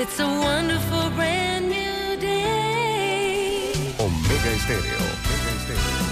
It's 0.00 0.20
a 0.20 0.26
wonderful 0.26 1.10
brand 1.16 1.68
new 1.68 2.20
day. 2.20 3.72
Omega 3.98 4.50
Estéreo. 4.52 4.96
Omega 5.26 5.50
Estéreo. 5.58 6.06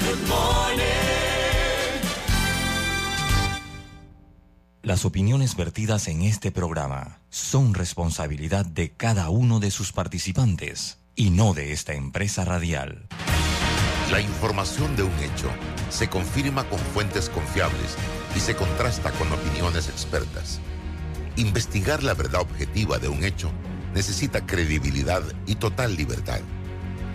Good 0.00 0.28
morning. 0.28 0.82
Las 4.82 5.06
opiniones 5.06 5.56
vertidas 5.56 6.08
en 6.08 6.20
este 6.20 6.52
programa 6.52 7.22
son 7.30 7.72
responsabilidad 7.72 8.66
de 8.66 8.92
cada 8.92 9.30
uno 9.30 9.58
de 9.58 9.70
sus 9.70 9.92
participantes 9.92 10.98
y 11.14 11.30
no 11.30 11.54
de 11.54 11.72
esta 11.72 11.94
empresa 11.94 12.44
radial. 12.44 13.08
La 14.10 14.20
información 14.20 14.96
de 14.96 15.04
un 15.04 15.18
hecho 15.20 15.48
se 15.88 16.10
confirma 16.10 16.68
con 16.68 16.78
fuentes 16.78 17.30
confiables 17.30 17.96
y 18.36 18.40
se 18.40 18.54
contrasta 18.54 19.12
con 19.12 19.32
opiniones 19.32 19.88
expertas. 19.88 20.60
Investigar 21.36 22.02
la 22.02 22.14
verdad 22.14 22.40
objetiva 22.40 22.98
de 22.98 23.08
un 23.08 23.22
hecho 23.22 23.50
necesita 23.94 24.46
credibilidad 24.46 25.22
y 25.46 25.56
total 25.56 25.94
libertad. 25.94 26.40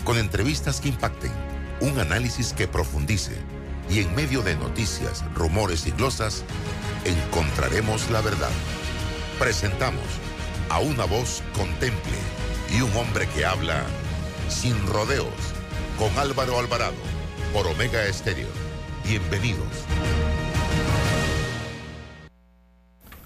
Con 0.04 0.18
entrevistas 0.18 0.80
que 0.80 0.90
impacten, 0.90 1.32
un 1.80 2.00
análisis 2.00 2.54
que 2.54 2.68
profundice 2.68 3.36
y 3.90 4.00
en 4.00 4.14
medio 4.14 4.44
de 4.44 4.56
noticias, 4.56 5.24
rumores 5.34 5.88
y 5.88 5.92
glosas, 5.92 6.44
encontraremos 7.04 8.12
la 8.12 8.22
verdad. 8.22 8.52
Presentamos 9.40 10.06
a 10.70 10.80
una 10.80 11.06
voz 11.06 11.42
contemple 11.56 12.18
y 12.78 12.82
un 12.82 12.96
hombre 12.96 13.28
que 13.30 13.44
habla 13.44 13.84
sin 14.50 14.76
rodeos 14.86 15.34
con 15.98 16.16
Álvaro 16.20 16.60
Alvarado 16.60 16.94
por 17.54 17.66
Omega 17.66 18.06
Estéreo. 18.06 18.50
Bienvenidos. 19.04 19.68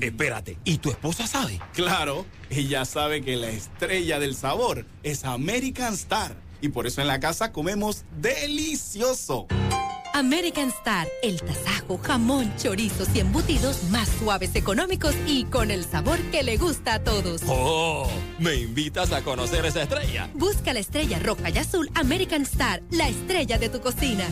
Espérate, 0.00 0.58
¿y 0.64 0.78
tu 0.78 0.90
esposa 0.90 1.26
sabe? 1.26 1.58
Claro, 1.72 2.26
ella 2.50 2.84
sabe 2.84 3.22
que 3.22 3.36
la 3.36 3.48
estrella 3.48 4.18
del 4.18 4.34
sabor 4.34 4.84
es 5.02 5.24
American 5.24 5.94
Star. 5.94 6.36
Y 6.60 6.68
por 6.68 6.86
eso 6.86 7.00
en 7.00 7.08
la 7.08 7.18
casa 7.18 7.50
comemos 7.50 8.04
delicioso. 8.20 9.46
American 10.14 10.68
Star, 10.68 11.08
el 11.22 11.40
tasajo, 11.40 11.98
jamón, 11.98 12.52
chorizos 12.56 13.08
y 13.14 13.20
embutidos 13.20 13.84
más 13.84 14.08
suaves, 14.18 14.54
económicos 14.54 15.14
y 15.26 15.44
con 15.44 15.70
el 15.70 15.84
sabor 15.84 16.18
que 16.30 16.42
le 16.42 16.56
gusta 16.58 16.94
a 16.94 16.98
todos. 17.04 17.42
Oh, 17.46 18.08
¿me 18.38 18.54
invitas 18.56 19.12
a 19.12 19.22
conocer 19.22 19.64
esa 19.64 19.82
estrella? 19.82 20.28
Busca 20.34 20.72
la 20.72 20.80
estrella 20.80 21.18
roja 21.18 21.50
y 21.50 21.58
azul 21.58 21.90
American 21.94 22.42
Star, 22.42 22.82
la 22.90 23.08
estrella 23.08 23.58
de 23.58 23.68
tu 23.68 23.80
cocina. 23.80 24.24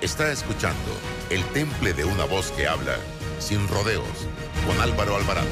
Está 0.00 0.32
escuchando 0.32 0.90
el 1.28 1.44
temple 1.46 1.92
de 1.92 2.04
una 2.04 2.24
voz 2.24 2.52
que 2.52 2.66
habla 2.66 2.96
sin 3.38 3.68
rodeos 3.68 4.26
con 4.66 4.80
Álvaro 4.80 5.16
Alvarado. 5.16 5.48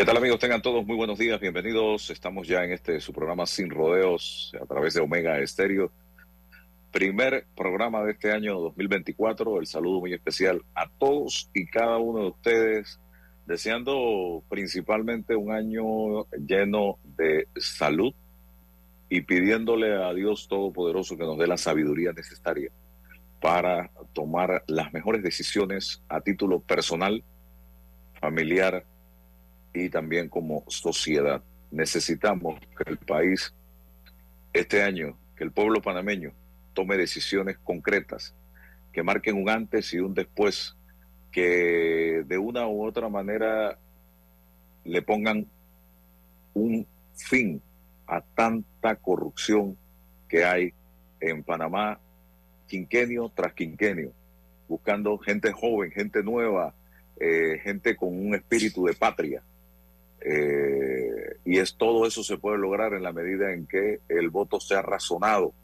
¿Qué 0.00 0.06
tal 0.06 0.16
amigos? 0.16 0.38
Tengan 0.38 0.62
todos 0.62 0.86
muy 0.86 0.96
buenos 0.96 1.18
días, 1.18 1.38
bienvenidos. 1.38 2.08
Estamos 2.08 2.48
ya 2.48 2.64
en 2.64 2.72
este 2.72 3.02
su 3.02 3.12
programa 3.12 3.44
Sin 3.44 3.68
Rodeos 3.68 4.50
a 4.58 4.64
través 4.64 4.94
de 4.94 5.02
Omega 5.02 5.38
Estéreo. 5.40 5.92
Primer 6.90 7.44
programa 7.54 8.02
de 8.02 8.12
este 8.12 8.32
año 8.32 8.58
2024. 8.60 9.60
El 9.60 9.66
saludo 9.66 10.00
muy 10.00 10.14
especial 10.14 10.62
a 10.74 10.88
todos 10.88 11.50
y 11.52 11.66
cada 11.66 11.98
uno 11.98 12.20
de 12.20 12.28
ustedes, 12.28 12.98
deseando 13.44 14.42
principalmente 14.48 15.36
un 15.36 15.52
año 15.52 16.24
lleno 16.46 16.96
de 17.18 17.46
salud 17.58 18.14
y 19.10 19.20
pidiéndole 19.20 20.02
a 20.02 20.14
Dios 20.14 20.48
Todopoderoso 20.48 21.18
que 21.18 21.24
nos 21.24 21.36
dé 21.36 21.46
la 21.46 21.58
sabiduría 21.58 22.14
necesaria 22.14 22.70
para 23.38 23.90
tomar 24.14 24.64
las 24.66 24.94
mejores 24.94 25.22
decisiones 25.22 26.02
a 26.08 26.22
título 26.22 26.60
personal, 26.60 27.22
familiar 28.18 28.86
y 29.72 29.88
también 29.88 30.28
como 30.28 30.64
sociedad. 30.68 31.42
Necesitamos 31.70 32.58
que 32.76 32.90
el 32.90 32.98
país 32.98 33.54
este 34.52 34.82
año, 34.82 35.16
que 35.36 35.44
el 35.44 35.52
pueblo 35.52 35.80
panameño 35.80 36.32
tome 36.74 36.96
decisiones 36.96 37.58
concretas, 37.58 38.34
que 38.92 39.02
marquen 39.02 39.36
un 39.36 39.48
antes 39.48 39.92
y 39.94 40.00
un 40.00 40.14
después, 40.14 40.76
que 41.30 42.24
de 42.26 42.38
una 42.38 42.66
u 42.66 42.84
otra 42.84 43.08
manera 43.08 43.78
le 44.84 45.02
pongan 45.02 45.46
un 46.54 46.86
fin 47.14 47.62
a 48.06 48.20
tanta 48.20 48.96
corrupción 48.96 49.76
que 50.28 50.44
hay 50.44 50.72
en 51.20 51.42
Panamá, 51.42 52.00
quinquenio 52.66 53.30
tras 53.34 53.52
quinquenio, 53.52 54.12
buscando 54.68 55.16
gente 55.18 55.52
joven, 55.52 55.90
gente 55.90 56.22
nueva, 56.22 56.74
eh, 57.18 57.60
gente 57.62 57.96
con 57.96 58.08
un 58.08 58.34
espíritu 58.34 58.86
de 58.86 58.94
patria. 58.94 59.42
Eh, 60.20 61.38
y 61.44 61.58
es 61.58 61.76
todo 61.76 62.06
eso 62.06 62.22
se 62.22 62.36
puede 62.36 62.58
lograr 62.58 62.92
en 62.92 63.02
la 63.02 63.12
medida 63.12 63.52
en 63.52 63.66
que 63.66 64.00
el 64.08 64.28
voto 64.30 64.60
sea 64.60 64.82
razonado 64.82 65.54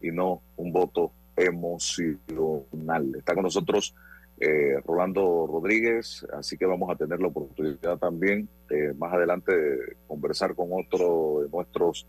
y 0.00 0.10
no 0.10 0.42
un 0.56 0.72
voto 0.72 1.12
emocional. 1.36 3.14
Está 3.16 3.34
con 3.34 3.44
nosotros 3.44 3.94
eh, 4.38 4.80
Rolando 4.86 5.46
Rodríguez, 5.46 6.26
así 6.32 6.56
que 6.56 6.64
vamos 6.64 6.90
a 6.90 6.96
tener 6.96 7.20
la 7.20 7.28
oportunidad 7.28 7.98
también 7.98 8.48
eh, 8.70 8.94
más 8.96 9.12
adelante 9.12 9.54
de 9.54 9.96
conversar 10.06 10.54
con 10.54 10.68
otro 10.72 11.42
de 11.42 11.48
nuestros 11.50 12.06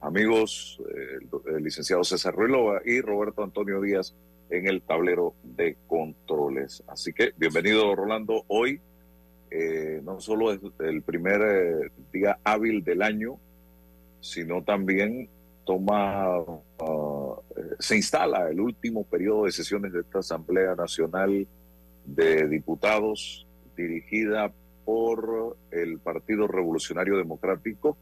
amigos, 0.00 0.78
el, 0.94 1.56
el 1.56 1.64
licenciado 1.64 2.04
César 2.04 2.34
Ruilova 2.34 2.82
y 2.84 3.00
Roberto 3.00 3.42
Antonio 3.42 3.80
Díaz 3.80 4.14
en 4.50 4.68
el 4.68 4.82
tablero 4.82 5.34
de 5.42 5.76
controles. 5.86 6.82
Así 6.86 7.12
que 7.12 7.32
bienvenido 7.36 7.94
Rolando 7.94 8.44
hoy. 8.48 8.80
Eh, 9.56 10.00
no 10.02 10.20
solo 10.20 10.50
es 10.50 10.58
el 10.80 11.02
primer 11.02 11.40
eh, 11.40 11.90
día 12.12 12.38
hábil 12.42 12.82
del 12.82 13.02
año, 13.02 13.38
sino 14.20 14.64
también 14.64 15.28
toma, 15.64 16.40
uh, 16.40 17.36
se 17.78 17.94
instala 17.94 18.50
el 18.50 18.58
último 18.58 19.04
periodo 19.04 19.44
de 19.44 19.52
sesiones 19.52 19.92
de 19.92 20.00
esta 20.00 20.18
Asamblea 20.18 20.74
Nacional 20.74 21.46
de 22.04 22.48
Diputados 22.48 23.46
dirigida 23.76 24.52
por 24.84 25.56
el 25.70 26.00
Partido 26.00 26.48
Revolucionario 26.48 27.16
Democrático, 27.16 27.96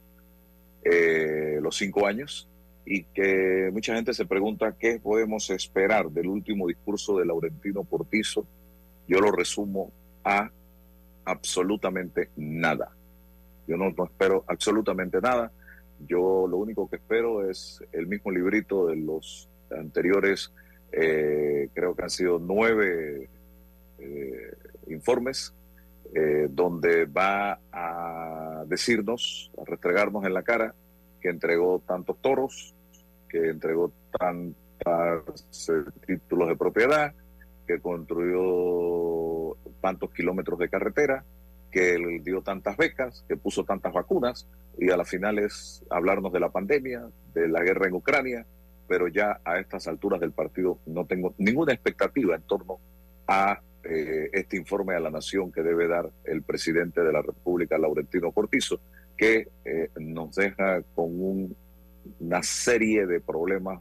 eh, 0.82 1.58
los 1.60 1.76
cinco 1.76 2.06
años, 2.06 2.48
y 2.86 3.04
que 3.04 3.68
mucha 3.74 3.94
gente 3.94 4.14
se 4.14 4.24
pregunta 4.24 4.74
qué 4.78 4.98
podemos 4.98 5.50
esperar 5.50 6.08
del 6.08 6.28
último 6.28 6.66
discurso 6.66 7.18
de 7.18 7.26
Laurentino 7.26 7.84
Portizo. 7.84 8.46
Yo 9.06 9.20
lo 9.20 9.30
resumo 9.30 9.92
a 10.24 10.50
absolutamente 11.24 12.30
nada. 12.36 12.90
Yo 13.66 13.76
no, 13.76 13.88
espero 14.04 14.44
absolutamente 14.46 15.20
nada. 15.20 15.50
Yo 16.06 16.46
lo 16.48 16.56
único 16.56 16.88
que 16.88 16.96
espero 16.96 17.48
es 17.48 17.82
el 17.92 18.06
mismo 18.06 18.30
librito 18.30 18.86
de 18.86 18.96
los 18.96 19.48
anteriores, 19.70 20.52
eh, 20.90 21.68
creo 21.72 21.94
que 21.94 22.02
han 22.02 22.10
sido 22.10 22.38
nueve 22.38 23.28
eh, 23.98 24.54
informes, 24.88 25.54
eh, 26.14 26.48
donde 26.50 27.06
va 27.06 27.58
a 27.72 28.64
decirnos, 28.66 29.50
a 29.58 29.64
restregarnos 29.64 30.24
en 30.24 30.34
la 30.34 30.42
cara 30.42 30.74
que 31.20 31.28
entregó 31.28 31.80
tantos 31.86 32.20
toros, 32.20 32.74
que 33.28 33.48
entregó 33.48 33.92
tantos 34.18 35.46
títulos 36.04 36.48
de 36.48 36.56
propiedad, 36.56 37.14
que 37.66 37.80
construyó 37.80 39.56
tantos 39.80 40.12
kilómetros 40.12 40.58
de 40.58 40.68
carretera, 40.68 41.24
que 41.70 42.20
dio 42.22 42.42
tantas 42.42 42.76
becas, 42.76 43.24
que 43.28 43.36
puso 43.36 43.64
tantas 43.64 43.92
vacunas, 43.92 44.46
y 44.78 44.90
a 44.90 44.96
la 44.96 45.04
final 45.04 45.38
es 45.38 45.82
hablarnos 45.90 46.32
de 46.32 46.40
la 46.40 46.50
pandemia, 46.50 47.08
de 47.34 47.48
la 47.48 47.62
guerra 47.62 47.88
en 47.88 47.94
Ucrania, 47.94 48.46
pero 48.88 49.08
ya 49.08 49.40
a 49.44 49.58
estas 49.58 49.86
alturas 49.88 50.20
del 50.20 50.32
partido 50.32 50.78
no 50.86 51.06
tengo 51.06 51.34
ninguna 51.38 51.72
expectativa 51.72 52.34
en 52.36 52.42
torno 52.42 52.78
a 53.26 53.60
eh, 53.84 54.28
este 54.32 54.56
informe 54.56 54.94
a 54.94 55.00
la 55.00 55.10
nación 55.10 55.50
que 55.50 55.62
debe 55.62 55.88
dar 55.88 56.10
el 56.24 56.42
presidente 56.42 57.02
de 57.02 57.12
la 57.12 57.22
República, 57.22 57.78
Laurentino 57.78 58.30
Cortizo, 58.32 58.80
que 59.16 59.48
eh, 59.64 59.88
nos 59.98 60.34
deja 60.36 60.82
con 60.94 61.06
un- 61.20 61.56
una 62.20 62.42
serie 62.42 63.06
de 63.06 63.20
problemas 63.20 63.80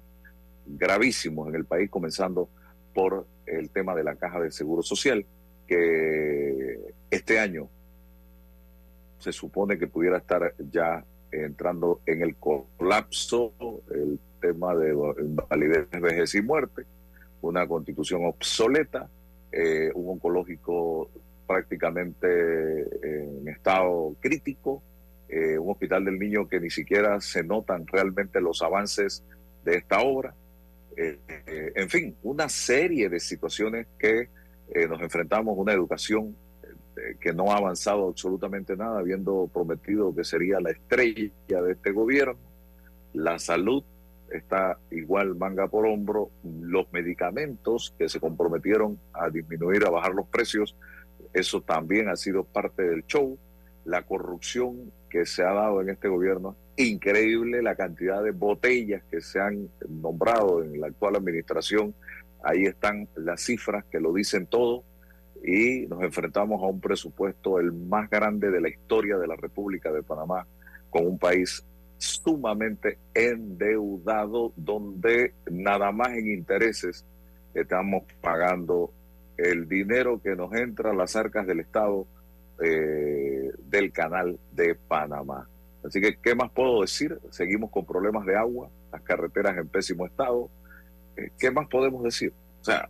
gravísimos 0.66 1.50
en 1.50 1.56
el 1.56 1.66
país, 1.66 1.89
comenzando 1.89 2.50
por 2.94 3.26
el 3.46 3.70
tema 3.70 3.96
de 3.96 4.04
la 4.04 4.16
caja 4.16 4.40
de 4.40 4.52
seguro 4.52 4.82
social, 4.82 5.26
que 5.68 6.94
este 7.10 7.40
año 7.40 7.70
se 9.20 9.32
supone 9.32 9.78
que 9.78 9.88
pudiera 9.88 10.18
estar 10.18 10.54
ya 10.72 11.04
entrando 11.32 12.02
en 12.06 12.22
el 12.22 12.36
colapso, 12.36 13.54
el 13.94 14.20
tema 14.42 14.76
de 14.76 14.94
invalidez, 15.20 15.90
vejez 15.92 16.36
y 16.36 16.42
muerte, 16.42 16.84
una 17.42 17.68
constitución 17.68 18.26
obsoleta, 18.26 19.10
eh, 19.52 19.92
un 19.94 20.10
oncológico 20.10 21.10
prácticamente 21.48 22.28
en 23.04 23.48
estado 23.48 24.16
crítico, 24.20 24.82
eh, 25.28 25.58
un 25.58 25.72
hospital 25.72 26.06
del 26.06 26.20
niño 26.20 26.48
que 26.48 26.60
ni 26.60 26.70
siquiera 26.70 27.22
se 27.22 27.44
notan 27.44 27.88
realmente 27.88 28.42
los 28.42 28.62
avances 28.62 29.24
de 29.64 29.78
esta 29.78 30.02
obra. 30.02 30.34
Eh, 30.98 31.20
eh, 31.48 31.72
en 31.76 31.90
fin, 31.90 32.16
una 32.24 32.50
serie 32.50 33.10
de 33.10 33.20
situaciones 33.20 33.88
que 33.98 34.30
eh, 34.74 34.88
nos 34.88 35.02
enfrentamos, 35.02 35.58
una 35.58 35.74
educación 35.74 36.36
que 37.20 37.34
no 37.34 37.52
ha 37.52 37.58
avanzado 37.58 38.10
absolutamente 38.10 38.76
nada, 38.76 39.00
habiendo 39.00 39.50
prometido 39.52 40.14
que 40.14 40.24
sería 40.24 40.60
la 40.60 40.72
estrella 40.72 41.32
de 41.48 41.72
este 41.72 41.92
gobierno. 41.92 42.38
La 43.14 43.40
salud 43.40 43.84
está 44.30 44.78
igual 44.92 45.36
manga 45.36 45.68
por 45.68 45.88
hombro. 45.88 46.30
Los 46.44 46.92
medicamentos 46.92 47.96
que 47.98 48.08
se 48.10 48.20
comprometieron 48.20 49.00
a 49.14 49.30
disminuir, 49.30 49.86
a 49.86 49.90
bajar 49.90 50.14
los 50.14 50.28
precios, 50.28 50.76
eso 51.34 51.62
también 51.62 52.10
ha 52.10 52.16
sido 52.16 52.44
parte 52.44 52.84
del 52.84 53.06
show. 53.06 53.38
La 53.86 54.04
corrupción 54.04 54.92
que 55.10 55.26
se 55.26 55.44
ha 55.44 55.54
dado 55.54 55.82
en 55.82 55.90
este 55.90 56.08
gobierno, 56.08 56.56
increíble 56.77 57.62
la 57.62 57.75
cantidad 57.75 58.23
de 58.23 58.31
botellas 58.31 59.03
que 59.09 59.21
se 59.21 59.39
han 59.39 59.69
nombrado 59.88 60.63
en 60.63 60.79
la 60.79 60.88
actual 60.88 61.15
administración. 61.15 61.94
Ahí 62.44 62.65
están 62.65 63.07
las 63.15 63.41
cifras 63.41 63.85
que 63.85 64.00
lo 64.00 64.13
dicen 64.13 64.47
todo 64.47 64.83
y 65.44 65.88
nos 65.88 66.03
enfrentamos 66.03 66.62
a 66.62 66.68
un 66.68 66.79
presupuesto 66.79 67.59
el 67.59 67.71
más 67.71 68.09
grande 68.09 68.51
de 68.51 68.62
la 68.62 68.69
historia 68.69 69.18
de 69.18 69.27
la 69.27 69.35
República 69.35 69.91
de 69.91 70.03
Panamá, 70.03 70.45
con 70.89 71.06
un 71.06 71.18
país 71.18 71.63
sumamente 71.97 72.97
endeudado, 73.13 74.53
donde 74.56 75.33
nada 75.50 75.91
más 75.91 76.09
en 76.13 76.31
intereses 76.31 77.06
estamos 77.53 78.03
pagando 78.21 78.91
el 79.38 79.68
dinero 79.68 80.21
que 80.21 80.35
nos 80.35 80.53
entra 80.53 80.91
a 80.91 80.95
las 80.95 81.15
arcas 81.15 81.45
del 81.47 81.59
Estado 81.59 82.07
eh, 82.63 83.51
del 83.69 83.91
canal 83.91 84.39
de 84.51 84.75
Panamá. 84.75 85.47
Así 85.83 86.00
que, 86.00 86.18
¿qué 86.18 86.36
más 86.36 86.51
puedo 86.51 86.81
decir? 86.81 87.19
Seguimos 87.31 87.72
con 87.72 87.86
problemas 87.86 88.25
de 88.25 88.36
agua, 88.36 88.69
las 88.92 89.01
carreteras 89.01 89.57
en 89.57 89.68
pésimo 89.68 90.06
estado. 90.06 90.50
Eh, 91.18 91.31
¿Qué 91.39 91.51
más 91.51 91.68
podemos 91.68 92.04
decir? 92.04 92.33
O 92.62 92.63
sea, 92.63 92.89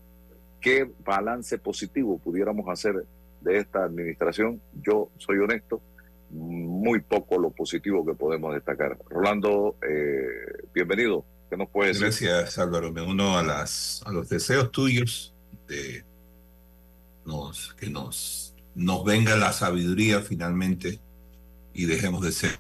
¿qué 0.59 0.89
balance 1.05 1.57
positivo 1.57 2.17
pudiéramos 2.19 2.67
hacer 2.67 3.05
de 3.41 3.57
esta 3.57 3.83
administración? 3.83 4.61
Yo 4.73 5.09
soy 5.17 5.37
honesto, 5.37 5.81
muy 6.29 7.01
poco 7.01 7.39
lo 7.39 7.49
positivo 7.49 8.05
que 8.05 8.13
podemos 8.13 8.53
destacar. 8.53 8.97
Rolando, 9.09 9.75
eh, 9.87 10.65
bienvenido. 10.73 11.25
¿Qué 11.49 11.57
nos 11.57 11.69
puedes 11.69 11.99
decir? 11.99 12.29
Gracias, 12.29 12.57
Álvaro. 12.57 12.91
Me 12.91 13.01
uno 13.01 13.37
a, 13.37 13.43
las, 13.43 14.01
a 14.05 14.11
los 14.11 14.29
deseos 14.29 14.71
tuyos 14.71 15.33
de 15.67 16.03
nos, 17.25 17.73
que 17.73 17.89
nos, 17.89 18.55
nos 18.75 19.03
venga 19.03 19.35
la 19.35 19.51
sabiduría 19.51 20.21
finalmente 20.21 20.99
y 21.73 21.85
dejemos 21.85 22.21
de 22.23 22.31
ser 22.31 22.51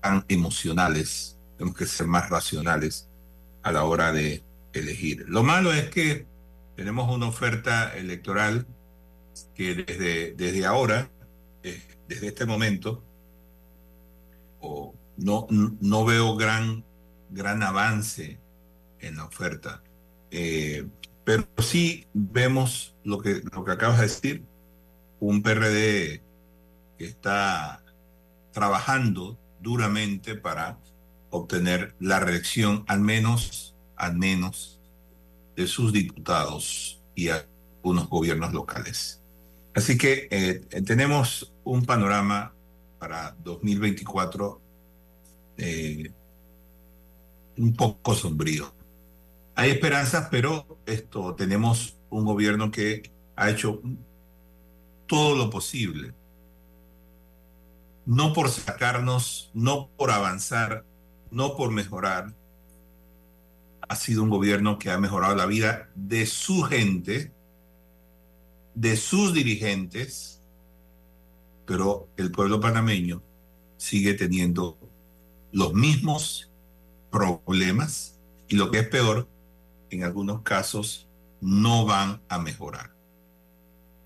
tan 0.00 0.24
emocionales. 0.28 1.38
Tenemos 1.56 1.76
que 1.76 1.86
ser 1.86 2.06
más 2.06 2.28
racionales 2.30 3.08
a 3.62 3.72
la 3.72 3.84
hora 3.84 4.12
de 4.12 4.42
elegir. 4.72 5.24
Lo 5.28 5.42
malo 5.42 5.72
es 5.72 5.90
que 5.90 6.26
tenemos 6.76 7.10
una 7.14 7.26
oferta 7.26 7.94
electoral 7.96 8.66
que 9.54 9.74
desde, 9.74 10.32
desde 10.34 10.66
ahora, 10.66 11.10
eh, 11.62 11.82
desde 12.08 12.28
este 12.28 12.46
momento, 12.46 13.04
o 14.60 14.94
no, 15.16 15.46
no 15.50 16.04
veo 16.04 16.36
gran, 16.36 16.84
gran 17.30 17.62
avance 17.62 18.38
en 19.00 19.16
la 19.16 19.24
oferta. 19.24 19.82
Eh, 20.30 20.86
pero 21.24 21.46
sí 21.58 22.06
vemos 22.14 22.96
lo 23.04 23.20
que, 23.20 23.42
lo 23.52 23.64
que 23.64 23.72
acabas 23.72 23.98
de 23.98 24.02
decir, 24.04 24.44
un 25.20 25.42
PRD 25.42 26.22
que 26.96 27.04
está 27.04 27.82
trabajando 28.52 29.38
duramente 29.60 30.34
para 30.34 30.78
obtener 31.30 31.94
la 32.00 32.20
reelección, 32.20 32.84
al 32.86 33.00
menos, 33.00 33.74
al 33.96 34.16
menos, 34.16 34.80
de 35.56 35.66
sus 35.66 35.92
diputados 35.92 37.02
y 37.14 37.28
algunos 37.28 38.08
gobiernos 38.08 38.52
locales. 38.52 39.22
Así 39.74 39.98
que 39.98 40.28
eh, 40.30 40.82
tenemos 40.82 41.52
un 41.64 41.84
panorama 41.84 42.52
para 42.98 43.36
2024 43.44 44.60
eh, 45.58 46.10
un 47.56 47.74
poco 47.74 48.14
sombrío. 48.14 48.72
Hay 49.54 49.70
esperanzas, 49.70 50.28
pero 50.30 50.78
esto 50.86 51.34
tenemos 51.34 51.96
un 52.10 52.24
gobierno 52.24 52.70
que 52.70 53.10
ha 53.36 53.50
hecho 53.50 53.82
todo 55.06 55.36
lo 55.36 55.50
posible, 55.50 56.14
no 58.08 58.32
por 58.32 58.48
sacarnos, 58.48 59.50
no 59.52 59.90
por 59.98 60.10
avanzar, 60.10 60.82
no 61.30 61.56
por 61.56 61.70
mejorar. 61.70 62.34
Ha 63.86 63.96
sido 63.96 64.22
un 64.22 64.30
gobierno 64.30 64.78
que 64.78 64.90
ha 64.90 64.96
mejorado 64.96 65.34
la 65.34 65.44
vida 65.44 65.90
de 65.94 66.24
su 66.24 66.62
gente, 66.62 67.34
de 68.74 68.96
sus 68.96 69.34
dirigentes, 69.34 70.40
pero 71.66 72.08
el 72.16 72.32
pueblo 72.32 72.60
panameño 72.60 73.22
sigue 73.76 74.14
teniendo 74.14 74.78
los 75.52 75.74
mismos 75.74 76.50
problemas 77.10 78.18
y 78.48 78.56
lo 78.56 78.70
que 78.70 78.78
es 78.78 78.88
peor, 78.88 79.28
en 79.90 80.04
algunos 80.04 80.40
casos 80.40 81.06
no 81.42 81.84
van 81.84 82.22
a 82.30 82.38
mejorar. 82.38 82.90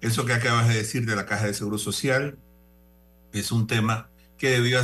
Eso 0.01 0.25
que 0.25 0.33
acabas 0.33 0.67
de 0.67 0.75
decir 0.75 1.07
de 1.07 1.15
la 1.15 1.25
Caja 1.25 1.47
de 1.47 1.55
Seguro 1.55 1.79
Social 1.79 2.37
es 3.33 3.53
un 3.53 3.67
tema 3.67 4.11
que 4.39 4.51
debió 4.51 4.81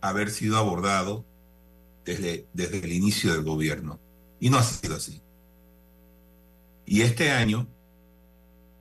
haber 0.00 0.30
sido 0.30 0.56
abordado 0.56 1.24
desde, 2.04 2.46
desde 2.52 2.78
el 2.78 2.92
inicio 2.92 3.32
del 3.32 3.42
gobierno 3.42 4.00
y 4.40 4.50
no 4.50 4.58
ha 4.58 4.62
sido 4.62 4.96
así. 4.96 5.22
Y 6.84 7.02
este 7.02 7.30
año, 7.30 7.68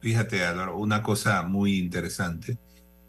fíjate, 0.02 0.42
una 0.74 1.04
cosa 1.04 1.44
muy 1.44 1.78
interesante, 1.78 2.58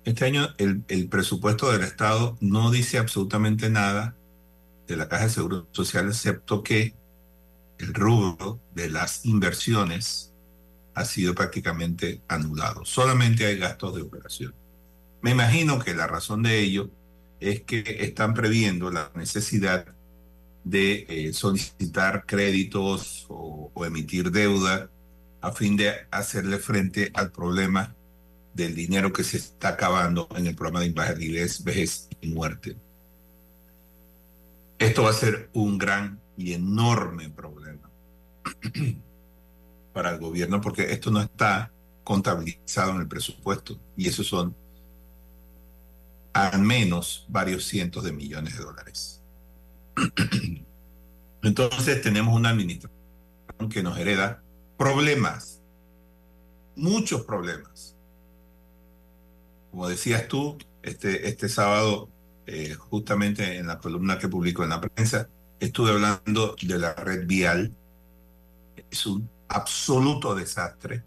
este 0.04 0.24
año 0.24 0.48
el, 0.58 0.84
el 0.88 1.08
presupuesto 1.08 1.70
del 1.70 1.82
Estado 1.82 2.36
no 2.40 2.70
dice 2.70 2.98
absolutamente 2.98 3.70
nada 3.70 4.16
de 4.86 4.96
la 4.96 5.08
Caja 5.08 5.24
de 5.24 5.30
Seguro 5.30 5.68
Social, 5.72 6.08
excepto 6.08 6.62
que 6.62 6.94
el 7.78 7.94
rubro 7.94 8.60
de 8.74 8.90
las 8.90 9.24
inversiones 9.24 10.32
ha 10.94 11.04
sido 11.04 11.34
prácticamente 11.34 12.22
anulado. 12.28 12.84
Solamente 12.84 13.46
hay 13.46 13.58
gastos 13.58 13.94
de 13.94 14.02
operación. 14.02 14.54
Me 15.22 15.30
imagino 15.30 15.78
que 15.78 15.94
la 15.94 16.08
razón 16.08 16.42
de 16.42 16.58
ello 16.58 16.90
es 17.38 17.62
que 17.62 17.84
están 18.00 18.34
previendo 18.34 18.90
la 18.90 19.10
necesidad 19.14 19.86
de 20.64 21.06
eh, 21.08 21.32
solicitar 21.32 22.26
créditos 22.26 23.26
o, 23.28 23.70
emitir 23.84 24.30
deuda 24.30 24.90
a 25.40 25.50
fin 25.50 25.76
de 25.76 25.92
hacerle 26.12 26.58
frente 26.58 27.10
al 27.14 27.32
problema 27.32 27.96
del 28.54 28.76
dinero 28.76 29.12
que 29.12 29.24
se 29.24 29.38
está 29.38 29.70
acabando 29.70 30.28
en 30.36 30.46
el 30.46 30.54
programa 30.54 30.80
de 30.80 30.86
invalidez, 30.86 31.64
vejez 31.64 32.08
y 32.20 32.28
muerte. 32.28 32.76
Esto 34.78 35.04
va 35.04 35.10
a 35.10 35.14
ser 35.14 35.50
un 35.52 35.78
gran 35.78 36.20
y 36.36 36.52
enorme 36.52 37.28
problema 37.30 37.90
para 39.92 40.10
el 40.10 40.18
gobierno 40.18 40.60
porque 40.60 40.92
esto 40.92 41.10
no 41.10 41.20
está 41.20 41.72
contabilizado 42.04 42.92
en 42.92 43.00
el 43.00 43.08
presupuesto 43.08 43.80
y 43.96 44.08
esos 44.08 44.26
son 44.28 44.54
al 46.32 46.60
menos 46.60 47.26
varios 47.28 47.64
cientos 47.64 48.04
de 48.04 48.12
millones 48.12 48.56
de 48.56 48.64
dólares. 48.64 49.22
Entonces 51.42 52.02
tenemos 52.02 52.34
una 52.34 52.50
administración 52.50 53.68
que 53.70 53.82
nos 53.82 53.98
hereda 53.98 54.42
problemas, 54.76 55.60
muchos 56.76 57.22
problemas. 57.24 57.96
como 59.70 59.88
decías 59.88 60.28
tú, 60.28 60.58
este, 60.82 61.28
este 61.28 61.48
sábado, 61.48 62.08
eh, 62.46 62.74
justamente 62.74 63.56
en 63.58 63.66
la 63.66 63.78
columna 63.78 64.18
que 64.18 64.28
publicó 64.28 64.64
en 64.64 64.70
la 64.70 64.80
prensa, 64.80 65.28
estuve 65.60 65.90
hablando 65.90 66.56
de 66.60 66.78
la 66.78 66.94
red 66.94 67.26
vial. 67.26 67.74
Es 68.90 69.06
un 69.06 69.28
absoluto 69.48 70.34
desastre. 70.34 71.04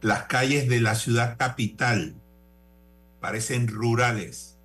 Las 0.00 0.24
calles 0.24 0.68
de 0.68 0.80
la 0.80 0.94
ciudad 0.94 1.36
capital 1.36 2.14
parecen 3.22 3.68
rurales. 3.68 4.58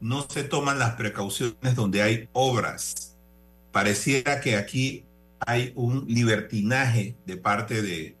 No 0.00 0.26
se 0.28 0.42
toman 0.42 0.78
las 0.78 0.94
precauciones 0.94 1.76
donde 1.76 2.02
hay 2.02 2.28
obras. 2.32 3.14
Pareciera 3.72 4.40
que 4.40 4.56
aquí 4.56 5.04
hay 5.38 5.72
un 5.76 6.06
libertinaje 6.08 7.14
de 7.26 7.36
parte 7.36 7.82
de, 7.82 8.16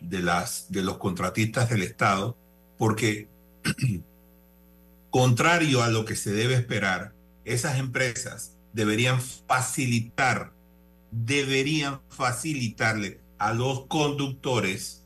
de, 0.00 0.20
las, 0.20 0.70
de 0.70 0.82
los 0.82 0.98
contratistas 0.98 1.68
del 1.68 1.82
Estado, 1.82 2.38
porque 2.78 3.28
contrario 5.10 5.82
a 5.82 5.90
lo 5.90 6.04
que 6.04 6.14
se 6.14 6.32
debe 6.32 6.54
esperar, 6.54 7.12
esas 7.44 7.78
empresas 7.80 8.56
deberían 8.72 9.20
facilitar, 9.20 10.52
deberían 11.10 12.00
facilitarle 12.08 13.20
a 13.38 13.52
los 13.52 13.86
conductores 13.86 15.04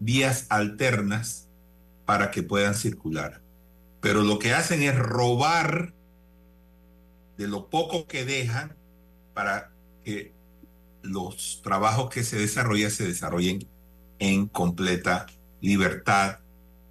vías 0.00 0.46
alternas 0.48 1.43
para 2.04 2.30
que 2.30 2.42
puedan 2.42 2.74
circular. 2.74 3.42
Pero 4.00 4.22
lo 4.22 4.38
que 4.38 4.52
hacen 4.52 4.82
es 4.82 4.96
robar 4.96 5.94
de 7.36 7.48
lo 7.48 7.70
poco 7.70 8.06
que 8.06 8.24
dejan 8.24 8.76
para 9.32 9.72
que 10.04 10.32
los 11.02 11.60
trabajos 11.62 12.10
que 12.10 12.22
se 12.22 12.38
desarrollan 12.38 12.90
se 12.90 13.06
desarrollen 13.06 13.68
en 14.18 14.46
completa 14.46 15.26
libertad 15.60 16.38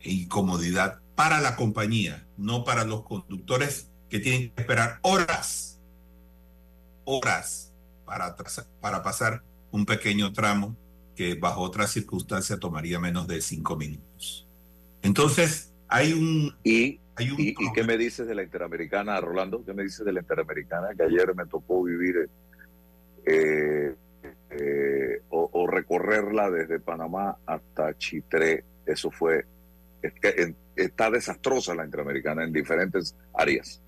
y 0.01 0.27
comodidad 0.27 1.00
para 1.15 1.39
la 1.39 1.55
compañía, 1.55 2.27
no 2.38 2.63
para 2.63 2.84
los 2.84 3.03
conductores 3.03 3.89
que 4.10 4.20
tienen 4.20 4.51
que 4.51 4.62
esperar 4.62 5.00
horas, 5.01 5.79
horas 7.05 7.74
para, 8.05 8.36
para 8.82 9.03
pasar 9.03 9.43
un 9.72 9.86
pequeño 9.86 10.34
tramo 10.34 10.75
que 11.15 11.36
bajo 11.36 11.62
otras 11.62 11.91
circunstancias 11.91 12.60
tomaría 12.60 13.00
menos 13.00 13.27
de 13.27 13.41
cinco 13.41 13.75
minutos. 13.75 14.12
Entonces, 15.04 15.72
hay 15.88 16.14
un... 16.14 16.56
Y, 16.64 17.00
hay 17.16 17.30
un 17.30 17.40
y, 17.40 17.50
y 17.50 17.74
qué 17.76 17.84
me 17.84 17.98
dices 17.98 18.28
de 18.28 18.34
la 18.34 18.42
Interamericana, 18.42 19.22
Rolando? 19.22 19.64
¿Qué 19.64 19.74
me 19.74 19.84
dices 19.84 20.04
de 20.04 20.14
la 20.14 20.22
Interamericana? 20.22 20.90
Que 20.98 21.04
ayer 21.04 21.36
me 21.36 21.46
tocó 21.46 21.84
vivir 21.84 22.30
eh, 23.26 23.96
eh, 24.50 25.22
o, 25.30 25.50
o, 25.54 25.68
recorrerla 25.68 26.50
desde 26.50 26.80
Panamá 26.80 27.38
hasta 27.46 27.96
Chitré. 27.98 28.64
Eso 28.86 29.12
fue... 29.12 29.46
Es 30.02 30.14
que 30.14 30.30
en, 30.42 30.56
está 30.76 31.12
desastrosa 31.12 31.76
la 31.76 31.86
Interamericana 31.86 32.44
en 32.44 32.54
diferentes 32.54 33.16
áreas. 33.34 33.82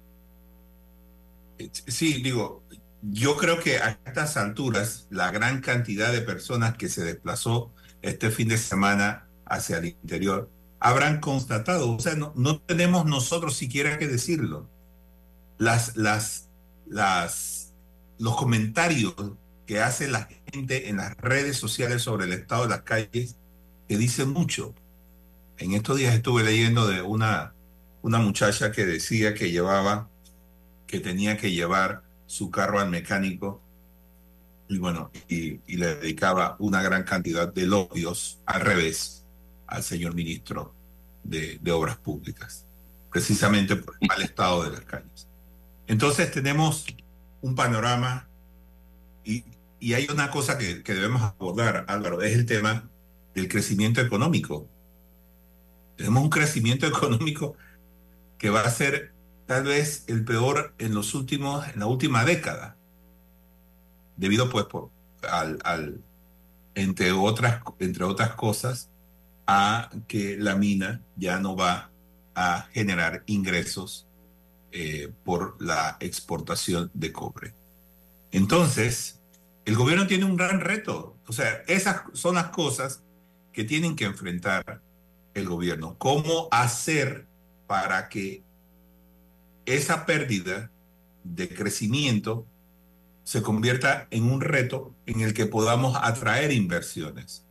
Sí, 1.87 2.21
digo, 2.21 2.63
yo 3.01 3.37
creo 3.37 3.59
que 3.59 3.77
a 3.77 3.99
estas 4.05 4.37
alturas 4.37 5.07
la 5.09 5.31
gran 5.31 5.61
cantidad 5.61 6.11
de 6.11 6.21
personas 6.21 6.75
que 6.75 6.89
se 6.89 7.03
desplazó 7.03 7.73
este 8.01 8.29
fin 8.29 8.49
de 8.49 8.57
semana 8.57 9.27
hacia 9.45 9.77
el 9.77 9.85
interior 9.85 10.49
habrán 10.85 11.19
constatado, 11.19 11.95
o 11.95 11.99
sea, 11.99 12.13
no, 12.13 12.31
no 12.35 12.59
tenemos 12.59 13.07
nosotros 13.07 13.55
siquiera 13.55 13.97
que 13.97 14.07
decirlo. 14.07 14.69
Las, 15.57 15.97
las, 15.97 16.47
las, 16.85 17.73
los 18.19 18.35
comentarios 18.35 19.15
que 19.65 19.81
hace 19.81 20.07
la 20.07 20.29
gente 20.53 20.87
en 20.89 20.97
las 20.97 21.17
redes 21.17 21.57
sociales 21.57 22.03
sobre 22.03 22.25
el 22.25 22.33
estado 22.33 22.63
de 22.63 22.69
las 22.69 22.83
calles 22.83 23.35
que 23.89 23.97
dicen 23.97 24.29
mucho. 24.29 24.75
En 25.57 25.73
estos 25.73 25.97
días 25.97 26.13
estuve 26.13 26.43
leyendo 26.43 26.85
de 26.85 27.01
una, 27.01 27.55
una 28.03 28.19
muchacha 28.19 28.71
que 28.71 28.85
decía 28.85 29.33
que 29.33 29.49
llevaba, 29.49 30.07
que 30.85 30.99
tenía 30.99 31.35
que 31.35 31.51
llevar 31.51 32.03
su 32.27 32.51
carro 32.51 32.79
al 32.79 32.91
mecánico 32.91 33.59
y 34.69 34.77
bueno, 34.77 35.09
y, 35.27 35.61
y 35.65 35.77
le 35.77 35.95
dedicaba 35.95 36.57
una 36.59 36.83
gran 36.83 37.05
cantidad 37.05 37.51
de 37.51 37.63
elogios 37.63 38.39
al 38.45 38.61
revés 38.61 39.25
al 39.65 39.81
señor 39.81 40.13
ministro 40.13 40.74
de, 41.25 41.59
Obras 41.71 41.97
Públicas, 41.97 42.65
precisamente 43.11 43.75
por 43.75 43.95
el 43.99 44.07
mal 44.07 44.21
estado 44.21 44.63
de 44.63 44.71
las 44.71 44.81
calles. 44.81 45.27
Entonces 45.87 46.31
tenemos 46.31 46.85
un 47.41 47.55
panorama 47.55 48.27
y, 49.23 49.43
hay 49.93 50.07
una 50.11 50.31
cosa 50.31 50.57
que, 50.57 50.81
que, 50.81 50.93
debemos 50.93 51.21
abordar, 51.21 51.85
Álvaro, 51.87 52.21
es 52.23 52.33
el 52.33 52.45
tema 52.45 52.89
del 53.35 53.47
crecimiento 53.47 54.01
económico. 54.01 54.67
Tenemos 55.95 56.23
un 56.23 56.29
crecimiento 56.29 56.87
económico 56.87 57.55
que 58.37 58.49
va 58.49 58.61
a 58.61 58.69
ser 58.69 59.13
tal 59.45 59.65
vez 59.65 60.03
el 60.07 60.25
peor 60.25 60.73
en 60.79 60.95
los 60.95 61.13
últimos, 61.13 61.67
en 61.67 61.79
la 61.79 61.85
última 61.85 62.25
década, 62.25 62.77
debido 64.17 64.49
pues 64.49 64.65
al 65.29 66.01
entre 66.75 67.13
otras, 67.13 67.61
entre 67.79 68.03
otras 68.03 68.35
cosas, 68.35 68.89
a 69.47 69.89
que 70.07 70.37
la 70.37 70.55
mina 70.55 71.01
ya 71.15 71.39
no 71.39 71.55
va 71.55 71.91
a 72.33 72.67
generar 72.73 73.23
ingresos 73.27 74.07
eh, 74.71 75.11
por 75.23 75.61
la 75.61 75.97
exportación 75.99 76.91
de 76.93 77.11
cobre. 77.13 77.55
Entonces, 78.31 79.21
el 79.63 79.75
gobierno 79.75 80.07
tiene 80.07 80.25
un 80.25 80.35
gran 80.35 80.59
reto. 80.59 81.17
O 81.27 81.33
sea, 81.33 81.63
esas 81.67 82.01
son 82.13 82.35
las 82.35 82.49
cosas 82.49 83.03
que 83.53 83.63
tienen 83.63 83.95
que 83.95 84.05
enfrentar 84.05 84.81
el 85.33 85.47
gobierno. 85.47 85.95
¿Cómo 85.97 86.49
hacer 86.51 87.27
para 87.67 88.09
que 88.09 88.43
esa 89.65 90.05
pérdida 90.05 90.71
de 91.23 91.49
crecimiento 91.49 92.45
se 93.23 93.41
convierta 93.41 94.07
en 94.11 94.23
un 94.23 94.41
reto 94.41 94.93
en 95.05 95.21
el 95.21 95.33
que 95.33 95.45
podamos 95.45 95.97
atraer 96.01 96.51
inversiones? 96.51 97.44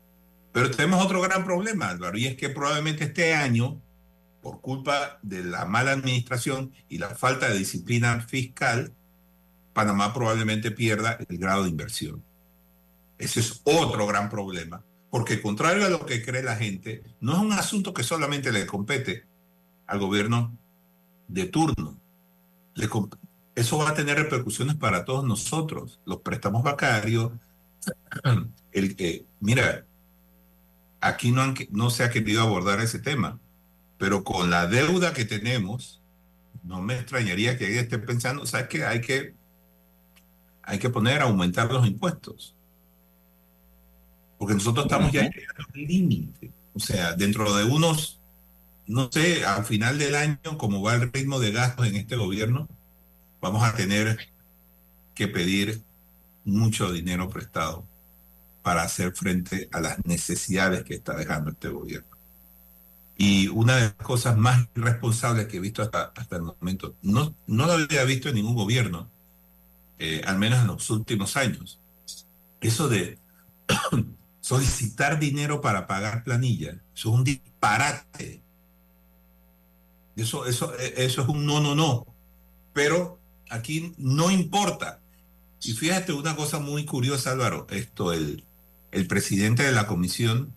Pero 0.55 0.71
tenemos 0.71 1.05
otro 1.05 1.21
gran 1.21 1.45
problema, 1.45 1.89
Álvaro, 1.89 2.17
y 2.17 2.27
es 2.27 2.37
que 2.37 2.49
probablemente 2.49 3.03
este 3.03 3.35
año, 3.35 3.83
por 4.41 4.61
culpa 4.61 5.19
de 5.21 5.43
la 5.43 5.65
mala 5.65 5.91
administración 5.91 6.73
y 6.89 6.99
la 6.99 7.09
falta 7.17 7.49
de 7.49 7.59
disciplina 7.59 8.21
fiscal, 8.21 8.95
Panamá 9.73 10.15
probablemente 10.15 10.71
pierda 10.71 11.19
el 11.29 11.39
grado 11.39 11.65
de 11.65 11.71
inversión. 11.71 12.23
Ese 13.19 13.41
es 13.41 13.63
otro 13.65 14.07
gran 14.07 14.31
problema, 14.31 14.85
porque 15.11 15.43
contrario 15.43 15.87
a 15.87 15.91
lo 15.91 16.07
que 16.07 16.25
cree 16.25 16.45
la 16.45 16.55
gente, 16.55 17.03
no 17.21 17.33
es 17.33 17.39
un 17.41 17.53
asunto 17.53 17.93
que 17.93 18.05
solamente 18.05 18.53
le 18.53 18.65
compete 18.65 19.27
al 19.89 19.99
gobierno 19.99 20.57
de 21.27 21.47
turno. 21.47 21.99
Eso 23.57 23.79
va 23.79 23.89
a 23.89 23.95
tener 23.95 24.19
repercusiones 24.19 24.77
para 24.77 25.05
todos 25.05 25.25
nosotros, 25.25 25.99
los 26.05 26.21
préstamos 26.21 26.63
bancarios, 26.63 27.33
el 28.71 28.95
que, 28.95 29.27
mira, 29.41 29.85
aquí 31.05 31.33
no, 31.33 31.43
han, 31.43 31.55
no 31.71 31.91
se 31.91 32.03
ha 32.03 32.11
querido 32.11 32.43
abordar 32.43 32.81
ese 32.81 32.99
tema, 32.99 33.39
pero 33.99 34.25
con 34.25 34.51
la 34.51 34.67
deuda 34.67 35.13
que 35.13 35.25
tenemos, 35.25 36.03
no 36.63 36.81
me 36.81 36.95
extrañaría 36.95 37.59
que 37.59 37.71
ella 37.71 37.83
esté 37.83 37.99
pensando, 37.99 38.47
¿sabes 38.47 38.69
qué? 38.69 38.85
Hay 38.85 39.03
que, 39.03 39.35
hay 40.63 40.79
que 40.79 40.89
poner 40.89 41.21
a 41.21 41.25
aumentar 41.25 41.71
los 41.71 41.87
impuestos. 41.87 42.57
Porque 44.39 44.55
nosotros 44.55 44.87
estamos 44.87 45.13
ya 45.13 45.23
llegando 45.23 45.65
al 45.75 45.81
límite. 45.81 46.53
O 46.73 46.81
sea, 46.81 47.13
dentro 47.13 47.55
de 47.55 47.65
unos, 47.65 48.21
no 48.87 49.11
sé, 49.13 49.45
al 49.45 49.65
final 49.65 49.99
del 49.99 50.15
año, 50.15 50.59
como 50.59 50.83
va 50.83 50.95
el 50.95 51.13
ritmo 51.13 51.39
de 51.39 51.53
gastos 51.53 51.87
en 51.87 51.97
este 51.97 52.17
gobierno, 52.17 52.67
vamos 53.43 53.63
a 53.63 53.77
tener 53.77 54.19
que 55.15 55.29
pedir 55.29 55.83
mucho 56.45 56.93
dinero 56.93 57.29
prestado 57.29 57.87
para 58.65 58.83
hacer 58.83 59.13
frente 59.15 59.69
a 59.73 59.81
las 59.83 60.03
necesidades 60.07 60.85
que 60.85 60.95
está 60.95 61.15
dejando 61.15 61.51
este 61.51 61.69
gobierno. 61.69 62.17
Y 63.15 63.49
una 63.49 63.77
de 63.77 63.83
las 63.83 63.93
cosas 63.93 64.39
más 64.39 64.67
irresponsables 64.75 65.49
que 65.49 65.59
he 65.59 65.61
visto 65.61 65.83
hasta, 65.83 66.13
hasta 66.17 66.37
el 66.37 66.43
momento, 66.43 66.97
no, 67.03 67.35
no 67.47 67.67
lo 67.67 67.75
había 67.75 68.05
visto 68.05 68.31
en 68.31 68.37
ningún 68.37 68.55
gobierno, 68.55 69.11
eh, 69.99 70.23
al 70.27 70.39
menos 70.39 70.63
en 70.63 70.69
los 70.69 70.89
últimos 70.89 71.37
años, 71.37 71.79
eso 72.63 72.89
de 72.89 73.19
solicitar 74.41 75.19
dinero 75.19 75.61
para 75.61 75.87
pagar 75.87 76.25
planilla, 76.25 76.71
eso 76.95 77.11
es 77.11 77.15
un 77.15 77.23
disparate. 77.23 78.43
Eso, 80.17 80.47
eso, 80.47 80.75
eso 80.79 81.23
es 81.23 81.29
un 81.29 81.45
no, 81.45 81.61
no, 81.61 81.75
no. 81.75 82.07
Pero 82.73 83.21
aquí 83.51 83.93
no 83.99 84.31
importa. 84.31 85.01
Y 85.63 85.73
fíjate 85.73 86.15
una 86.15 86.35
cosa 86.35 86.61
muy 86.61 86.87
curiosa, 86.87 87.33
Álvaro, 87.33 87.67
esto, 87.69 88.13
el, 88.13 88.45
el 88.95 89.07
presidente 89.09 89.65
de 89.65 89.73
la 89.73 89.87
comisión 89.87 90.55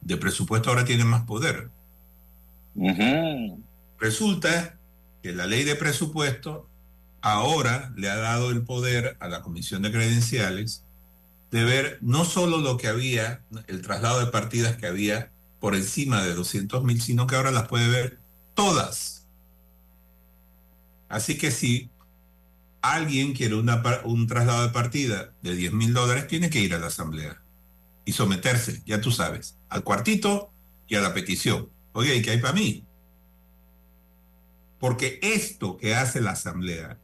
de 0.00 0.16
presupuesto 0.16 0.70
ahora 0.70 0.84
tiene 0.84 1.04
más 1.04 1.24
poder. 1.24 1.70
Uh 2.76 2.90
-huh. 2.90 3.62
Resulta 3.98 4.78
que 5.22 5.32
la 5.32 5.46
ley 5.46 5.64
de 5.64 5.74
presupuesto 5.74 6.68
ahora 7.20 7.92
le 7.96 8.08
ha 8.08 8.16
dado 8.16 8.50
el 8.50 8.62
poder 8.62 9.16
a 9.20 9.28
la 9.28 9.42
comisión 9.42 9.82
de 9.82 9.90
credenciales 9.90 10.84
de 11.50 11.64
ver 11.64 11.98
no 12.00 12.24
solo 12.24 12.58
lo 12.58 12.76
que 12.76 12.86
había, 12.86 13.42
el 13.66 13.82
traslado 13.82 14.20
de 14.20 14.30
partidas 14.30 14.76
que 14.76 14.86
había 14.86 15.32
por 15.58 15.74
encima 15.74 16.22
de 16.22 16.34
200 16.34 16.84
mil, 16.84 17.02
sino 17.02 17.26
que 17.26 17.34
ahora 17.34 17.50
las 17.50 17.66
puede 17.66 17.88
ver 17.88 18.20
todas. 18.54 19.26
Así 21.08 21.36
que 21.36 21.50
si 21.50 21.90
alguien 22.82 23.32
quiere 23.34 23.54
una, 23.54 23.82
un 24.04 24.26
traslado 24.26 24.62
de 24.62 24.72
partida 24.72 25.32
de 25.42 25.54
10 25.54 25.72
mil 25.72 25.94
dólares, 25.94 26.26
tiene 26.26 26.50
que 26.50 26.60
ir 26.60 26.74
a 26.74 26.78
la 26.78 26.86
asamblea 26.86 27.42
y 28.04 28.12
someterse, 28.12 28.82
ya 28.86 29.00
tú 29.00 29.10
sabes, 29.10 29.56
al 29.68 29.84
cuartito 29.84 30.52
y 30.88 30.96
a 30.96 31.00
la 31.00 31.14
petición. 31.14 31.70
Oye, 31.92 32.16
¿y 32.16 32.22
qué 32.22 32.32
hay 32.32 32.38
para 32.38 32.54
mí? 32.54 32.84
Porque 34.78 35.18
esto 35.22 35.76
que 35.76 35.94
hace 35.94 36.20
la 36.20 36.30
asamblea 36.32 36.98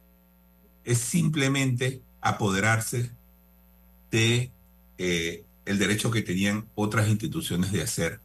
es 0.83 0.97
simplemente 0.97 2.01
apoderarse 2.21 3.11
de 4.09 4.51
eh, 4.97 5.45
el 5.65 5.77
derecho 5.77 6.09
que 6.09 6.21
tenían 6.21 6.69
otras 6.75 7.07
instituciones 7.07 7.71
de 7.71 7.83
hacer 7.83 8.21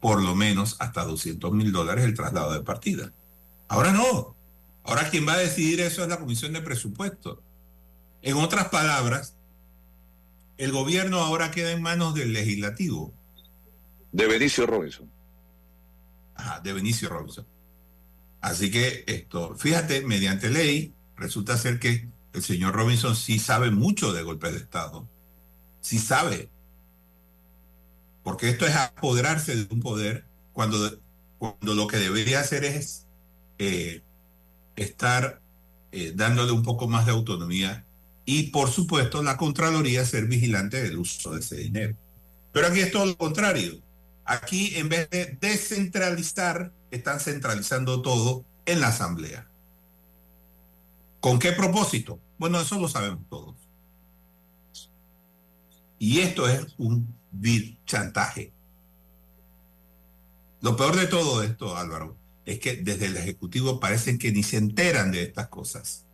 por 0.00 0.22
lo 0.22 0.34
menos 0.34 0.76
hasta 0.80 1.04
200 1.04 1.52
mil 1.52 1.72
dólares 1.72 2.04
el 2.04 2.14
traslado 2.14 2.52
de 2.52 2.60
partida. 2.60 3.12
Ahora 3.68 3.92
no. 3.92 4.33
Ahora 4.84 5.10
quien 5.10 5.26
va 5.26 5.32
a 5.34 5.38
decidir 5.38 5.80
eso 5.80 6.02
es 6.02 6.08
la 6.08 6.18
Comisión 6.18 6.52
de 6.52 6.60
Presupuesto. 6.60 7.42
En 8.22 8.36
otras 8.36 8.68
palabras, 8.68 9.36
el 10.58 10.72
gobierno 10.72 11.18
ahora 11.18 11.50
queda 11.50 11.72
en 11.72 11.82
manos 11.82 12.14
del 12.14 12.32
legislativo. 12.32 13.12
De 14.12 14.26
Benicio 14.26 14.66
Robinson. 14.66 15.10
Ajá, 16.34 16.60
de 16.60 16.72
Benicio 16.72 17.08
Robinson. 17.08 17.46
Así 18.40 18.70
que 18.70 19.04
esto, 19.06 19.56
fíjate, 19.56 20.02
mediante 20.02 20.50
ley, 20.50 20.94
resulta 21.16 21.56
ser 21.56 21.78
que 21.78 22.08
el 22.34 22.42
señor 22.42 22.74
Robinson 22.74 23.16
sí 23.16 23.38
sabe 23.38 23.70
mucho 23.70 24.12
de 24.12 24.22
golpes 24.22 24.52
de 24.52 24.58
Estado. 24.58 25.08
Sí 25.80 25.98
sabe. 25.98 26.50
Porque 28.22 28.50
esto 28.50 28.66
es 28.66 28.76
apoderarse 28.76 29.56
de 29.56 29.74
un 29.74 29.80
poder 29.80 30.26
cuando, 30.52 30.98
cuando 31.38 31.74
lo 31.74 31.86
que 31.86 31.96
debería 31.96 32.40
hacer 32.40 32.64
es 32.64 33.06
eh, 33.58 34.02
estar 34.76 35.40
eh, 35.92 36.12
dándole 36.14 36.52
un 36.52 36.62
poco 36.62 36.88
más 36.88 37.06
de 37.06 37.12
autonomía 37.12 37.84
y, 38.24 38.44
por 38.50 38.70
supuesto, 38.70 39.22
la 39.22 39.36
Contraloría 39.36 40.04
ser 40.04 40.26
vigilante 40.26 40.82
del 40.82 40.98
uso 40.98 41.32
de 41.32 41.40
ese 41.40 41.56
dinero. 41.56 41.96
Pero 42.52 42.68
aquí 42.68 42.80
es 42.80 42.90
todo 42.90 43.06
lo 43.06 43.16
contrario. 43.16 43.80
Aquí, 44.24 44.76
en 44.76 44.88
vez 44.88 45.10
de 45.10 45.36
descentralizar, 45.40 46.72
están 46.90 47.20
centralizando 47.20 48.00
todo 48.00 48.44
en 48.64 48.80
la 48.80 48.88
Asamblea. 48.88 49.48
¿Con 51.20 51.38
qué 51.38 51.52
propósito? 51.52 52.20
Bueno, 52.38 52.60
eso 52.60 52.78
lo 52.78 52.88
sabemos 52.88 53.28
todos. 53.28 53.56
Y 55.98 56.20
esto 56.20 56.48
es 56.48 56.74
un 56.78 57.14
chantaje. 57.86 58.52
Lo 60.60 60.76
peor 60.76 60.96
de 60.96 61.06
todo 61.06 61.42
esto, 61.42 61.76
Álvaro, 61.76 62.16
es 62.46 62.58
que 62.58 62.76
desde 62.76 63.06
el 63.06 63.16
Ejecutivo 63.16 63.80
parecen 63.80 64.18
que 64.18 64.32
ni 64.32 64.42
se 64.42 64.58
enteran 64.58 65.10
de 65.10 65.22
estas 65.22 65.48
cosas. 65.48 66.06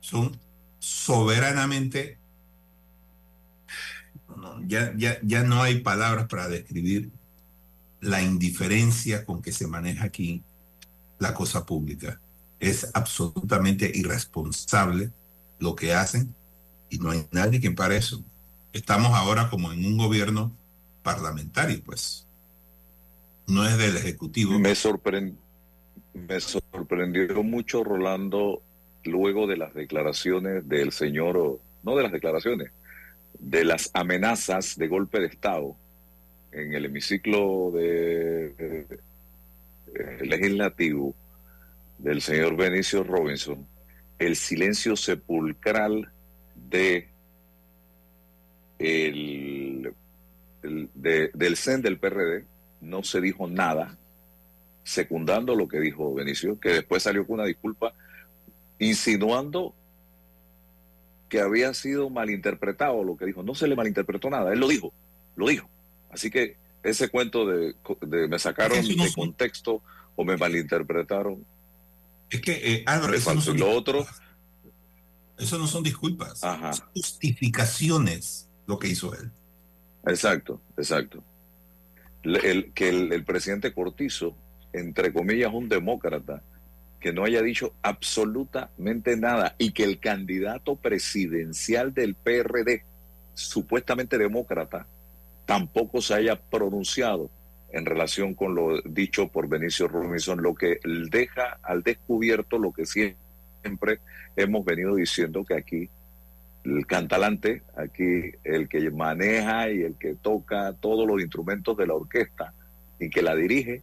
Son 0.00 0.38
soberanamente... 0.78 2.18
ya, 4.66 4.94
ya, 4.96 5.18
ya 5.22 5.42
no 5.42 5.62
hay 5.62 5.80
palabras 5.80 6.26
para 6.28 6.48
describir 6.48 7.10
la 8.00 8.22
indiferencia 8.22 9.24
con 9.24 9.42
que 9.42 9.52
se 9.52 9.66
maneja 9.66 10.04
aquí 10.04 10.42
la 11.18 11.34
cosa 11.34 11.66
pública. 11.66 12.20
Es 12.60 12.88
absolutamente 12.94 13.90
irresponsable 13.94 15.12
lo 15.58 15.74
que 15.74 15.94
hacen 15.94 16.34
y 16.88 16.98
no 16.98 17.10
hay 17.10 17.26
nadie 17.30 17.60
que 17.60 17.66
para. 17.66 18.24
Estamos 18.72 19.12
ahora 19.12 19.50
como 19.50 19.72
en 19.72 19.84
un 19.84 19.96
gobierno 19.96 20.56
parlamentario, 21.02 21.82
pues 21.84 22.25
no 23.46 23.66
es 23.66 23.78
del 23.78 23.96
Ejecutivo. 23.96 24.58
Me, 24.58 24.74
me 26.14 26.40
sorprendió 26.40 27.42
mucho, 27.42 27.84
Rolando, 27.84 28.62
luego 29.04 29.46
de 29.46 29.56
las 29.56 29.74
declaraciones 29.74 30.68
del 30.68 30.92
señor, 30.92 31.60
no 31.82 31.96
de 31.96 32.02
las 32.02 32.12
declaraciones, 32.12 32.70
de 33.38 33.64
las 33.64 33.90
amenazas 33.94 34.76
de 34.76 34.88
golpe 34.88 35.20
de 35.20 35.26
Estado 35.26 35.76
en 36.52 36.72
el 36.72 36.86
hemiciclo 36.86 37.70
de, 37.72 38.86
legislativo 40.20 41.14
del 41.98 42.20
señor 42.20 42.56
Benicio 42.56 43.04
Robinson, 43.04 43.66
el 44.18 44.36
silencio 44.36 44.96
sepulcral 44.96 46.10
de 46.54 47.08
el, 48.78 49.94
del 50.62 51.56
CEN 51.56 51.82
del 51.82 51.98
PRD, 51.98 52.44
no 52.86 53.02
se 53.02 53.20
dijo 53.20 53.48
nada, 53.48 53.98
secundando 54.84 55.54
lo 55.54 55.68
que 55.68 55.80
dijo 55.80 56.14
Benicio, 56.14 56.58
que 56.60 56.70
después 56.70 57.02
salió 57.02 57.26
con 57.26 57.34
una 57.34 57.44
disculpa, 57.44 57.92
insinuando 58.78 59.74
que 61.28 61.40
había 61.40 61.74
sido 61.74 62.08
malinterpretado 62.08 63.02
lo 63.02 63.16
que 63.16 63.26
dijo. 63.26 63.42
No 63.42 63.54
se 63.54 63.66
le 63.66 63.74
malinterpretó 63.74 64.30
nada, 64.30 64.52
él 64.52 64.60
lo 64.60 64.68
dijo, 64.68 64.92
lo 65.34 65.48
dijo. 65.48 65.68
Así 66.10 66.30
que 66.30 66.56
ese 66.84 67.08
cuento 67.08 67.46
de, 67.46 67.74
me 68.28 68.38
sacaron 68.38 68.86
de 68.86 69.12
contexto 69.14 69.82
o 70.14 70.24
me 70.24 70.36
malinterpretaron. 70.36 71.44
Es 72.30 72.40
que, 72.40 72.52
eh, 72.52 72.84
Álvaro, 72.86 73.14
eso 73.14 73.34
no 73.34 73.40
son 73.40 73.58
lo 73.58 73.70
otro. 73.70 74.06
Eso 75.38 75.58
no 75.58 75.66
son 75.66 75.82
disculpas, 75.82 76.38
son 76.38 76.72
justificaciones 76.94 78.48
lo 78.66 78.78
que 78.78 78.88
hizo 78.88 79.12
él. 79.14 79.30
Exacto, 80.06 80.60
exacto 80.78 81.22
el, 82.34 82.72
que 82.72 82.88
el, 82.88 83.24
presidente 83.24 83.72
Cortizo, 83.72 84.36
entre 84.72 85.12
comillas, 85.12 85.52
un 85.52 85.68
demócrata, 85.68 86.42
que 87.00 87.12
no 87.12 87.24
haya 87.24 87.42
dicho 87.42 87.74
absolutamente 87.82 89.16
nada 89.16 89.54
y 89.58 89.70
que 89.72 89.84
el 89.84 90.00
candidato 90.00 90.76
presidencial 90.76 91.94
del 91.94 92.14
PRD, 92.14 92.84
supuestamente 93.34 94.18
demócrata, 94.18 94.86
tampoco 95.44 96.00
se 96.00 96.14
haya 96.14 96.40
pronunciado 96.40 97.30
en 97.70 97.84
relación 97.84 98.34
con 98.34 98.54
lo 98.54 98.80
dicho 98.82 99.28
por 99.28 99.48
Benicio 99.48 99.88
Robinson, 99.88 100.42
lo 100.42 100.54
que 100.54 100.80
deja 101.10 101.58
al 101.62 101.82
descubierto 101.82 102.58
lo 102.58 102.72
que 102.72 102.86
siempre 102.86 104.00
hemos 104.36 104.64
venido 104.64 104.94
diciendo 104.94 105.44
que 105.44 105.54
aquí 105.54 105.90
el 106.66 106.86
cantalante, 106.86 107.62
aquí 107.76 108.32
el 108.44 108.68
que 108.68 108.90
maneja 108.90 109.70
y 109.70 109.82
el 109.82 109.94
que 109.94 110.14
toca 110.14 110.72
todos 110.74 111.06
los 111.06 111.20
instrumentos 111.20 111.76
de 111.76 111.86
la 111.86 111.94
orquesta 111.94 112.52
y 112.98 113.08
que 113.10 113.22
la 113.22 113.34
dirige, 113.34 113.82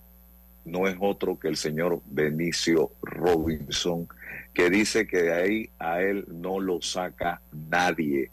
no 0.65 0.87
es 0.87 0.95
otro 0.99 1.39
que 1.39 1.47
el 1.47 1.57
señor 1.57 2.01
Benicio 2.05 2.91
Robinson, 3.01 4.07
que 4.53 4.69
dice 4.69 5.07
que 5.07 5.23
de 5.23 5.33
ahí 5.33 5.69
a 5.79 6.01
él 6.01 6.25
no 6.29 6.59
lo 6.59 6.81
saca 6.81 7.41
nadie. 7.51 8.31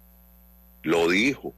Lo 0.83 1.09
dijo 1.09 1.55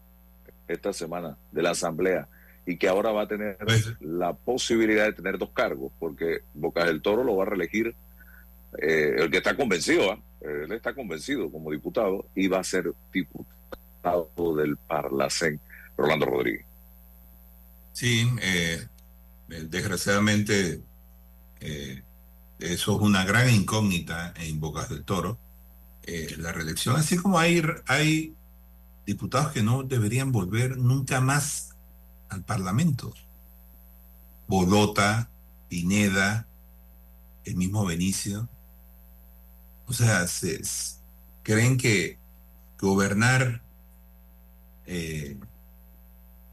esta 0.68 0.92
semana 0.92 1.37
de 1.50 1.62
la 1.62 1.70
Asamblea 1.70 2.28
y 2.66 2.76
que 2.76 2.88
ahora 2.88 3.11
va 3.11 3.22
a 3.22 3.28
tener 3.28 3.57
pues, 3.59 3.94
la 4.00 4.35
posibilidad 4.35 5.05
de 5.05 5.12
tener 5.12 5.38
dos 5.38 5.50
cargos, 5.50 5.92
porque 5.98 6.40
Bocas 6.55 6.87
del 6.87 7.02
Toro 7.02 7.24
lo 7.24 7.37
va 7.37 7.44
a 7.44 7.46
reelegir 7.46 7.94
eh, 8.78 9.16
el 9.18 9.31
que 9.31 9.38
está 9.38 9.57
convencido, 9.57 10.12
¿ah? 10.12 10.18
Él 10.44 10.72
está 10.72 10.94
convencido 10.94 11.50
como 11.50 11.70
diputado 11.70 12.26
y 12.35 12.48
va 12.48 12.61
a 12.61 12.64
ser 12.64 12.92
diputado 13.12 14.57
del 14.57 14.76
Parlacén, 14.76 15.61
Rolando 15.96 16.26
Rodríguez. 16.26 16.66
Sí, 17.92 18.28
eh, 18.40 18.87
desgraciadamente 19.48 20.83
eh, 21.61 22.02
eso 22.59 22.96
es 22.96 23.00
una 23.00 23.24
gran 23.24 23.50
incógnita 23.50 24.35
en 24.37 24.61
Bocas 24.61 24.88
del 24.88 25.05
Toro, 25.05 25.38
la 26.38 26.50
reelección, 26.50 26.96
así 26.96 27.16
como 27.16 27.38
hay, 27.38 27.62
hay 27.87 28.35
diputados 29.07 29.52
que 29.52 29.62
no 29.62 29.83
deberían 29.83 30.33
volver 30.33 30.76
nunca 30.76 31.20
más 31.20 31.76
al 32.28 32.42
Parlamento. 32.42 33.12
Bolota, 34.48 35.31
Pineda, 35.68 36.46
el 37.44 37.57
mismo 37.57 37.85
Benicio, 37.85 38.48
o 39.92 39.94
sea, 39.94 40.26
creen 41.42 41.76
que 41.76 42.18
gobernar, 42.81 43.62
eh, 44.87 45.37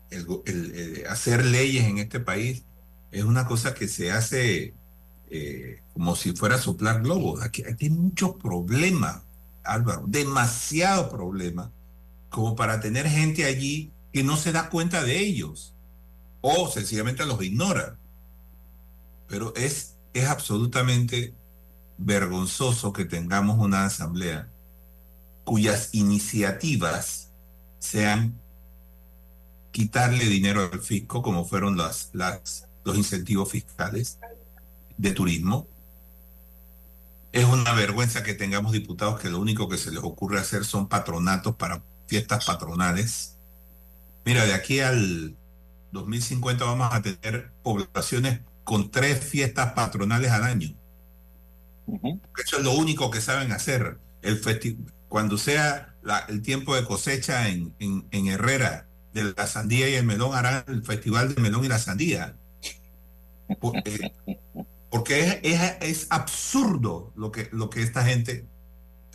el, 0.09 1.05
hacer 1.09 1.45
leyes 1.45 1.85
en 1.85 1.99
este 1.99 2.19
país 2.19 2.65
es 3.11 3.23
una 3.23 3.47
cosa 3.47 3.73
que 3.73 3.87
se 3.87 4.11
hace 4.11 4.73
eh, 5.29 5.81
como 5.93 6.17
si 6.17 6.33
fuera 6.33 6.57
soplar 6.57 7.01
globos. 7.01 7.41
Aquí, 7.41 7.63
hay 7.63 7.89
muchos 7.89 8.35
problemas, 8.35 9.21
Álvaro, 9.63 10.03
demasiado 10.05 11.09
problemas, 11.09 11.69
como 12.29 12.57
para 12.57 12.81
tener 12.81 13.07
gente 13.07 13.45
allí 13.45 13.93
que 14.11 14.23
no 14.23 14.35
se 14.35 14.51
da 14.51 14.69
cuenta 14.69 15.01
de 15.03 15.17
ellos 15.17 15.73
o 16.41 16.69
sencillamente 16.69 17.25
los 17.25 17.41
ignora. 17.41 17.97
Pero 19.27 19.55
es, 19.55 19.95
es 20.13 20.25
absolutamente 20.25 21.33
vergonzoso 21.99 22.93
que 22.93 23.05
tengamos 23.05 23.59
una 23.59 23.85
asamblea 23.85 24.49
cuyas 25.43 25.89
iniciativas 25.93 27.31
sean 27.79 28.39
quitarle 29.71 30.25
dinero 30.25 30.69
al 30.71 30.79
fisco, 30.79 31.21
como 31.21 31.45
fueron 31.45 31.77
las, 31.77 32.11
los 32.83 32.97
incentivos 32.97 33.51
fiscales 33.51 34.19
de 34.97 35.11
turismo. 35.11 35.67
Es 37.31 37.45
una 37.45 37.73
vergüenza 37.73 38.23
que 38.23 38.33
tengamos 38.33 38.71
diputados 38.71 39.19
que 39.19 39.29
lo 39.29 39.39
único 39.39 39.69
que 39.69 39.77
se 39.77 39.91
les 39.91 40.03
ocurre 40.03 40.39
hacer 40.39 40.65
son 40.65 40.87
patronatos 40.87 41.55
para 41.55 41.83
fiestas 42.07 42.45
patronales. 42.45 43.37
Mira, 44.25 44.45
de 44.45 44.53
aquí 44.53 44.79
al 44.79 45.35
2050 45.91 46.63
vamos 46.63 46.89
a 46.91 47.01
tener 47.01 47.51
poblaciones 47.61 48.41
con 48.63 48.89
tres 48.89 49.23
fiestas 49.23 49.73
patronales 49.73 50.31
al 50.31 50.43
año. 50.43 50.78
Eso 52.43 52.57
es 52.57 52.63
lo 52.63 52.73
único 52.73 53.11
que 53.11 53.21
saben 53.21 53.51
hacer. 53.51 53.99
El 54.21 54.41
cuando 55.07 55.37
sea 55.37 55.95
el 56.27 56.41
tiempo 56.41 56.75
de 56.75 56.85
cosecha 56.85 57.49
en, 57.49 57.73
en, 57.79 58.27
Herrera 58.27 58.87
de 59.13 59.33
la 59.35 59.47
sandía 59.47 59.89
y 59.89 59.95
el 59.95 60.05
melón, 60.05 60.35
harán 60.35 60.63
el 60.67 60.83
festival 60.83 61.33
del 61.33 61.43
melón 61.43 61.65
y 61.65 61.67
la 61.67 61.79
sandía. 61.79 62.35
Porque, 63.59 64.13
porque 64.91 65.21
es, 65.21 65.39
es, 65.41 65.77
es, 65.81 66.07
absurdo 66.11 67.11
lo 67.15 67.31
que, 67.31 67.49
lo 67.51 67.69
que 67.69 67.81
esta 67.81 68.05
gente 68.05 68.45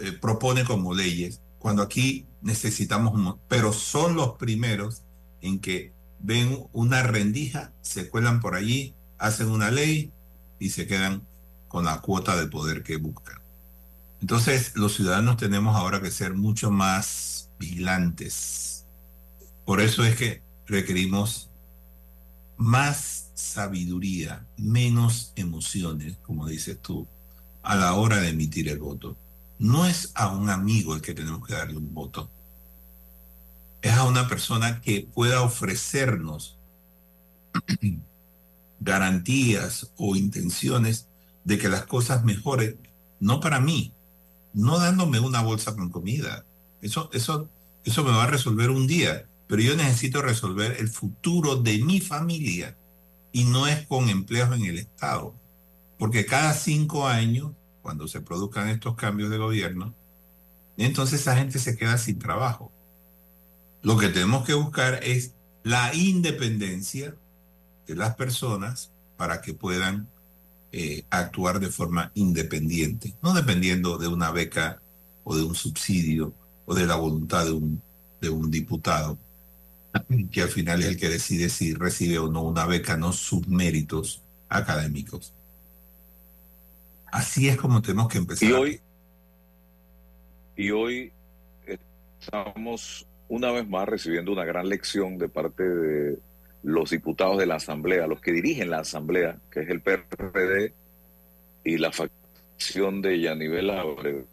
eh, 0.01 0.13
propone 0.13 0.65
como 0.65 0.95
leyes, 0.95 1.41
cuando 1.61 1.83
aquí 1.83 2.27
necesitamos, 2.43 3.15
un, 3.15 3.39
pero 3.49 3.73
son 3.73 4.17
los 4.17 4.37
primeros 4.37 5.03
en 5.41 5.61
que 5.61 5.93
ven 6.19 6.67
una 6.73 7.03
rendija, 7.03 7.73
se 7.81 8.09
cuelan 8.09 8.41
por 8.41 8.57
allí, 8.57 8.95
hacen 9.19 9.51
una 9.51 9.71
ley 9.71 10.13
y 10.59 10.71
se 10.71 10.87
quedan 10.87 11.27
con 11.75 11.87
la 11.87 12.01
cuota 12.01 12.37
de 12.37 12.47
poder 12.47 12.85
que 12.85 12.99
buscan. 12.99 13.41
Entonces, 14.21 14.77
los 14.77 14.95
ciudadanos 14.95 15.39
tenemos 15.39 15.75
ahora 15.75 16.01
que 16.01 16.13
ser 16.13 16.33
mucho 16.33 16.71
más 16.71 17.51
vigilantes. 17.59 18.87
Por 19.65 19.81
eso 19.81 20.05
es 20.05 20.15
que 20.15 20.41
requerimos 20.69 21.51
más 22.57 23.33
sabiduría, 23.35 24.47
menos 24.57 25.33
emociones, 25.35 26.17
como 26.23 26.47
dices 26.47 26.81
tú, 26.81 27.09
a 27.65 27.75
la 27.75 27.95
hora 27.95 28.19
de 28.19 28.29
emitir 28.29 28.69
el 28.69 28.79
voto. 28.79 29.17
No 29.59 29.85
es 29.85 30.13
a 30.15 30.29
un 30.29 30.51
amigo 30.51 30.95
el 30.95 31.01
que 31.01 31.13
tenemos 31.13 31.45
que 31.45 31.55
darle 31.55 31.77
un 31.77 31.93
voto. 31.93 32.31
Es 33.83 33.95
a 33.95 34.05
una 34.05 34.29
persona 34.29 34.81
que 34.81 35.09
pueda 35.13 35.43
ofrecernos 35.43 36.57
garantías 38.79 39.91
o 39.97 40.15
intenciones 40.15 41.09
de 41.45 41.59
que 41.59 41.69
las 41.69 41.85
cosas 41.87 42.25
mejoren, 42.25 42.79
no 43.21 43.41
para 43.41 43.61
mí, 43.61 43.93
no 44.53 44.79
dándome 44.79 45.21
una 45.21 45.43
bolsa 45.43 45.75
con 45.77 45.91
comida. 45.91 46.45
Eso, 46.81 47.11
eso, 47.13 47.49
eso 47.85 48.05
me 48.05 48.11
va 48.11 48.25
a 48.25 48.29
resolver 48.29 48.71
un 48.71 48.87
día, 48.87 49.29
pero 49.47 49.63
yo 49.63 49.77
necesito 49.77 50.23
resolver 50.23 50.77
el 50.79 50.89
futuro 50.89 51.57
de 51.57 51.79
mi 51.79 52.01
familia 52.01 52.77
y 53.33 53.45
no 53.45 53.67
es 53.67 53.87
con 53.87 54.09
empleos 54.09 54.55
en 54.57 54.65
el 54.65 54.79
Estado, 54.79 55.35
porque 55.99 56.25
cada 56.25 56.55
cinco 56.55 57.07
años, 57.07 57.53
cuando 57.83 58.09
se 58.09 58.21
produzcan 58.21 58.69
estos 58.69 58.95
cambios 58.95 59.31
de 59.31 59.39
gobierno, 59.39 59.95
entonces 60.77 61.21
esa 61.21 61.37
gente 61.37 61.59
se 61.59 61.77
queda 61.77 61.99
sin 61.99 62.19
trabajo. 62.19 62.73
Lo 63.83 63.99
que 63.99 64.09
tenemos 64.09 64.47
que 64.47 64.55
buscar 64.55 65.01
es 65.03 65.35
la 65.63 65.95
independencia 65.95 67.15
de 67.87 67.95
las 67.95 68.15
personas 68.15 68.93
para 69.17 69.41
que 69.43 69.53
puedan 69.53 70.09
eh, 70.77 71.05
actuar 71.09 71.61
de 71.61 71.69
forma 71.69 72.11
independiente, 72.15 73.15
no 73.23 73.33
dependiendo 73.33 73.97
de 73.97 74.09
una 74.09 74.33
beca 74.33 74.83
o 75.23 75.37
de 75.37 75.45
un 75.45 75.55
subsidio 75.55 76.35
o 76.67 76.75
de 76.75 76.85
la 76.85 76.97
voluntad 76.97 77.45
de 77.45 77.53
un, 77.53 77.81
de 78.21 78.29
un 78.29 78.51
diputado, 78.51 79.17
que 80.33 80.43
al 80.43 80.49
final 80.49 80.83
es 80.83 80.89
el 80.89 80.97
que 80.97 81.09
decide 81.09 81.49
si 81.49 81.75
recibe 81.75 82.19
o 82.19 82.29
no 82.29 82.43
una 82.43 82.67
beca, 82.67 82.97
no 82.97 83.13
sus 83.13 83.47
méritos 83.47 84.21
académicos. 84.49 85.33
Así 87.13 87.47
es 87.47 87.57
como 87.57 87.81
tenemos 87.81 88.09
que 88.09 88.19
empezar. 88.19 88.49
Y 88.49 88.53
hoy, 88.53 88.81
y 90.57 90.71
hoy 90.73 91.13
estamos 92.19 93.07
una 93.29 93.53
vez 93.53 93.69
más 93.69 93.89
recibiendo 93.89 94.33
una 94.33 94.45
gran 94.45 94.69
lección 94.69 95.19
de 95.19 95.29
parte 95.29 95.63
de 95.63 96.19
los 96.65 96.91
diputados 96.91 97.39
de 97.39 97.47
la 97.47 97.57
Asamblea, 97.57 98.07
los 98.07 98.21
que 98.21 98.33
dirigen 98.33 98.71
la 98.71 98.79
Asamblea, 98.79 99.39
que 99.51 99.61
es 99.61 99.69
el 99.69 99.83
PRD 99.83 100.73
y 101.63 101.77
la 101.77 101.93
facción 101.93 103.03
de 103.03 103.21
Yanivel 103.21 103.71
Abreu, 103.71 104.27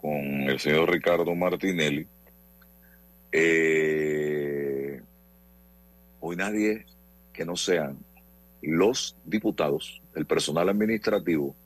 con 0.00 0.20
el 0.48 0.60
señor 0.60 0.90
Ricardo 0.90 1.34
Martinelli, 1.34 2.06
eh, 3.32 5.00
hoy 6.20 6.36
nadie 6.36 6.84
que 7.32 7.44
no 7.46 7.56
sean 7.56 7.98
los 8.60 9.16
diputados, 9.24 10.02
el 10.14 10.26
personal 10.26 10.68
administrativo, 10.68 11.56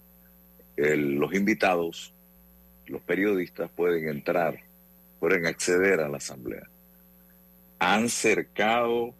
los 0.76 1.34
invitados, 1.34 2.14
los 2.86 3.02
periodistas 3.02 3.70
pueden 3.72 4.08
entrar, 4.08 4.60
pueden 5.18 5.46
acceder 5.46 6.00
a 6.00 6.08
la 6.08 6.18
Asamblea. 6.18 6.68
Han 7.80 8.08
cercado 8.08 9.14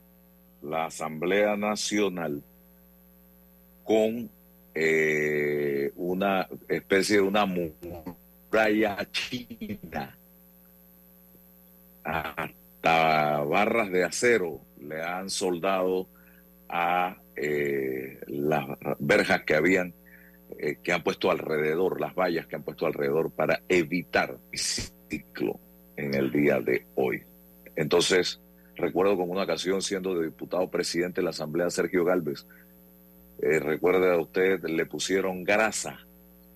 la 0.65 0.87
Asamblea 0.87 1.57
Nacional 1.57 2.43
con 3.85 4.31
eh, 4.75 5.93
una 5.97 6.49
especie 6.69 7.17
de 7.17 7.23
una 7.23 7.47
muralla 7.47 9.07
china. 9.13 10.17
Hasta 12.03 13.39
barras 13.43 13.91
de 13.91 14.05
acero 14.05 14.61
le 14.81 15.03
han 15.03 15.31
soldado 15.31 16.07
a 16.69 17.17
eh, 17.37 18.21
las 18.27 18.67
verjas 18.99 19.43
que 19.45 19.55
habían, 19.55 19.95
eh, 20.59 20.79
que 20.83 20.93
han 20.93 21.03
puesto 21.03 21.31
alrededor, 21.31 22.01
las 22.01 22.15
vallas 22.15 22.47
que 22.47 22.57
han 22.57 22.63
puesto 22.63 22.87
alrededor 22.87 23.31
para 23.31 23.61
evitar 23.69 24.39
ciclo 24.53 25.61
en 25.97 26.15
el 26.15 26.33
día 26.33 26.61
de 26.61 26.87
hoy. 26.95 27.23
Entonces, 27.77 28.41
Recuerdo 28.77 29.17
como 29.17 29.33
una 29.33 29.45
ocasión 29.45 29.83
siendo 29.83 30.15
de 30.15 30.27
diputado 30.27 30.69
presidente 30.69 31.21
de 31.21 31.25
la 31.25 31.31
Asamblea 31.31 31.71
Sergio 31.71 32.05
Galvez. 32.05 32.47
Eh, 33.41 33.59
recuerda 33.59 34.19
usted, 34.19 34.63
le 34.65 34.87
pusieron 34.87 35.45
grasa 35.45 36.01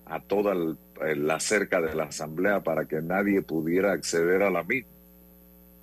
a 0.05 0.19
toda 0.19 0.55
la 0.55 1.39
cerca 1.39 1.81
de 1.81 1.95
la 1.95 2.05
Asamblea 2.05 2.61
para 2.61 2.85
que 2.85 3.01
nadie 3.01 3.41
pudiera 3.41 3.91
acceder 3.91 4.43
a 4.43 4.49
la 4.49 4.63
misma 4.63 4.89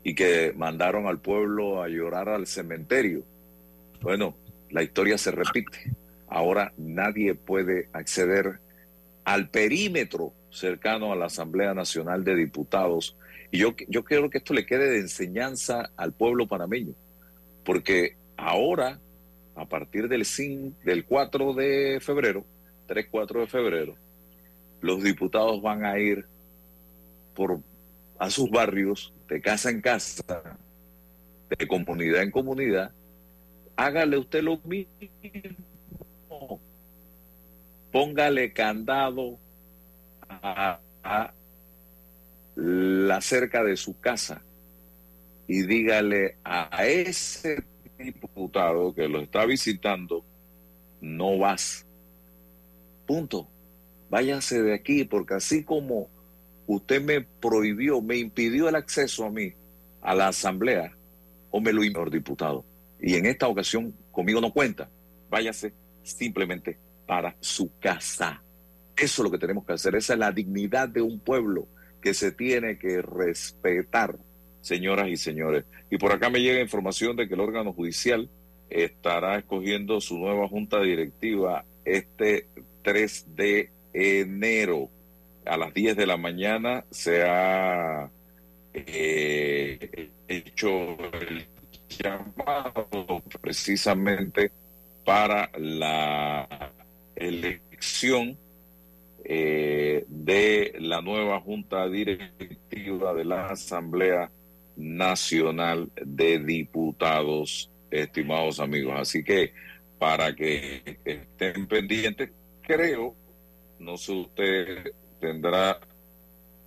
y 0.03 0.15
que 0.15 0.53
mandaron 0.57 1.07
al 1.07 1.19
pueblo 1.19 1.83
a 1.83 1.89
llorar 1.89 2.29
al 2.29 2.47
cementerio. 2.47 3.25
Bueno, 4.01 4.37
la 4.71 4.83
historia 4.83 5.19
se 5.19 5.31
repite. 5.31 5.93
Ahora 6.29 6.73
nadie 6.77 7.35
puede 7.35 7.89
acceder 7.93 8.61
al 9.25 9.49
perímetro 9.49 10.33
cercano 10.51 11.13
a 11.13 11.17
la 11.17 11.27
Asamblea 11.27 11.75
Nacional 11.75 12.25
de 12.25 12.37
Diputados 12.37 13.17
y 13.51 13.59
yo, 13.59 13.75
yo 13.89 14.05
quiero 14.05 14.31
que 14.31 14.39
esto 14.39 14.55
le 14.55 14.67
quede 14.67 14.91
de 14.91 15.01
enseñanza 15.01 15.91
al 15.97 16.13
pueblo 16.13 16.47
panameño, 16.47 16.95
porque 17.65 18.17
ahora, 18.37 18.99
a 19.55 19.67
partir 19.67 20.09
del, 20.09 20.27
del 20.85 21.05
4 21.05 21.55
de 21.55 21.99
febrero, 22.01 22.45
3-4 22.89 23.41
de 23.41 23.47
febrero, 23.47 23.97
los 24.81 25.03
diputados 25.03 25.61
van 25.63 25.85
a 25.85 25.99
ir 25.99 26.27
por, 27.35 27.61
a 28.19 28.31
sus 28.31 28.51
barrios, 28.51 29.13
de 29.29 29.41
casa 29.41 29.71
en 29.71 29.81
casa, 29.81 30.43
de 31.49 31.67
comunidad 31.67 32.23
en 32.23 32.31
comunidad, 32.31 32.93
hágale 33.77 34.19
usted 34.19 34.43
lo 34.43 34.59
mismo. 34.59 34.91
Póngale 37.93 38.53
candado 38.53 39.39
a, 40.29 40.81
a 41.03 41.33
la 42.57 43.21
cerca 43.21 43.63
de 43.63 43.77
su 43.77 44.01
casa 44.01 44.43
y 45.47 45.63
dígale 45.63 46.39
a 46.43 46.87
ese 46.87 47.63
diputado 47.99 48.95
que 48.95 49.09
lo 49.09 49.21
está 49.21 49.45
visitando, 49.47 50.25
no 51.01 51.39
vas. 51.39 51.87
Punto. 53.07 53.49
Váyase 54.09 54.63
de 54.63 54.75
aquí, 54.75 55.05
porque 55.05 55.35
así 55.35 55.65
como 55.65 56.09
usted 56.67 57.03
me 57.03 57.21
prohibió, 57.21 58.01
me 58.01 58.17
impidió 58.17 58.69
el 58.69 58.77
acceso 58.77 59.25
a 59.25 59.31
mí, 59.31 59.53
a 60.01 60.15
la 60.15 60.29
asamblea, 60.29 60.97
o 61.51 61.61
me 61.61 61.73
lo 61.73 61.85
impidió 61.85 62.11
diputado. 62.11 62.65
Y 63.01 63.15
en 63.15 63.27
esta 63.27 63.49
ocasión 63.49 63.95
conmigo 64.13 64.41
no 64.41 64.53
cuenta. 64.53 64.89
Váyase 65.29 65.75
simplemente 66.03 66.79
para 67.07 67.37
su 67.41 67.71
casa. 67.79 68.43
Eso 68.97 69.23
es 69.23 69.25
lo 69.25 69.31
que 69.31 69.39
tenemos 69.39 69.65
que 69.65 69.75
hacer. 69.75 69.95
Esa 69.95 70.15
es 70.15 70.19
la 70.19 70.33
dignidad 70.33 70.89
de 70.89 71.03
un 71.03 71.21
pueblo 71.21 71.69
que 72.07 72.15
se 72.15 72.31
tiene 72.31 72.79
que 72.79 73.03
respetar, 73.03 74.17
señoras 74.61 75.09
y 75.09 75.17
señores. 75.17 75.65
Y 75.91 75.99
por 75.99 76.13
acá 76.13 76.31
me 76.31 76.41
llega 76.41 76.61
información 76.61 77.17
de 77.17 77.27
que 77.27 77.35
el 77.35 77.41
órgano 77.41 77.73
judicial 77.73 78.31
estará 78.71 79.39
escogiendo 79.39 80.01
su 80.01 80.17
nueva 80.17 80.47
junta 80.47 80.81
directiva 80.81 81.65
este 81.85 82.47
3 82.83 83.35
de 83.35 83.71
enero. 83.93 84.89
A 85.47 85.57
las 85.57 85.75
10 85.75 85.97
de 85.97 86.07
la 86.07 86.17
mañana 86.17 86.85
se 86.93 87.25
ha 87.25 88.09
eh, 88.73 90.11
hecho 90.29 90.97
el 91.13 91.45
llamado 91.89 93.21
precisamente 93.41 94.53
para 95.05 95.51
la 95.59 96.71
elección 97.17 98.39
eh, 99.29 100.05
de 100.07 100.77
la 100.79 101.01
nueva 101.03 101.41
Junta 101.41 101.89
Directiva 101.89 103.13
de 103.13 103.25
la 103.25 103.47
Asamblea 103.47 104.31
Nacional 104.77 105.91
de 105.97 106.39
Diputados, 106.39 107.69
estimados 107.91 108.61
amigos. 108.61 108.95
Así 108.97 109.25
que 109.25 109.53
para 109.99 110.33
que 110.33 111.01
estén 111.05 111.67
pendientes, 111.67 112.31
creo, 112.63 113.17
no 113.81 113.97
sé, 113.97 114.13
usted 114.13 114.93
tendrá 115.19 115.81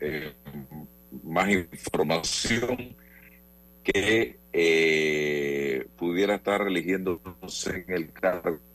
eh, 0.01 0.33
más 1.23 1.49
información 1.49 2.93
que 3.81 4.37
eh, 4.51 5.87
pudiera 5.95 6.35
estar 6.35 6.67
eligiéndose 6.67 7.85
en 7.87 7.93
el 7.93 8.11
cargo 8.11 8.68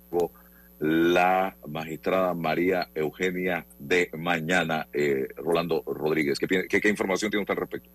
la 0.81 1.57
magistrada 1.67 2.35
María 2.35 2.91
Eugenia 2.95 3.67
de 3.79 4.11
Mañana, 4.17 4.89
eh, 4.93 5.29
Rolando 5.37 5.83
Rodríguez. 5.87 6.39
¿Qué, 6.39 6.89
información 6.89 7.31
tiene 7.31 7.43
usted 7.43 7.55
al 7.55 7.61
respecto? 7.61 7.91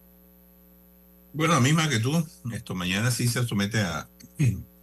Bueno, 1.33 1.53
la 1.53 1.59
misma 1.59 1.89
que 1.89 1.99
tú. 1.99 2.25
Esto 2.53 2.75
mañana 2.75 3.11
sí 3.11 3.27
se 3.27 3.45
somete 3.45 3.79
a, 3.79 4.07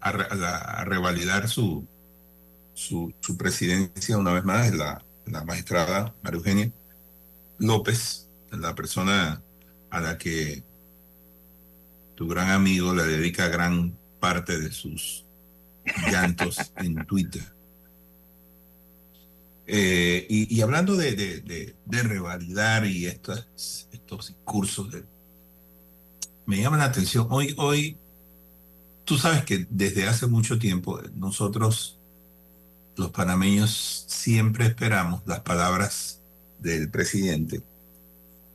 a, 0.00 0.08
a, 0.10 0.84
revalidar 0.84 1.48
su, 1.48 1.86
su, 2.74 3.12
su, 3.20 3.36
presidencia 3.36 4.18
una 4.18 4.32
vez 4.32 4.44
más, 4.44 4.72
la, 4.74 5.04
la 5.26 5.44
magistrada 5.44 6.14
María 6.22 6.38
Eugenia 6.38 6.72
López, 7.58 8.28
la 8.52 8.74
persona 8.74 9.42
a 9.90 10.00
la 10.00 10.18
que 10.18 10.62
tu 12.14 12.28
gran 12.28 12.50
amigo 12.50 12.94
le 12.94 13.04
dedica 13.04 13.48
gran 13.48 13.96
parte 14.20 14.58
de 14.58 14.70
sus 14.70 15.24
llantos 16.10 16.72
en 16.76 17.04
Twitter. 17.06 17.55
Eh, 19.66 20.26
y, 20.28 20.56
y, 20.56 20.60
hablando 20.60 20.96
de, 20.96 21.16
de, 21.16 21.40
de, 21.40 21.74
de, 21.84 22.02
revalidar 22.04 22.86
y 22.86 23.06
estos, 23.06 23.48
discursos, 23.90 24.88
me 26.46 26.60
llama 26.60 26.76
la 26.76 26.84
atención. 26.84 27.26
Hoy, 27.30 27.52
hoy, 27.58 27.96
tú 29.04 29.18
sabes 29.18 29.44
que 29.44 29.66
desde 29.68 30.06
hace 30.06 30.28
mucho 30.28 30.58
tiempo 30.58 31.00
nosotros, 31.16 31.98
los 32.96 33.10
panameños, 33.10 34.04
siempre 34.06 34.66
esperamos 34.66 35.22
las 35.26 35.40
palabras 35.40 36.22
del 36.60 36.88
presidente 36.88 37.60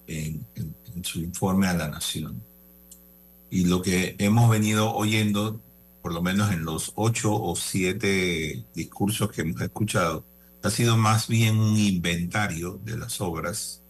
en, 0.08 0.46
en, 0.56 0.74
en 0.96 1.04
su 1.04 1.20
informe 1.20 1.68
a 1.68 1.74
la 1.74 1.90
nación. 1.90 2.42
Y 3.50 3.66
lo 3.66 3.82
que 3.82 4.16
hemos 4.18 4.50
venido 4.50 4.94
oyendo, 4.94 5.62
por 6.02 6.14
lo 6.14 6.22
menos 6.22 6.54
en 6.54 6.64
los 6.64 6.94
ocho 6.96 7.34
o 7.34 7.54
siete 7.58 8.64
discursos 8.74 9.30
que 9.30 9.42
hemos 9.42 9.60
escuchado, 9.60 10.24
ha 10.64 10.70
sido 10.70 10.98
más 10.98 11.28
bien 11.28 11.58
un 11.58 11.78
inventario 11.78 12.80
de 12.84 12.98
las 12.98 13.22
obras 13.22 13.82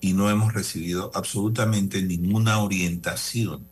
y 0.00 0.14
no 0.14 0.28
hemos 0.28 0.52
recibido 0.52 1.10
absolutamente 1.14 2.02
ninguna 2.02 2.58
orientación 2.58 3.68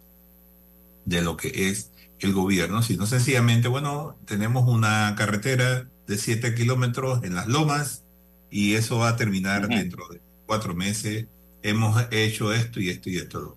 de 1.04 1.22
lo 1.22 1.36
que 1.36 1.68
es 1.68 1.90
el 2.20 2.32
gobierno, 2.32 2.82
sino 2.82 3.06
sencillamente, 3.06 3.68
bueno, 3.68 4.16
tenemos 4.26 4.68
una 4.68 5.14
carretera 5.16 5.88
de 6.06 6.18
siete 6.18 6.54
kilómetros 6.54 7.24
en 7.24 7.34
las 7.34 7.48
lomas 7.48 8.04
y 8.50 8.74
eso 8.74 8.98
va 8.98 9.10
a 9.10 9.16
terminar 9.16 9.68
dentro 9.68 10.06
de 10.08 10.20
cuatro 10.46 10.74
meses. 10.74 11.26
Hemos 11.62 12.00
hecho 12.10 12.52
esto 12.52 12.80
y 12.80 12.90
esto 12.90 13.10
y 13.10 13.16
esto. 13.16 13.56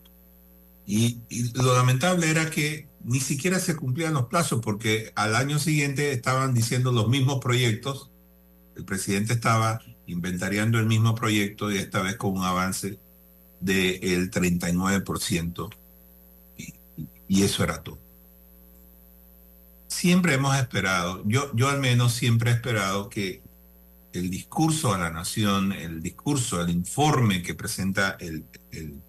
Y, 0.85 1.19
y, 1.29 1.51
lo 1.53 1.75
lamentable 1.75 2.29
era 2.29 2.49
que 2.49 2.87
ni 3.03 3.19
siquiera 3.19 3.59
se 3.59 3.75
cumplían 3.75 4.13
los 4.13 4.27
plazos 4.27 4.61
porque 4.61 5.11
al 5.15 5.35
año 5.35 5.59
siguiente 5.59 6.11
estaban 6.11 6.53
diciendo 6.53 6.91
los 6.91 7.07
mismos 7.07 7.39
proyectos. 7.39 8.09
El 8.75 8.85
presidente 8.85 9.33
estaba 9.33 9.81
inventariando 10.07 10.79
el 10.79 10.85
mismo 10.85 11.15
proyecto 11.15 11.71
y 11.71 11.77
esta 11.77 12.01
vez 12.01 12.17
con 12.17 12.37
un 12.37 12.43
avance 12.43 12.99
del 13.59 14.31
39%. 14.31 15.69
Y, 17.27 17.43
eso 17.43 17.63
era 17.63 17.81
todo. 17.81 17.99
Siempre 19.87 20.33
hemos 20.33 20.55
esperado, 20.57 21.23
yo, 21.25 21.51
yo 21.55 21.69
al 21.69 21.79
menos 21.79 22.13
siempre 22.13 22.51
he 22.51 22.53
esperado 22.53 23.09
que 23.09 23.41
el 24.11 24.29
discurso 24.29 24.93
a 24.93 24.97
la 24.97 25.09
nación, 25.09 25.71
el 25.71 26.01
discurso, 26.01 26.61
el 26.61 26.69
informe 26.69 27.41
que 27.41 27.55
presenta 27.55 28.17
el, 28.19 28.45
el 28.71 29.01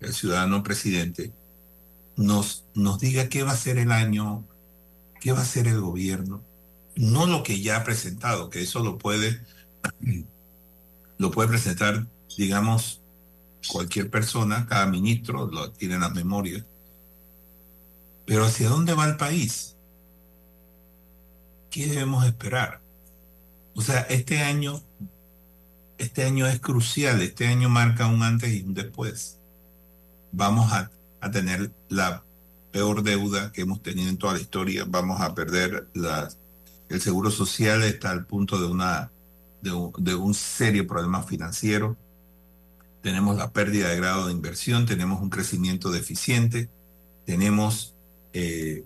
el 0.00 0.14
ciudadano 0.14 0.62
presidente, 0.62 1.32
nos, 2.16 2.64
nos 2.74 2.98
diga 2.98 3.28
qué 3.28 3.42
va 3.42 3.52
a 3.52 3.56
ser 3.56 3.78
el 3.78 3.92
año, 3.92 4.46
qué 5.20 5.32
va 5.32 5.40
a 5.40 5.44
ser 5.44 5.66
el 5.68 5.80
gobierno, 5.80 6.42
no 6.96 7.26
lo 7.26 7.42
que 7.42 7.60
ya 7.60 7.76
ha 7.76 7.84
presentado, 7.84 8.50
que 8.50 8.62
eso 8.62 8.82
lo 8.82 8.98
puede, 8.98 9.40
lo 11.18 11.30
puede 11.30 11.50
presentar, 11.50 12.06
digamos, 12.36 13.02
cualquier 13.68 14.10
persona, 14.10 14.66
cada 14.66 14.86
ministro 14.86 15.46
lo 15.46 15.70
tiene 15.72 15.94
en 15.94 16.00
las 16.00 16.14
memorias. 16.14 16.64
Pero 18.24 18.44
¿hacia 18.44 18.68
dónde 18.68 18.94
va 18.94 19.06
el 19.06 19.16
país? 19.16 19.76
¿Qué 21.70 21.86
debemos 21.86 22.24
esperar? 22.24 22.80
O 23.74 23.82
sea, 23.82 24.00
este 24.02 24.40
año, 24.40 24.82
este 25.98 26.24
año 26.24 26.46
es 26.46 26.60
crucial, 26.60 27.20
este 27.20 27.46
año 27.46 27.68
marca 27.68 28.06
un 28.06 28.22
antes 28.22 28.52
y 28.52 28.62
un 28.62 28.74
después 28.74 29.38
vamos 30.32 30.72
a, 30.72 30.90
a, 31.20 31.30
tener 31.30 31.70
la 31.88 32.24
peor 32.72 33.02
deuda 33.02 33.52
que 33.52 33.62
hemos 33.62 33.82
tenido 33.82 34.08
en 34.08 34.18
toda 34.18 34.34
la 34.34 34.40
historia, 34.40 34.84
vamos 34.86 35.20
a 35.20 35.34
perder 35.34 35.88
la, 35.94 36.28
el 36.88 37.00
seguro 37.00 37.30
social 37.30 37.82
está 37.82 38.10
al 38.10 38.26
punto 38.26 38.58
de, 38.60 38.66
una, 38.66 39.10
de, 39.60 40.14
un, 40.14 40.34
serio 40.34 40.86
problema 40.86 41.22
financiero, 41.22 41.96
tenemos 43.02 43.36
la 43.36 43.52
pérdida 43.52 43.88
de 43.88 43.96
grado 43.96 44.26
de 44.26 44.32
inversión, 44.32 44.86
tenemos 44.86 45.20
un 45.20 45.30
crecimiento 45.30 45.90
deficiente, 45.90 46.68
tenemos 47.24 47.94
eh, 48.32 48.84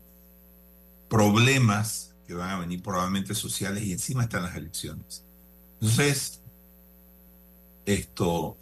problemas 1.08 2.14
que 2.26 2.34
van 2.34 2.50
a 2.50 2.60
venir 2.60 2.82
probablemente 2.82 3.34
sociales 3.34 3.82
y 3.84 3.92
encima 3.92 4.22
están 4.22 4.44
las 4.44 4.56
elecciones. 4.56 5.24
Entonces, 5.80 6.40
esto, 7.86 8.56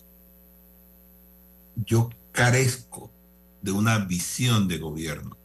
yo 1.77 2.11
carezco 2.33 3.11
de 3.63 3.73
una 3.73 3.99
visión 3.99 4.69
de 4.69 4.79
gobierno, 4.79 5.37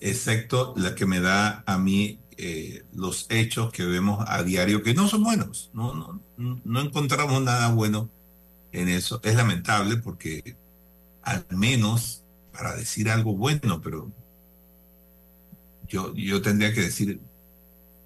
excepto 0.00 0.74
la 0.76 0.94
que 0.94 1.06
me 1.06 1.20
da 1.20 1.62
a 1.66 1.78
mí 1.78 2.19
eh, 2.42 2.84
los 2.94 3.26
hechos 3.28 3.70
que 3.70 3.84
vemos 3.84 4.24
a 4.26 4.42
diario, 4.42 4.82
que 4.82 4.94
no 4.94 5.08
son 5.08 5.22
buenos, 5.24 5.70
no, 5.74 5.94
no, 5.94 6.60
no 6.64 6.80
encontramos 6.80 7.42
nada 7.42 7.72
bueno 7.72 8.08
en 8.72 8.88
eso. 8.88 9.20
Es 9.22 9.34
lamentable 9.34 9.98
porque 9.98 10.56
al 11.22 11.44
menos 11.50 12.24
para 12.52 12.74
decir 12.74 13.10
algo 13.10 13.36
bueno, 13.36 13.80
pero 13.82 14.10
yo, 15.86 16.14
yo 16.14 16.40
tendría 16.40 16.72
que 16.72 16.80
decir 16.82 17.20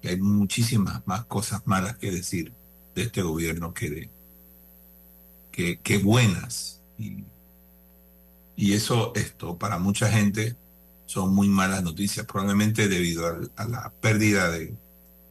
que 0.01 0.09
hay 0.09 0.17
muchísimas 0.19 1.05
más 1.07 1.25
cosas 1.25 1.61
malas 1.65 1.97
que 1.97 2.11
decir 2.11 2.51
de 2.93 3.03
este 3.03 3.21
gobierno 3.21 3.73
que 3.73 3.89
de 3.89 4.09
que, 5.51 5.79
que 5.79 5.97
buenas. 5.99 6.81
Y, 6.97 7.23
y 8.57 8.73
eso, 8.73 9.13
esto, 9.15 9.57
para 9.57 9.79
mucha 9.79 10.09
gente 10.11 10.57
son 11.15 11.33
muy 11.33 11.47
malas 11.47 11.81
noticias, 11.81 12.25
probablemente 12.25 12.89
debido 12.89 13.25
a, 13.55 13.65
la 13.65 13.89
pérdida 14.01 14.49
de, 14.49 14.75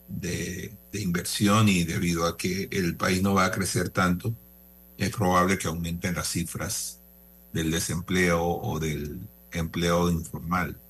de, 0.08 0.74
de, 0.90 1.00
inversión 1.02 1.68
y 1.68 1.84
debido 1.84 2.26
a 2.26 2.38
que 2.38 2.70
el 2.72 2.96
país 2.96 3.22
no 3.22 3.34
va 3.34 3.44
a 3.44 3.50
crecer 3.50 3.90
tanto, 3.90 4.34
es 4.96 5.10
probable 5.10 5.58
que 5.58 5.68
aumenten 5.68 6.14
las 6.14 6.28
cifras 6.28 7.00
del 7.52 7.70
desempleo 7.70 8.42
o 8.42 8.80
del 8.80 9.28
empleo 9.52 10.10
informal. 10.10 10.80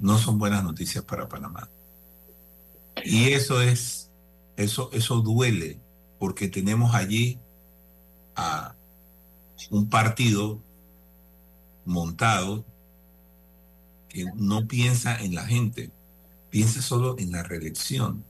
No 0.00 0.18
son 0.18 0.36
buenas 0.36 0.64
noticias 0.64 1.04
para 1.04 1.28
Panamá. 1.28 1.68
Y 3.04 3.34
eso 3.34 3.62
es, 3.62 4.10
eso, 4.56 4.90
eso 4.92 5.20
duele, 5.20 5.78
porque 6.18 6.48
tenemos 6.48 6.92
allí 6.92 7.38
a 8.34 8.74
un 9.70 9.88
partido 9.88 10.60
montado 11.84 12.64
que 14.16 14.32
no 14.34 14.66
piensa 14.66 15.14
en 15.14 15.34
la 15.34 15.44
gente, 15.44 15.90
piensa 16.48 16.80
solo 16.80 17.16
en 17.18 17.32
la 17.32 17.42
reelección. 17.42 18.24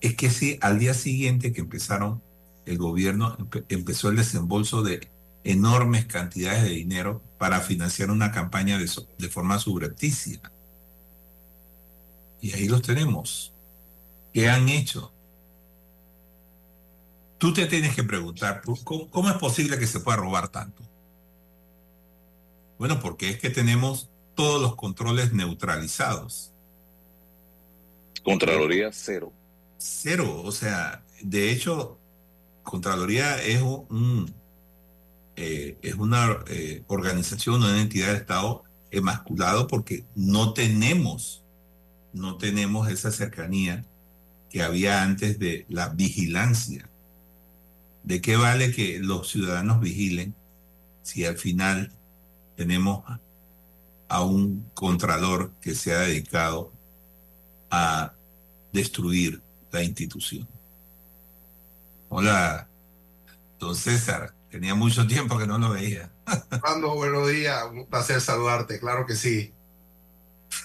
Es 0.00 0.14
que 0.14 0.30
si 0.30 0.58
al 0.60 0.78
día 0.78 0.94
siguiente 0.94 1.52
que 1.52 1.60
empezaron 1.60 2.22
el 2.66 2.78
gobierno, 2.78 3.36
empe 3.36 3.64
empezó 3.68 4.10
el 4.10 4.16
desembolso 4.16 4.84
de 4.84 5.08
enormes 5.42 6.06
cantidades 6.06 6.62
de 6.62 6.68
dinero 6.68 7.20
para 7.36 7.60
financiar 7.60 8.12
una 8.12 8.30
campaña 8.30 8.78
de, 8.78 9.28
forma 9.28 9.58
subrepticia. 9.58 10.40
Y 12.40 12.52
ahí 12.52 12.68
los 12.68 12.82
tenemos. 12.82 13.52
¿Qué 14.32 14.48
han 14.48 14.68
hecho? 14.68 15.12
Tú 17.38 17.52
te 17.52 17.66
tienes 17.66 17.96
que 17.96 18.04
preguntar, 18.04 18.62
¿cómo, 18.84 19.10
¿cómo 19.10 19.30
es 19.30 19.36
posible 19.38 19.80
que 19.80 19.88
se 19.88 19.98
pueda 19.98 20.18
robar 20.18 20.48
tanto? 20.48 20.84
Bueno, 22.78 23.00
porque 23.00 23.30
es 23.30 23.40
que 23.40 23.50
tenemos 23.50 24.10
todos 24.34 24.60
los 24.60 24.76
controles 24.76 25.32
neutralizados. 25.32 26.52
Contraloría 28.22 28.90
cero. 28.92 29.32
Cero, 29.78 30.42
o 30.44 30.52
sea, 30.52 31.04
de 31.20 31.50
hecho, 31.50 31.98
Contraloría 32.62 33.42
es 33.42 33.60
un, 33.60 34.34
eh, 35.36 35.76
es 35.82 35.94
una 35.94 36.38
eh, 36.48 36.82
organización, 36.86 37.62
una 37.62 37.80
entidad 37.80 38.12
de 38.12 38.18
Estado 38.18 38.64
emasculado 38.90 39.66
porque 39.66 40.04
no 40.14 40.54
tenemos, 40.54 41.44
no 42.12 42.38
tenemos 42.38 42.88
esa 42.88 43.10
cercanía 43.10 43.84
que 44.48 44.62
había 44.62 45.02
antes 45.02 45.38
de 45.38 45.66
la 45.68 45.90
vigilancia. 45.90 46.88
¿De 48.02 48.20
qué 48.20 48.36
vale 48.36 48.72
que 48.72 48.98
los 49.00 49.28
ciudadanos 49.28 49.80
vigilen 49.80 50.34
si 51.02 51.26
al 51.26 51.36
final 51.36 51.92
tenemos 52.56 53.04
a 54.08 54.22
un 54.22 54.70
contralor 54.74 55.50
que 55.60 55.74
se 55.74 55.92
ha 55.94 56.00
dedicado 56.00 56.70
a 57.70 58.12
destruir 58.72 59.40
la 59.72 59.82
institución? 59.82 60.46
Hola, 62.08 62.68
don 63.58 63.74
César. 63.74 64.34
Tenía 64.50 64.74
mucho 64.76 65.06
tiempo 65.06 65.36
que 65.36 65.46
no 65.48 65.58
lo 65.58 65.70
veía. 65.70 66.10
Fernando, 66.50 66.94
buenos 66.94 67.28
días. 67.28 67.64
Un 67.72 67.86
placer 67.86 68.20
saludarte, 68.20 68.78
claro 68.78 69.04
que 69.06 69.16
sí. 69.16 69.52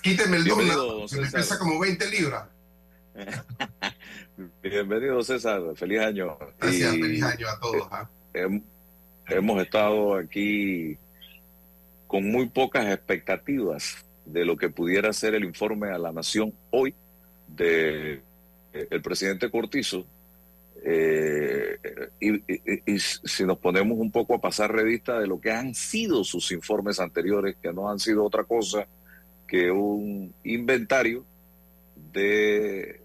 Quíteme 0.03 0.37
el 0.37 0.45
dólar, 0.45 0.77
que 1.09 1.19
me 1.21 1.31
pesa 1.31 1.57
como 1.57 1.79
20 1.79 2.09
libras. 2.11 2.47
Bienvenido, 4.61 5.23
César. 5.23 5.61
Feliz 5.75 5.99
año. 6.01 6.37
Gracias, 6.59 6.93
Y 6.93 7.01
feliz 7.01 7.23
año 7.23 7.47
a 7.49 7.59
todos. 7.59 7.87
¿ah? 7.91 8.09
hem- 8.33 8.63
hemos 9.27 9.61
estado 9.61 10.15
aquí 10.15 10.97
con 12.09 12.27
muy 12.31 12.49
pocas 12.49 12.87
expectativas 12.87 14.03
de 14.25 14.43
lo 14.43 14.57
que 14.57 14.69
pudiera 14.69 15.13
ser 15.13 15.35
el 15.35 15.43
informe 15.43 15.89
a 15.89 15.99
la 15.99 16.11
nación 16.11 16.51
hoy 16.71 16.95
de 17.47 18.13
eh, 18.73 18.87
el 18.89 19.01
presidente 19.03 19.51
Cortizo. 19.51 20.07
Eh, 20.83 21.77
y, 22.19 22.99
si 22.99 23.45
nos 23.45 23.59
ponemos 23.59 23.99
un 23.99 24.09
poco 24.09 24.33
a 24.33 24.41
pasar 24.41 24.73
revista 24.73 25.19
de 25.19 25.27
lo 25.27 25.39
que 25.39 25.51
han 25.51 25.75
sido 25.75 26.23
sus 26.23 26.51
informes 26.51 26.99
anteriores, 26.99 27.57
que 27.61 27.71
no 27.71 27.91
han 27.91 27.99
sido 27.99 28.25
otra 28.25 28.43
cosa 28.43 28.87
que 29.47 29.69
un 29.69 30.33
inventario 30.43 31.23
de 32.11 33.01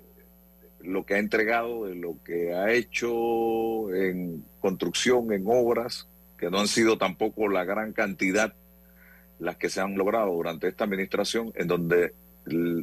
lo 0.81 1.05
que 1.05 1.17
ha 1.17 1.19
entregado, 1.19 1.85
de 1.85 1.95
lo 1.95 2.17
que 2.25 2.55
ha 2.55 2.73
hecho 2.73 3.95
en 3.95 4.47
construcción, 4.61 5.31
en 5.31 5.45
obras, 5.47 6.09
que 6.39 6.49
no 6.49 6.59
han 6.59 6.69
sido 6.69 6.97
tampoco 6.97 7.51
la 7.51 7.65
gran 7.65 7.93
cantidad 7.93 8.55
las 9.45 9.57
que 9.57 9.69
se 9.69 9.81
han 9.81 9.95
logrado 9.95 10.33
durante 10.33 10.69
esta 10.69 10.85
administración, 10.85 11.53
en 11.55 11.69
donde 11.69 12.15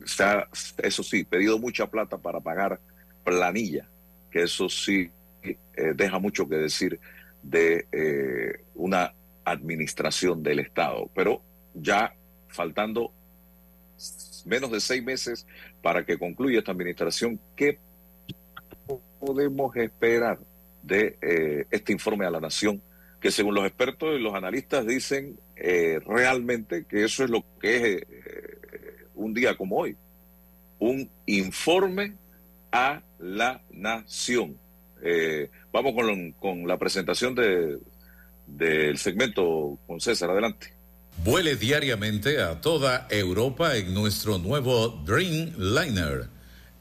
se 0.06 0.24
ha, 0.24 0.48
eso 0.84 1.04
sí, 1.04 1.24
pedido 1.24 1.60
mucha 1.60 1.88
plata 1.88 2.18
para 2.18 2.40
pagar 2.40 2.80
planilla, 3.24 3.88
que 4.32 4.44
eso 4.44 4.70
sí 4.70 5.10
eh, 5.44 5.56
deja 5.96 6.20
mucho 6.20 6.48
que 6.48 6.56
decir 6.56 7.00
de 7.42 7.86
eh, 7.92 8.64
una 8.76 9.14
administración 9.44 10.44
del 10.44 10.60
Estado. 10.60 11.10
Pero 11.16 11.42
ya 11.74 12.14
faltando 12.48 13.12
menos 14.46 14.72
de 14.72 14.80
seis 14.80 15.04
meses 15.04 15.46
para 15.82 16.06
que 16.06 16.18
concluya 16.18 16.60
esta 16.60 16.72
administración, 16.72 17.40
¿qué 17.56 17.80
podemos 19.20 19.76
esperar 19.76 20.40
de 20.82 21.18
eh, 21.22 21.66
este 21.70 21.92
informe 21.92 22.26
a 22.26 22.32
la 22.32 22.40
nación? 22.40 22.82
Que 23.20 23.32
según 23.32 23.54
los 23.54 23.66
expertos 23.66 24.16
y 24.16 24.20
los 24.20 24.34
analistas 24.34 24.86
dicen 24.86 25.40
eh, 25.64 26.00
realmente 26.04 26.86
que 26.86 27.04
eso 27.04 27.24
es 27.24 27.30
lo 27.30 27.46
que 27.60 27.76
es 27.76 28.02
eh, 28.02 28.58
un 29.14 29.32
día 29.32 29.56
como 29.56 29.78
hoy, 29.78 29.96
un 30.80 31.08
informe 31.28 32.16
a 32.72 33.04
la 33.20 33.62
nación. 33.70 34.58
Eh, 35.04 35.52
vamos 35.72 35.94
con, 35.94 36.32
con 36.32 36.68
la 36.68 36.80
presentación 36.80 37.36
de, 37.36 37.78
del 38.48 38.98
segmento 38.98 39.78
con 39.86 40.02
César, 40.02 40.32
adelante. 40.32 40.74
Vuele 41.24 41.56
diariamente 41.56 42.42
a 42.42 42.60
toda 42.60 43.06
Europa 43.12 43.78
en 43.78 43.94
nuestro 43.94 44.40
nuevo 44.40 45.04
Dreamliner, 45.06 46.28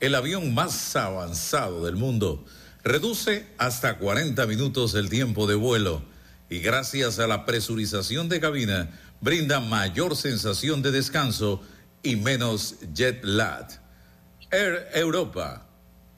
el 0.01 0.15
avión 0.15 0.55
más 0.55 0.97
avanzado 0.97 1.85
del 1.85 1.97
mundo. 1.97 2.47
Reduce 2.83 3.45
hasta 3.59 3.99
40 3.99 4.47
minutos 4.47 4.95
el 4.95 5.11
tiempo 5.11 5.47
de 5.47 5.57
vuelo 5.57 6.10
y 6.51 6.59
gracias 6.59 7.21
a 7.21 7.29
la 7.29 7.47
presurización 7.47 8.29
de 8.29 8.41
cabina 8.41 8.91
brinda 9.21 9.61
mayor 9.61 10.17
sensación 10.17 10.83
de 10.83 10.91
descanso 10.91 11.63
y 12.03 12.17
menos 12.17 12.75
jet 12.93 13.23
lag. 13.23 13.69
Air 14.51 14.89
Europa, 14.93 15.69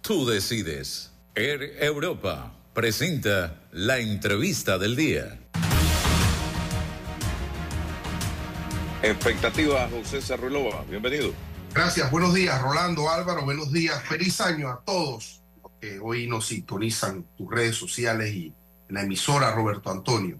tú 0.00 0.26
decides. 0.26 1.12
Air 1.34 1.76
Europa 1.80 2.54
presenta 2.72 3.60
la 3.72 3.98
entrevista 3.98 4.78
del 4.78 4.96
día. 4.96 5.38
Expectativas, 9.02 9.90
José 9.90 10.22
Cerruelova, 10.22 10.84
bienvenido. 10.88 11.34
Gracias, 11.74 12.10
buenos 12.10 12.32
días, 12.32 12.60
Rolando, 12.62 13.10
Álvaro, 13.10 13.44
buenos 13.44 13.70
días, 13.70 14.02
feliz 14.04 14.40
año 14.40 14.70
a 14.70 14.80
todos 14.84 15.42
los 15.62 15.72
que 15.80 15.98
hoy 15.98 16.26
nos 16.26 16.46
sintonizan 16.46 17.26
tus 17.36 17.50
redes 17.50 17.76
sociales 17.76 18.32
y 18.32 18.54
la 18.92 19.02
emisora 19.02 19.50
Roberto 19.52 19.90
Antonio. 19.90 20.38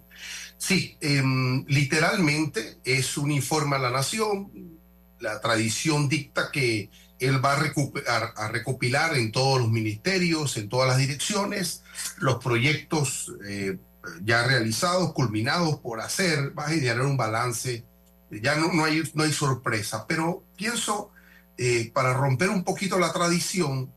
Sí, 0.57 0.97
em, 1.01 1.65
literalmente 1.67 2.79
es 2.85 3.17
un 3.17 3.33
informe 3.33 3.77
a 3.77 3.81
la 3.81 3.91
nación. 3.91 4.79
La 5.19 5.41
tradición 5.41 6.09
dicta 6.09 6.51
que 6.53 6.91
él 7.19 7.45
va 7.45 7.55
a, 7.55 8.49
recopilar 8.49 9.17
en 9.17 9.33
todos 9.33 9.61
los 9.61 9.71
ministerios, 9.71 10.57
en 10.57 10.69
todas 10.69 10.88
las 10.88 10.99
direcciones, 10.99 11.83
los 12.19 12.43
proyectos 12.43 13.33
eh, 13.47 13.79
ya 14.23 14.47
realizados, 14.47 15.12
culminados 15.12 15.79
por 15.79 16.01
hacer, 16.01 16.57
va 16.59 16.67
a 16.67 16.71
generar 16.71 17.03
un 17.03 17.17
balance. 17.17 17.85
Ya 18.31 18.57
no, 18.57 18.73
no 18.73 18.85
hay, 18.85 19.03
no 19.15 19.25
hay 19.25 19.33
sorpresa, 19.33 20.07
pero 20.07 20.45
pienso, 20.57 21.11
eh, 21.59 21.91
para 21.95 22.12
romper 22.12 22.51
un 22.51 22.65
poquito 22.65 22.99
la 22.99 23.12
tradición, 23.12 23.93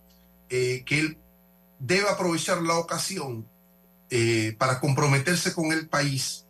eh, 0.49 0.83
que 0.85 0.99
él 0.99 1.17
debe 1.79 2.09
aprovechar 2.09 2.61
la 2.61 2.77
ocasión 2.77 3.47
eh, 4.09 4.55
para 4.57 4.79
comprometerse 4.79 5.53
con 5.53 5.71
el 5.71 5.87
país 5.87 6.45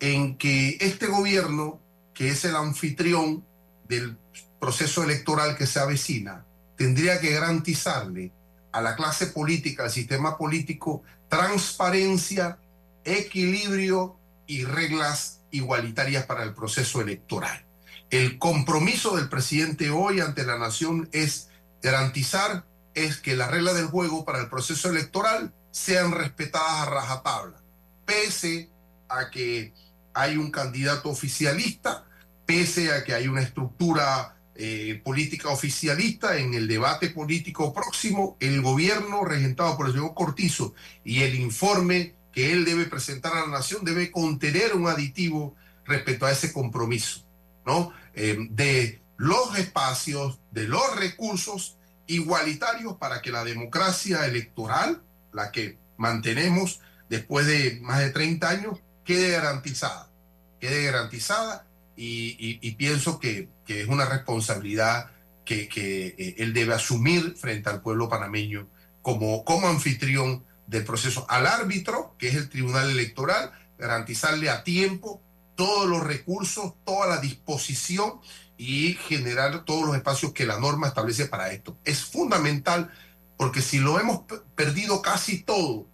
en 0.00 0.36
que 0.36 0.76
este 0.80 1.06
gobierno, 1.06 1.80
que 2.14 2.28
es 2.28 2.44
el 2.44 2.56
anfitrión 2.56 3.44
del 3.88 4.16
proceso 4.60 5.02
electoral 5.04 5.56
que 5.56 5.66
se 5.66 5.80
avecina, 5.80 6.44
tendría 6.76 7.20
que 7.20 7.32
garantizarle 7.32 8.32
a 8.72 8.80
la 8.80 8.94
clase 8.94 9.26
política, 9.26 9.84
al 9.84 9.90
sistema 9.90 10.36
político, 10.36 11.02
transparencia, 11.28 12.58
equilibrio 13.04 14.16
y 14.46 14.64
reglas 14.64 15.40
igualitarias 15.50 16.26
para 16.26 16.42
el 16.42 16.54
proceso 16.54 17.00
electoral. 17.00 17.64
El 18.10 18.38
compromiso 18.38 19.16
del 19.16 19.28
presidente 19.28 19.90
hoy 19.90 20.20
ante 20.20 20.44
la 20.44 20.58
nación 20.58 21.08
es 21.12 21.48
garantizar 21.82 22.64
es 22.94 23.18
que 23.18 23.36
las 23.36 23.50
reglas 23.50 23.74
del 23.74 23.86
juego 23.86 24.24
para 24.24 24.40
el 24.40 24.48
proceso 24.48 24.90
electoral 24.90 25.52
sean 25.76 26.10
respetadas 26.12 26.88
a 26.88 26.90
rajatabla, 26.90 27.62
pese 28.06 28.70
a 29.10 29.30
que 29.30 29.74
hay 30.14 30.38
un 30.38 30.50
candidato 30.50 31.10
oficialista, 31.10 32.06
pese 32.46 32.92
a 32.92 33.04
que 33.04 33.12
hay 33.12 33.28
una 33.28 33.42
estructura 33.42 34.38
eh, 34.54 35.02
política 35.04 35.50
oficialista 35.50 36.38
en 36.38 36.54
el 36.54 36.66
debate 36.66 37.10
político 37.10 37.74
próximo, 37.74 38.38
el 38.40 38.62
gobierno 38.62 39.22
regentado 39.26 39.76
por 39.76 39.88
el 39.88 39.92
señor 39.92 40.14
Cortizo 40.14 40.74
y 41.04 41.24
el 41.24 41.34
informe 41.34 42.14
que 42.32 42.54
él 42.54 42.64
debe 42.64 42.86
presentar 42.86 43.34
a 43.34 43.40
la 43.42 43.48
nación 43.48 43.84
debe 43.84 44.10
contener 44.10 44.74
un 44.74 44.88
aditivo 44.88 45.54
respecto 45.84 46.24
a 46.24 46.32
ese 46.32 46.54
compromiso, 46.54 47.26
¿no? 47.66 47.92
Eh, 48.14 48.38
de 48.48 49.02
los 49.18 49.58
espacios, 49.58 50.40
de 50.52 50.68
los 50.68 50.96
recursos 50.96 51.76
igualitarios 52.06 52.96
para 52.96 53.20
que 53.20 53.30
la 53.30 53.44
democracia 53.44 54.24
electoral, 54.24 55.02
la 55.36 55.52
que 55.52 55.78
mantenemos 55.98 56.80
después 57.08 57.46
de 57.46 57.78
más 57.82 58.00
de 58.00 58.10
30 58.10 58.48
años, 58.48 58.78
quede 59.04 59.30
garantizada, 59.30 60.10
quede 60.58 60.82
garantizada 60.84 61.66
y, 61.94 62.70
pienso 62.72 63.20
que, 63.20 63.48
que 63.64 63.82
es 63.82 63.88
una 63.88 64.06
responsabilidad 64.06 65.10
que, 65.44 65.68
que, 65.68 66.08
eh, 66.18 66.34
él 66.38 66.52
debe 66.52 66.74
asumir 66.74 67.36
frente 67.36 67.70
al 67.70 67.82
pueblo 67.82 68.08
panameño 68.08 68.68
como, 69.02 69.44
como 69.44 69.68
anfitrión 69.68 70.44
del 70.66 70.84
proceso. 70.84 71.26
Al 71.28 71.46
árbitro, 71.46 72.16
que 72.18 72.28
es 72.28 72.34
el 72.34 72.48
Tribunal 72.48 72.90
Electoral, 72.90 73.52
garantizarle 73.78 74.50
a 74.50 74.64
tiempo 74.64 75.22
todos 75.54 75.86
los 75.88 76.02
recursos, 76.02 76.74
toda 76.84 77.06
la 77.06 77.20
disposición 77.20 78.20
y 78.58 78.94
generar 78.94 79.64
todos 79.64 79.86
los 79.86 79.96
espacios 79.96 80.32
que 80.32 80.46
la 80.46 80.58
norma 80.58 80.88
establece 80.88 81.26
para 81.26 81.52
esto. 81.52 81.78
Es 81.84 82.04
fundamental 82.04 82.90
porque 83.36 83.62
si 83.62 83.78
lo 83.78 83.98
hemos 84.00 84.20
pe- 84.22 84.40
perdido 84.54 85.02
casi 85.02 85.42
todo 85.42 85.86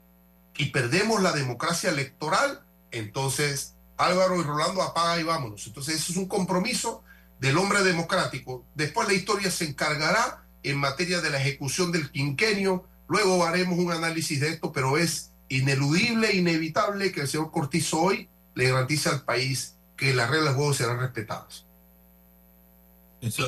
y 0.56 0.66
perdemos 0.66 1.22
la 1.22 1.32
democracia 1.32 1.90
electoral, 1.90 2.62
entonces 2.90 3.74
Álvaro 3.96 4.40
y 4.40 4.42
Rolando 4.42 4.82
apaga 4.82 5.20
y 5.20 5.24
vámonos. 5.24 5.66
Entonces, 5.66 5.96
eso 5.96 6.12
es 6.12 6.18
un 6.18 6.26
compromiso 6.28 7.02
del 7.40 7.58
hombre 7.58 7.82
democrático. 7.82 8.64
Después 8.74 9.08
la 9.08 9.14
historia 9.14 9.50
se 9.50 9.64
encargará 9.64 10.44
en 10.62 10.78
materia 10.78 11.20
de 11.20 11.30
la 11.30 11.40
ejecución 11.40 11.90
del 11.92 12.10
quinquenio. 12.10 12.86
Luego 13.08 13.44
haremos 13.44 13.78
un 13.78 13.92
análisis 13.92 14.40
de 14.40 14.48
esto, 14.48 14.72
pero 14.72 14.96
es 14.98 15.32
ineludible, 15.48 16.32
inevitable 16.32 17.12
que 17.12 17.22
el 17.22 17.28
señor 17.28 17.50
Cortizo 17.50 18.00
hoy 18.00 18.28
le 18.54 18.70
garantice 18.70 19.08
al 19.08 19.22
país 19.24 19.76
que 19.96 20.14
las 20.14 20.30
reglas 20.30 20.50
de 20.50 20.54
juego 20.54 20.74
serán 20.74 21.00
respetadas. 21.00 21.66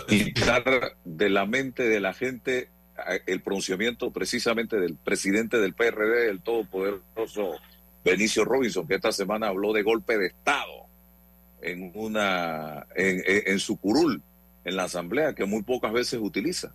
Quitar 0.09 0.65
de 1.05 1.31
la 1.31 1.47
mente 1.47 1.83
de 1.83 2.01
la 2.01 2.13
gente 2.15 2.71
el 3.27 3.43
pronunciamiento 3.43 4.13
precisamente 4.13 4.79
del 4.79 4.97
presidente 4.97 5.59
del 5.59 5.75
PRD, 5.75 6.29
el 6.31 6.41
todopoderoso 6.41 7.57
Benicio 8.05 8.45
Robinson, 8.45 8.87
que 8.87 8.95
esta 8.95 9.13
semana 9.13 9.49
habló 9.49 9.73
de 9.73 9.83
golpe 9.83 10.19
de 10.19 10.27
Estado 10.27 10.87
en, 11.63 11.91
una, 11.95 12.87
en, 12.95 13.23
en 13.27 13.59
su 13.59 13.79
curul, 13.79 14.23
en 14.65 14.77
la 14.77 14.85
Asamblea, 14.85 15.35
que 15.35 15.45
muy 15.45 15.63
pocas 15.63 15.93
veces 15.93 16.21
utiliza. 16.23 16.73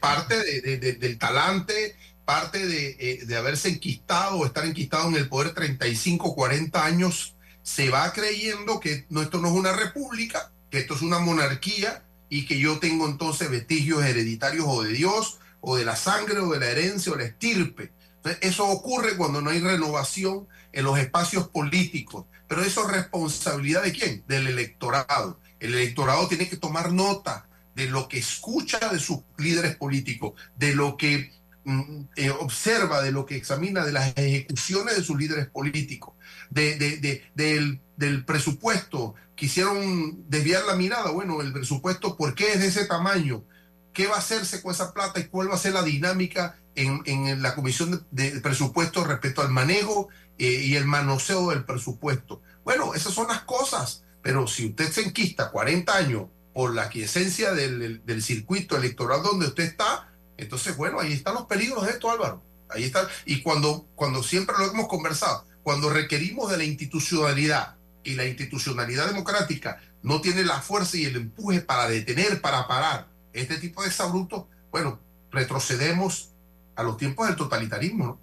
Parte 0.00 0.36
de, 0.36 0.76
de, 0.76 0.92
del 0.94 1.18
talante, 1.18 1.96
parte 2.24 2.66
de, 2.66 2.96
eh, 2.98 3.36
haberse 3.36 3.70
enquistado 3.70 4.36
o 4.36 4.46
estar 4.46 4.64
enquistado 4.66 5.08
en 5.08 5.16
el 5.16 5.28
poder 5.28 5.54
35, 5.54 6.34
40 6.34 6.84
años, 6.84 7.34
se 7.62 7.88
va 7.88 8.12
creyendo 8.12 8.78
que 8.78 9.06
esto 9.08 9.38
no 9.38 9.48
es 9.48 9.54
una 9.54 9.72
república, 9.72 10.52
que 10.70 10.78
esto 10.78 10.94
es 10.94 11.02
una 11.02 11.18
monarquía 11.18 12.04
y 12.30 12.46
que 12.46 12.58
yo 12.58 12.78
tengo 12.78 13.06
entonces 13.06 13.50
vestigios 13.50 14.02
hereditarios 14.04 14.64
o 14.66 14.82
de 14.82 14.92
Dios, 14.92 15.38
o 15.60 15.76
de 15.76 15.84
la 15.84 15.96
sangre, 15.96 16.38
o 16.38 16.50
de 16.50 16.60
la 16.60 16.68
herencia, 16.68 17.12
o 17.12 17.16
la 17.16 17.24
estirpe. 17.24 17.92
Eso 18.40 18.66
ocurre 18.66 19.16
cuando 19.16 19.42
no 19.42 19.50
hay 19.50 19.60
renovación 19.60 20.46
en 20.72 20.84
los 20.84 20.98
espacios 20.98 21.48
políticos. 21.48 22.26
Pero 22.48 22.62
eso 22.62 22.86
es 22.86 22.92
responsabilidad 22.96 23.82
de 23.82 23.92
quién? 23.92 24.24
Del 24.26 24.46
electorado. 24.46 25.40
El 25.58 25.74
electorado 25.74 26.28
tiene 26.28 26.48
que 26.48 26.56
tomar 26.56 26.92
nota 26.92 27.48
de 27.74 27.86
lo 27.86 28.08
que 28.08 28.18
escucha 28.18 28.78
de 28.90 29.00
sus 29.00 29.20
líderes 29.38 29.76
políticos, 29.76 30.32
de 30.56 30.74
lo 30.74 30.96
que 30.96 31.32
mm, 31.64 32.02
eh, 32.16 32.30
observa, 32.30 33.02
de 33.02 33.12
lo 33.12 33.26
que 33.26 33.36
examina, 33.36 33.84
de 33.84 33.92
las 33.92 34.16
ejecuciones 34.16 34.96
de 34.96 35.02
sus 35.02 35.18
líderes 35.18 35.48
políticos, 35.48 36.14
de, 36.50 36.76
de, 36.76 36.96
de, 36.98 37.24
del, 37.34 37.80
del 38.00 38.24
presupuesto, 38.24 39.14
quisieron 39.34 40.24
desviar 40.30 40.64
la 40.64 40.74
mirada. 40.74 41.10
Bueno, 41.10 41.42
el 41.42 41.52
presupuesto, 41.52 42.16
¿por 42.16 42.34
qué 42.34 42.54
es 42.54 42.60
de 42.60 42.68
ese 42.68 42.86
tamaño? 42.86 43.44
¿Qué 43.92 44.06
va 44.06 44.16
a 44.16 44.20
hacerse 44.20 44.62
con 44.62 44.72
esa 44.72 44.94
plata 44.94 45.20
y 45.20 45.24
cuál 45.24 45.50
va 45.50 45.56
a 45.56 45.58
ser 45.58 45.74
la 45.74 45.82
dinámica 45.82 46.56
en, 46.74 47.02
en 47.04 47.42
la 47.42 47.54
comisión 47.54 48.06
de, 48.10 48.32
de, 48.32 48.40
presupuesto 48.40 49.04
respecto 49.04 49.42
al 49.42 49.50
manejo 49.50 50.08
eh, 50.38 50.46
y 50.64 50.76
el 50.76 50.86
manoseo 50.86 51.50
del 51.50 51.64
presupuesto? 51.64 52.40
Bueno, 52.64 52.94
esas 52.94 53.12
son 53.12 53.28
las 53.28 53.42
cosas, 53.42 54.04
pero 54.22 54.46
si 54.46 54.68
usted 54.68 54.90
se 54.90 55.02
enquista 55.02 55.50
40 55.50 55.94
años 55.94 56.24
por 56.54 56.74
la 56.74 56.88
quiesencia 56.88 57.52
del, 57.52 58.04
del 58.06 58.22
circuito 58.22 58.78
electoral 58.78 59.22
donde 59.22 59.48
usted 59.48 59.64
está, 59.64 60.10
entonces, 60.38 60.74
bueno, 60.74 61.00
ahí 61.00 61.12
están 61.12 61.34
los 61.34 61.44
peligros 61.44 61.84
de 61.84 61.92
esto, 61.92 62.10
Álvaro. 62.10 62.42
Ahí 62.70 62.84
están. 62.84 63.06
Y 63.26 63.42
cuando, 63.42 63.86
cuando 63.94 64.22
siempre 64.22 64.56
lo 64.58 64.70
hemos 64.70 64.88
conversado, 64.88 65.44
cuando 65.62 65.90
requerimos 65.90 66.50
de 66.50 66.56
la 66.56 66.64
institucionalidad, 66.64 67.76
y 68.04 68.14
la 68.14 68.26
institucionalidad 68.26 69.06
democrática 69.06 69.80
no 70.02 70.20
tiene 70.20 70.44
la 70.44 70.60
fuerza 70.60 70.96
y 70.96 71.04
el 71.04 71.16
empuje 71.16 71.60
para 71.60 71.88
detener, 71.88 72.40
para 72.40 72.66
parar 72.66 73.08
este 73.32 73.58
tipo 73.58 73.82
de 73.82 73.88
exabruptos, 73.88 74.46
bueno, 74.70 74.98
retrocedemos 75.30 76.30
a 76.76 76.82
los 76.82 76.96
tiempos 76.96 77.26
del 77.26 77.36
totalitarismo. 77.36 78.20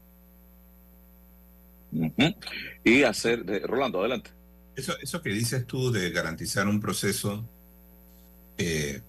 ¿no? 1.92 2.06
Uh 2.06 2.12
-huh. 2.18 2.36
Y 2.84 3.04
hacer, 3.04 3.46
Rolando, 3.64 4.00
adelante. 4.00 4.32
Eso, 4.76 4.94
eso 5.02 5.22
que 5.22 5.30
dices 5.30 5.66
tú 5.66 5.92
de 5.92 6.12
garantizar 6.12 6.68
un 6.68 6.80
proceso, 6.80 7.44
eh, 8.58 9.02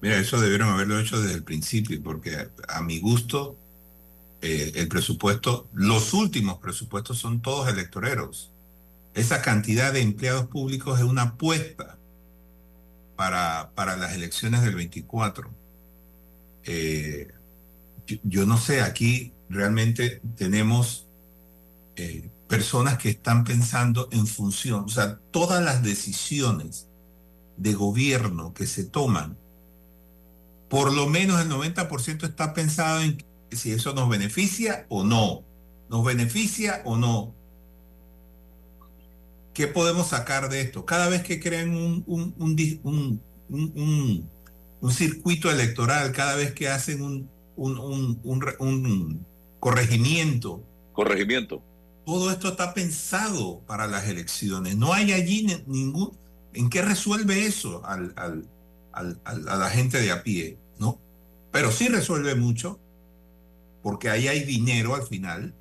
mira, 0.00 0.18
eso 0.18 0.40
debieron 0.40 0.70
haberlo 0.70 0.98
hecho 0.98 1.20
desde 1.20 1.34
el 1.34 1.44
principio, 1.44 2.02
porque 2.02 2.36
a, 2.36 2.48
a 2.68 2.82
mi 2.82 2.98
gusto, 2.98 3.56
eh, 4.40 4.72
el 4.76 4.88
presupuesto, 4.88 5.68
los 5.72 6.14
últimos 6.14 6.58
presupuestos 6.58 7.18
son 7.18 7.42
todos 7.42 7.68
electoreros 7.68 8.52
esa 9.14 9.42
cantidad 9.42 9.92
de 9.92 10.00
empleados 10.00 10.46
públicos 10.46 10.98
es 10.98 11.04
una 11.04 11.22
apuesta 11.22 11.98
para, 13.16 13.72
para 13.74 13.96
las 13.96 14.14
elecciones 14.14 14.62
del 14.62 14.74
24. 14.76 15.50
Eh, 16.64 17.28
yo, 18.22 18.46
no 18.46 18.56
sé, 18.58 18.80
aquí 18.80 19.32
realmente 19.48 20.20
tenemos 20.36 21.08
eh, 21.96 22.30
personas 22.48 22.98
que 22.98 23.10
están 23.10 23.44
pensando 23.44 24.08
en 24.12 24.26
función, 24.26 24.84
o 24.84 24.88
sea, 24.88 25.18
todas 25.30 25.62
las 25.62 25.82
decisiones 25.82 26.88
de 27.56 27.74
gobierno 27.74 28.54
que 28.54 28.66
se 28.66 28.84
toman, 28.84 29.36
por 30.68 30.92
lo 30.92 31.08
menos 31.08 31.40
el 31.40 31.50
90% 31.50 32.24
está 32.24 32.54
pensado 32.54 33.00
en 33.00 33.24
si 33.50 33.72
eso 33.72 33.94
nos 33.94 34.08
beneficia 34.08 34.86
o 34.88 35.04
no, 35.04 35.44
nos 35.90 36.04
beneficia 36.04 36.82
o 36.84 36.96
no, 36.96 37.34
¿Qué 39.58 39.66
podemos 39.66 40.06
sacar 40.06 40.48
de 40.50 40.60
esto? 40.60 40.86
Cada 40.86 41.08
vez 41.08 41.24
que 41.24 41.40
crean 41.40 41.70
un, 41.70 42.04
un, 42.06 42.32
un, 42.84 43.20
un, 43.48 44.30
un 44.80 44.92
circuito 44.92 45.50
electoral, 45.50 46.12
cada 46.12 46.36
vez 46.36 46.52
que 46.52 46.68
hacen 46.68 47.02
un, 47.02 47.28
corregimiento. 49.58 50.62
Corregimiento. 50.92 51.60
Todo 52.06 52.30
esto 52.30 52.50
está 52.50 52.72
pensado 52.72 53.60
para 53.66 53.88
las 53.88 54.06
elecciones. 54.06 54.76
No 54.76 54.92
hay 54.92 55.12
allí 55.12 55.48
ningún... 55.66 56.16
¿En 56.54 56.70
qué 56.70 56.80
resuelve 56.80 57.44
eso 57.44 57.84
al, 57.84 58.12
al, 58.14 58.48
al, 58.92 59.20
a 59.24 59.56
la 59.56 59.70
gente 59.70 60.00
de 60.00 60.12
a 60.12 60.22
pie? 60.22 60.56
¿no? 60.78 61.00
Pero 61.50 61.72
sí 61.72 61.88
resuelve 61.88 62.36
mucho, 62.36 62.78
porque 63.82 64.08
ahí 64.08 64.28
hay 64.28 64.44
dinero 64.44 64.94
al 64.94 65.02
final 65.02 65.52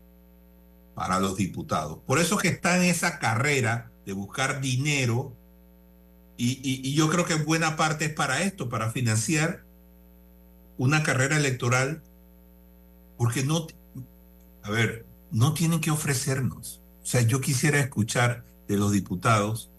para 0.97 1.19
los 1.19 1.37
diputados. 1.37 1.99
Por 2.07 2.17
eso 2.17 2.39
que 2.39 2.47
está 2.47 2.75
en 2.75 2.89
esa 2.89 3.19
carrera 3.19 3.91
de 4.07 4.13
buscar 4.13 4.61
dinero 4.61 5.37
y, 6.37 6.53
y, 6.53 6.89
y, 6.89 6.95
yo 6.95 7.07
creo 7.07 7.23
que 7.23 7.35
buena 7.35 7.75
parte 7.75 8.05
es 8.05 8.13
para 8.13 8.41
esto, 8.41 8.67
para 8.67 8.91
financiar 8.91 9.63
una 10.79 11.03
carrera 11.03 11.37
electoral, 11.37 12.01
porque 13.15 13.43
no, 13.43 13.67
a 14.63 14.71
ver, 14.71 15.05
no 15.31 15.53
tienen 15.53 15.81
que 15.81 15.91
ofrecernos. 15.91 16.81
O 17.03 17.05
sea, 17.05 17.21
yo 17.21 17.41
quisiera 17.41 17.79
escuchar 17.79 18.43
de 18.67 18.77
los 18.77 18.91
diputados 18.91 19.69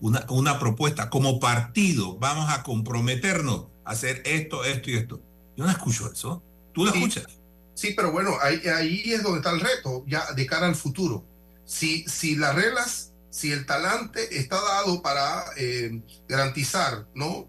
una, 0.00 0.26
una 0.28 0.58
propuesta 0.58 1.08
como 1.08 1.38
partido, 1.38 2.18
vamos 2.18 2.52
a 2.52 2.64
comprometernos 2.64 3.66
a 3.84 3.92
hacer 3.92 4.22
esto, 4.24 4.64
esto 4.64 4.90
y 4.90 4.94
esto. 4.96 5.20
Yo 5.56 5.66
no 5.66 5.70
escucho 5.70 6.10
eso. 6.12 6.42
¿Tú 6.72 6.84
lo 6.84 6.90
sí. 6.90 6.98
escuchas? 6.98 7.43
Sí, 7.74 7.92
pero 7.96 8.12
bueno, 8.12 8.36
ahí, 8.40 9.02
es 9.12 9.22
donde 9.22 9.38
está 9.38 9.50
el 9.50 9.60
reto, 9.60 10.04
ya 10.06 10.32
de 10.32 10.46
cara 10.46 10.66
al 10.66 10.76
futuro. 10.76 11.24
Si, 11.64 12.04
si 12.08 12.36
las 12.36 12.54
reglas, 12.54 13.12
si 13.30 13.52
el 13.52 13.66
talante 13.66 14.38
está 14.38 14.60
dado 14.60 15.02
para 15.02 15.44
eh, 15.56 16.00
garantizar, 16.28 17.06
¿no? 17.14 17.48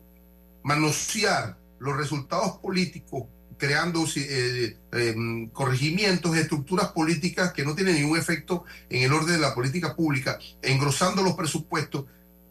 Manosear 0.64 1.58
los 1.80 1.96
resultados 1.96 2.58
políticos, 2.58 3.26
creando 3.58 4.06
eh, 4.16 4.78
eh, 4.92 5.50
corregimientos, 5.54 6.36
estructuras 6.36 6.88
políticas 6.88 7.54
que 7.54 7.64
no 7.64 7.76
tienen 7.76 7.96
ningún 7.96 8.18
efecto 8.18 8.66
en 8.90 9.04
el 9.04 9.14
orden 9.14 9.36
de 9.36 9.42
la 9.42 9.54
política 9.54 9.96
pública, 9.96 10.40
engrosando 10.64 11.22
los 11.22 11.36
presupuestos. 11.36 12.06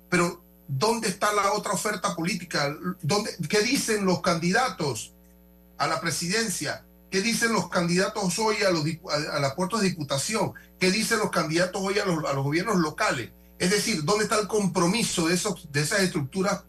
Pero, 0.09 0.45
¿dónde 0.69 1.09
está 1.09 1.33
la 1.33 1.53
otra 1.53 1.73
oferta 1.73 2.15
política? 2.15 2.75
¿Dónde, 3.03 3.31
¿Qué 3.49 3.63
dicen 3.63 4.05
los 4.05 4.21
candidatos 4.23 5.13
a 5.77 5.89
la 5.89 6.01
presidencia? 6.01 6.85
¿Qué 7.15 7.23
dicen 7.23 7.53
los 7.53 7.69
candidatos 7.69 8.41
hoy 8.41 8.57
a, 8.67 8.73
los, 8.73 8.85
a, 9.09 9.37
a 9.37 9.39
la 9.39 9.55
puerta 9.55 9.79
de 9.79 9.89
diputación? 9.89 10.53
¿Qué 10.81 10.91
dicen 10.91 11.21
los 11.21 11.31
candidatos 11.31 11.81
hoy 11.81 12.01
a 12.01 12.05
los, 12.05 12.25
a 12.25 12.33
los, 12.33 12.43
gobiernos 12.43 12.79
locales? 12.79 13.31
Es 13.61 13.71
decir, 13.71 14.03
¿dónde 14.03 14.25
está 14.25 14.41
el 14.41 14.49
compromiso 14.49 15.29
de, 15.29 15.35
esos, 15.35 15.71
de 15.71 15.83
esas 15.83 16.01
estructuras 16.01 16.65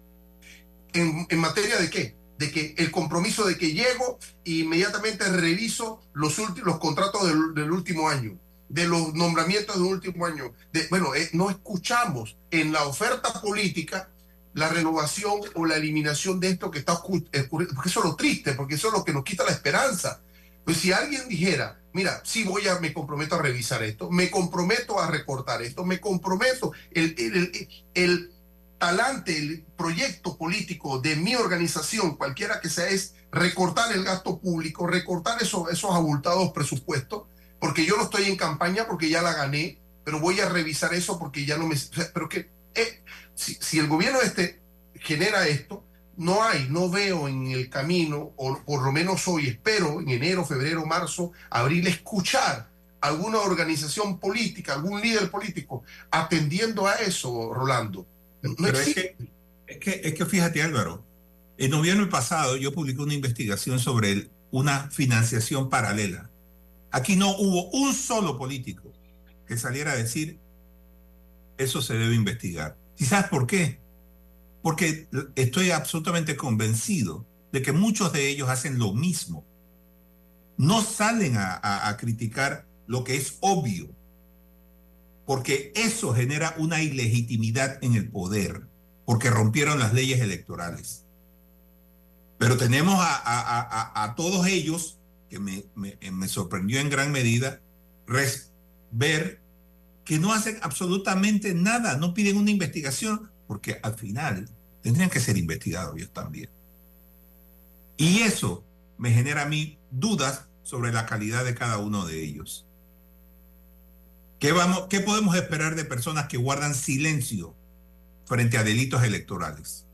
en, 0.93 1.25
en, 1.27 1.39
materia 1.39 1.77
de 1.79 1.89
qué? 1.89 2.15
De 2.37 2.51
que 2.51 2.75
el 2.77 2.91
compromiso 2.91 3.47
de 3.47 3.57
que 3.57 3.73
llego 3.73 4.19
e 4.43 4.51
inmediatamente 4.51 5.27
reviso 5.29 5.99
los, 6.13 6.37
los 6.63 6.77
contratos 6.77 7.27
del, 7.27 7.55
del, 7.55 7.71
último 7.71 8.07
año, 8.07 8.37
de 8.69 8.87
los 8.87 9.15
nombramientos 9.15 9.77
del 9.77 9.85
último 9.85 10.27
año. 10.27 10.53
Bueno, 10.91 11.15
eh, 11.15 11.27
no 11.33 11.49
escuchamos 11.49 12.37
en 12.51 12.71
la 12.71 12.83
oferta 12.85 13.41
política 13.41 14.11
la 14.53 14.69
renovación 14.69 15.41
o 15.55 15.65
la 15.65 15.77
eliminación 15.77 16.39
de 16.39 16.49
esto 16.49 16.69
que 16.69 16.77
está 16.77 16.93
ocurriendo, 16.93 17.31
porque 17.49 17.89
eso 17.89 18.01
es 18.01 18.05
lo 18.05 18.15
triste, 18.15 18.53
porque 18.53 18.75
eso 18.75 18.89
es 18.89 18.93
lo 18.93 19.03
que 19.03 19.11
nos 19.11 19.23
quita 19.23 19.43
la 19.43 19.49
esperanza. 19.49 20.21
Pues 20.65 20.77
si 20.77 20.91
alguien 20.91 21.27
dijera, 21.29 21.79
mira, 21.93 22.21
sí 22.25 22.43
voy 22.43 22.67
a, 22.67 22.79
me 22.79 22.91
comprometo 22.91 23.35
a 23.35 23.41
revisar 23.41 23.83
esto, 23.83 24.09
me 24.09 24.31
comprometo 24.31 24.99
a 24.99 25.07
recortar 25.07 25.61
esto, 25.61 25.85
me 25.85 26.01
comprometo, 26.01 26.73
el, 26.91 27.15
el, 27.17 27.35
el, 27.35 27.69
el 27.93 28.31
talante, 28.79 29.37
el 29.37 29.63
proyecto 29.77 30.37
político 30.37 30.99
de 30.99 31.15
mi 31.15 31.35
organización, 31.35 32.17
cualquiera 32.17 32.59
que 32.59 32.69
sea, 32.69 32.89
es 32.89 33.13
recortar 33.31 33.91
el 33.93 34.03
gasto 34.03 34.39
público, 34.39 34.87
recortar 34.87 35.41
esos, 35.41 35.71
esos 35.71 35.91
abultados 35.91 36.51
presupuestos, 36.51 37.23
porque 37.59 37.85
yo 37.85 37.95
no 37.95 38.03
estoy 38.03 38.25
en 38.25 38.35
campaña, 38.35 38.87
porque 38.87 39.09
ya 39.09 39.21
la 39.21 39.33
gané, 39.33 39.79
pero 40.03 40.19
voy 40.19 40.39
a 40.39 40.49
revisar 40.49 40.93
eso 40.93 41.17
porque 41.19 41.45
ya 41.45 41.57
no 41.57 41.67
me... 41.67 41.75
pero 42.13 42.27
que 42.27 42.49
eh, 42.75 43.03
si, 43.33 43.55
si 43.55 43.79
el 43.79 43.87
gobierno 43.87 44.21
este 44.21 44.61
genera 44.95 45.47
esto, 45.47 45.83
no 46.17 46.43
hay, 46.43 46.67
no 46.69 46.89
veo 46.89 47.27
en 47.27 47.47
el 47.47 47.69
camino, 47.69 48.31
o 48.37 48.59
por 48.65 48.83
lo 48.83 48.91
menos 48.91 49.27
hoy 49.27 49.47
espero, 49.47 49.99
en 50.01 50.09
enero, 50.09 50.45
febrero, 50.45 50.85
marzo, 50.85 51.31
abril, 51.49 51.85
escuchar 51.87 52.69
alguna 53.01 53.39
organización 53.39 54.19
política, 54.19 54.73
algún 54.73 55.01
líder 55.01 55.29
político 55.29 55.83
atendiendo 56.11 56.87
a 56.87 56.95
eso, 56.95 57.53
Rolando. 57.53 58.07
No 58.41 58.55
Pero 58.57 58.79
es 58.79 58.93
que, 58.95 59.15
es, 59.67 59.77
que, 59.77 60.01
es 60.03 60.13
que 60.13 60.25
fíjate 60.25 60.61
Álvaro, 60.63 61.03
en 61.57 61.71
noviembre 61.71 62.07
pasado 62.07 62.57
yo 62.57 62.73
publiqué 62.73 63.01
una 63.01 63.13
investigación 63.13 63.79
sobre 63.79 64.11
el- 64.11 64.31
una 64.51 64.89
financiación 64.89 65.69
paralela. 65.69 66.29
Aquí 66.91 67.15
no 67.15 67.35
hubo 67.37 67.69
un 67.71 67.93
solo 67.93 68.37
político 68.37 68.91
que 69.47 69.57
saliera 69.57 69.91
a 69.91 69.95
decir 69.95 70.39
eso 71.57 71.81
se 71.81 71.93
debe 71.95 72.15
investigar. 72.15 72.77
¿Y 72.97 73.05
sabes 73.05 73.27
por 73.29 73.47
qué? 73.47 73.79
Porque 74.65 75.07
estoy 75.35 75.69
absolutamente 75.69 76.35
convencido 76.35 77.23
de 77.51 77.61
que 77.61 77.71
muchos 77.71 78.11
de 78.11 78.29
ellos 78.29 78.49
hacen 78.49 78.79
lo 78.79 78.93
mismo. 78.95 79.45
No 80.57 80.81
salen 80.81 81.35
a, 81.37 81.95
criticar 81.99 82.65
lo 82.87 83.03
que 83.03 83.15
es 83.15 83.37
obvio, 83.41 83.87
porque 85.27 85.71
eso 85.75 86.15
genera 86.15 86.55
una 86.57 86.81
ilegitimidad 86.81 87.77
en 87.83 87.93
el 87.93 88.09
poder, 88.09 88.63
porque 89.05 89.29
rompieron 89.29 89.77
las 89.77 89.93
leyes 89.93 90.19
electorales. 90.19 91.05
Pero 92.39 92.57
tenemos 92.57 92.95
a, 92.99 94.15
todos 94.17 94.47
ellos, 94.47 94.97
que 95.29 95.37
me, 95.37 96.27
sorprendió 96.27 96.79
en 96.79 96.89
gran 96.89 97.11
medida, 97.11 97.61
ver 98.89 99.41
que 100.03 100.17
no 100.17 100.33
hacen 100.33 100.57
absolutamente 100.63 101.53
nada, 101.53 101.97
no 101.97 102.15
piden 102.15 102.37
una 102.37 102.49
investigación, 102.49 103.29
porque 103.45 103.79
al 103.83 103.93
final 103.93 104.49
tendrían 104.85 105.09
que 105.09 105.19
ser 105.19 105.35
investigados 105.35 105.95
ellos 105.97 106.11
también. 106.13 106.47
Y 107.97 108.19
eso 108.19 108.63
me 108.99 109.09
genera 109.09 109.41
a 109.41 109.45
mí 109.47 109.79
dudas 109.89 110.45
sobre 110.61 110.91
la 110.93 111.07
calidad 111.07 111.43
de 111.43 111.55
cada 111.55 111.79
uno 111.79 112.05
de 112.05 112.23
ellos. 112.23 112.67
¿Qué, 114.37 114.51
vamos, 114.51 114.85
¿Qué 114.87 114.99
podemos 114.99 115.35
esperar 115.35 115.73
de 115.73 115.85
personas 115.85 116.27
que 116.27 116.37
guardan 116.37 116.75
silencio 116.75 117.55
frente 118.25 118.59
a 118.59 118.63
delitos 118.63 119.01
electorales? 119.03 119.87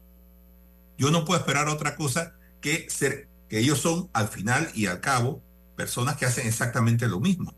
Yo 0.97 1.09
no 1.09 1.23
puedo 1.23 1.39
esperar 1.39 1.69
otra 1.69 1.95
cosa 1.95 2.35
que 2.59 2.89
ser 2.89 3.29
que 3.47 3.59
ellos 3.59 3.79
son 3.79 4.09
al 4.11 4.27
final 4.27 4.69
y 4.75 4.87
al 4.87 4.99
cabo 4.99 5.41
personas 5.77 6.17
que 6.17 6.25
hacen 6.25 6.45
exactamente 6.47 7.07
lo 7.07 7.21
mismo. 7.21 7.55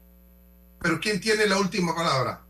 Pero 0.79 0.99
¿quién 0.99 1.19
tiene 1.19 1.47
la 1.47 1.57
última 1.57 1.95
palabra? 1.95 2.45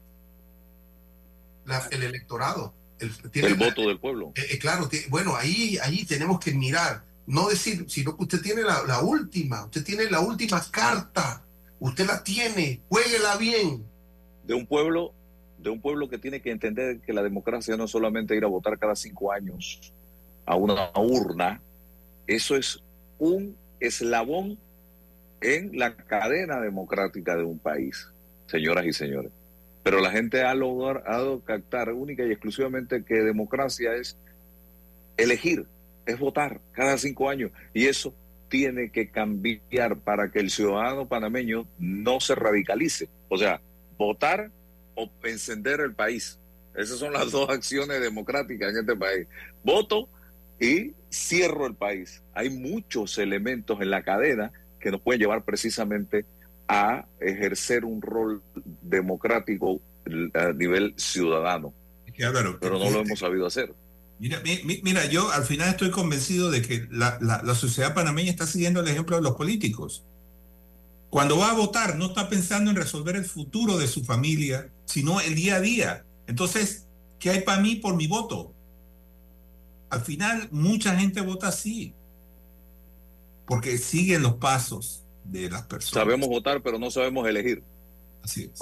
La- 1.63 1.87
el 1.89 2.03
electorado. 2.03 2.73
El, 3.03 3.31
tiene 3.31 3.49
El 3.49 3.59
la- 3.59 3.65
voto 3.67 3.81
del 3.87 3.99
pueblo. 3.99 4.31
Eh, 4.35 4.41
eh, 4.51 4.59
claro, 4.59 4.89
bueno, 5.09 5.35
ahí, 5.35 5.77
ahí 5.83 6.05
tenemos 6.05 6.39
que 6.39 6.53
mirar, 6.53 7.03
no 7.27 7.49
decir, 7.49 7.85
sino 7.87 8.15
que 8.17 8.23
usted 8.23 8.41
tiene 8.41 8.63
la, 8.63 8.83
la 8.87 9.01
última, 9.01 9.65
usted 9.65 9.83
tiene 9.83 10.09
la 10.09 10.19
última 10.21 10.61
carta, 10.71 11.43
usted 11.79 12.05
la 12.05 12.23
tiene, 12.23 12.81
juéguela 12.89 13.37
bien. 13.37 13.83
de 14.45 14.53
un 14.53 14.65
pueblo 14.65 15.13
de 15.57 15.69
un 15.69 15.79
pueblo 15.79 16.09
que 16.09 16.17
tiene 16.17 16.41
que 16.41 16.51
entender 16.51 16.99
que 16.99 17.13
la 17.13 17.23
democracia 17.23 17.77
no 17.77 17.85
es 17.85 17.91
solamente 17.91 18.35
ir 18.35 18.43
a 18.43 18.47
votar 18.47 18.77
cada 18.77 18.97
cinco 18.97 19.31
años 19.31 19.93
a 20.45 20.55
una 20.57 20.91
urna, 20.97 21.61
eso 22.27 22.57
es 22.57 22.83
un 23.17 23.55
eslabón 23.79 24.59
en 25.39 25.77
la 25.79 25.95
cadena 25.95 26.59
democrática 26.59 27.37
de 27.37 27.43
un 27.45 27.59
país, 27.59 28.09
señoras 28.47 28.85
y 28.85 28.91
señores. 28.91 29.31
Pero 29.83 29.99
la 29.99 30.11
gente 30.11 30.43
ha 30.43 30.55
logrado 30.55 31.41
captar 31.41 31.91
única 31.91 32.25
y 32.25 32.31
exclusivamente 32.31 33.03
que 33.03 33.15
democracia 33.15 33.93
es 33.95 34.17
elegir, 35.17 35.65
es 36.05 36.17
votar 36.17 36.61
cada 36.71 36.97
cinco 36.97 37.29
años. 37.29 37.51
Y 37.73 37.87
eso 37.87 38.13
tiene 38.49 38.91
que 38.91 39.09
cambiar 39.09 39.97
para 39.97 40.31
que 40.31 40.39
el 40.39 40.49
ciudadano 40.49 41.07
panameño 41.07 41.67
no 41.79 42.19
se 42.19 42.35
radicalice. 42.35 43.09
O 43.27 43.37
sea, 43.37 43.59
votar 43.97 44.51
o 44.95 45.09
encender 45.23 45.81
el 45.81 45.93
país. 45.93 46.39
Esas 46.75 46.99
son 46.99 47.13
las 47.13 47.31
dos 47.31 47.49
acciones 47.49 48.01
democráticas 48.01 48.71
en 48.71 48.79
este 48.79 48.95
país. 48.95 49.27
Voto 49.63 50.07
y 50.59 50.93
cierro 51.11 51.67
el 51.67 51.75
país. 51.75 52.23
Hay 52.33 52.49
muchos 52.49 53.17
elementos 53.17 53.81
en 53.81 53.89
la 53.89 54.03
cadena 54.03 54.51
que 54.79 54.91
nos 54.91 55.01
pueden 55.01 55.21
llevar 55.21 55.43
precisamente 55.43 56.25
a 56.67 57.05
ejercer 57.19 57.85
un 57.85 58.01
rol 58.01 58.41
democrático 58.81 59.81
a 60.33 60.53
nivel 60.53 60.93
ciudadano. 60.97 61.73
Que, 62.15 62.25
Álvaro, 62.25 62.57
Pero 62.61 62.77
no 62.77 62.89
lo 62.91 62.99
hemos 63.01 63.19
sabido 63.19 63.47
hacer. 63.47 63.73
Mira, 64.19 64.39
mi- 64.41 64.61
mi- 64.63 64.79
mira, 64.83 65.05
yo 65.05 65.31
al 65.31 65.43
final 65.45 65.69
estoy 65.69 65.89
convencido 65.89 66.51
de 66.51 66.61
que 66.61 66.87
la, 66.91 67.17
la- 67.21 67.41
la 67.43 67.55
sociedad 67.55 67.93
panameña 67.95 68.29
está 68.29 68.45
siguiendo 68.45 68.81
el 68.81 68.87
ejemplo 68.87 69.15
de 69.15 69.23
los 69.23 69.35
políticos. 69.35 70.03
Cuando 71.09 71.37
va 71.37 71.49
a 71.51 71.55
votar, 71.55 71.95
no 71.97 72.07
está 72.07 72.29
pensando 72.29 72.69
en 72.71 72.75
resolver 72.77 73.15
el 73.15 73.25
futuro 73.25 73.77
de 73.77 73.87
su 73.87 74.03
familia, 74.03 74.69
sino 74.85 75.19
el 75.21 75.35
día 75.35 75.55
a 75.55 75.59
día. 75.61 76.05
Entonces, 76.27 76.85
¿qué 77.19 77.31
hay 77.31 77.41
para 77.41 77.61
mí 77.61 77.75
por 77.77 77.95
mi 77.95 78.07
voto? 78.07 78.53
Al 79.89 80.01
final, 80.01 80.47
mucha 80.51 80.95
gente 80.95 81.21
vota 81.21 81.47
así, 81.49 81.93
porque 83.45 83.77
siguen 83.77 84.21
los 84.23 84.35
pasos 84.35 85.02
de 85.23 85.49
las 85.49 85.63
personas. 85.63 86.03
Sabemos 86.03 86.29
votar, 86.29 86.61
pero 86.61 86.77
no 86.79 86.91
sabemos 86.91 87.27
elegir. 87.27 87.63
Así 88.23 88.49
es. 88.53 88.61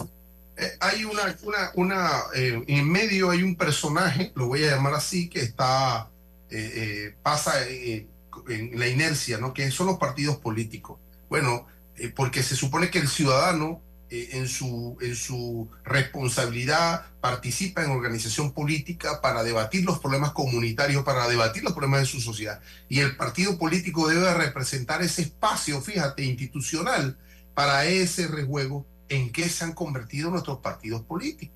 Eh, 0.57 0.77
hay 0.79 1.05
una, 1.05 1.35
una, 1.43 1.71
una 1.75 2.11
eh, 2.35 2.63
en 2.67 2.89
medio 2.89 3.29
hay 3.29 3.41
un 3.41 3.55
personaje, 3.55 4.31
lo 4.35 4.47
voy 4.47 4.63
a 4.63 4.71
llamar 4.71 4.93
así, 4.93 5.29
que 5.29 5.39
está, 5.39 6.09
eh, 6.49 6.71
eh, 6.75 7.15
pasa 7.23 7.67
eh, 7.67 8.07
en 8.49 8.77
la 8.79 8.87
inercia, 8.87 9.37
¿no? 9.37 9.53
Que 9.53 9.71
son 9.71 9.87
los 9.87 9.97
partidos 9.97 10.37
políticos. 10.37 10.99
Bueno, 11.29 11.67
eh, 11.95 12.09
porque 12.09 12.43
se 12.43 12.55
supone 12.55 12.89
que 12.89 12.99
el 12.99 13.07
ciudadano 13.07 13.81
eh, 14.11 14.29
en, 14.33 14.47
su, 14.47 14.97
en 15.01 15.15
su 15.15 15.69
responsabilidad 15.83 17.05
participa 17.21 17.83
en 17.83 17.91
organización 17.91 18.51
política 18.51 19.21
para 19.21 19.41
debatir 19.43 19.83
los 19.85 19.99
problemas 19.99 20.31
comunitarios, 20.33 21.03
para 21.03 21.27
debatir 21.27 21.63
los 21.63 21.73
problemas 21.73 22.01
de 22.01 22.05
su 22.05 22.21
sociedad. 22.21 22.61
Y 22.89 22.99
el 22.99 23.15
partido 23.15 23.57
político 23.57 24.07
debe 24.07 24.33
representar 24.33 25.01
ese 25.01 25.23
espacio, 25.23 25.81
fíjate, 25.81 26.23
institucional 26.23 27.17
para 27.53 27.85
ese 27.85 28.27
rejuego 28.27 28.85
en 29.09 29.31
qué 29.31 29.49
se 29.49 29.63
han 29.63 29.73
convertido 29.73 30.29
nuestros 30.29 30.59
partidos 30.59 31.01
políticos. 31.03 31.55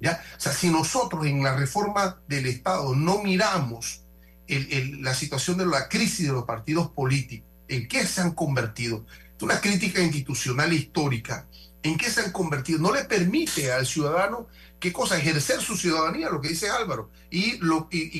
¿ya? 0.00 0.22
O 0.36 0.40
sea, 0.40 0.52
si 0.52 0.68
nosotros 0.70 1.26
en 1.26 1.42
la 1.42 1.54
reforma 1.54 2.18
del 2.26 2.46
Estado 2.46 2.94
no 2.94 3.22
miramos 3.22 4.02
el- 4.48 4.72
el- 4.72 5.02
la 5.02 5.14
situación 5.14 5.58
de 5.58 5.66
la 5.66 5.88
crisis 5.88 6.26
de 6.26 6.32
los 6.32 6.44
partidos 6.44 6.88
políticos, 6.90 7.46
en 7.68 7.86
qué 7.86 8.04
se 8.06 8.20
han 8.20 8.32
convertido, 8.32 9.06
es 9.36 9.42
una 9.42 9.60
crítica 9.60 10.00
institucional 10.02 10.72
histórica, 10.72 11.46
en 11.82 11.96
qué 11.96 12.10
se 12.10 12.20
han 12.20 12.32
convertido, 12.32 12.78
no 12.78 12.92
le 12.94 13.04
permite 13.04 13.72
al 13.72 13.86
ciudadano, 13.86 14.46
¿qué 14.78 14.92
cosa? 14.92 15.16
Ejercer 15.16 15.60
su 15.60 15.76
ciudadanía, 15.76 16.28
lo 16.30 16.40
que 16.40 16.48
dice 16.48 16.68
Álvaro, 16.68 17.10
y, 17.30 17.58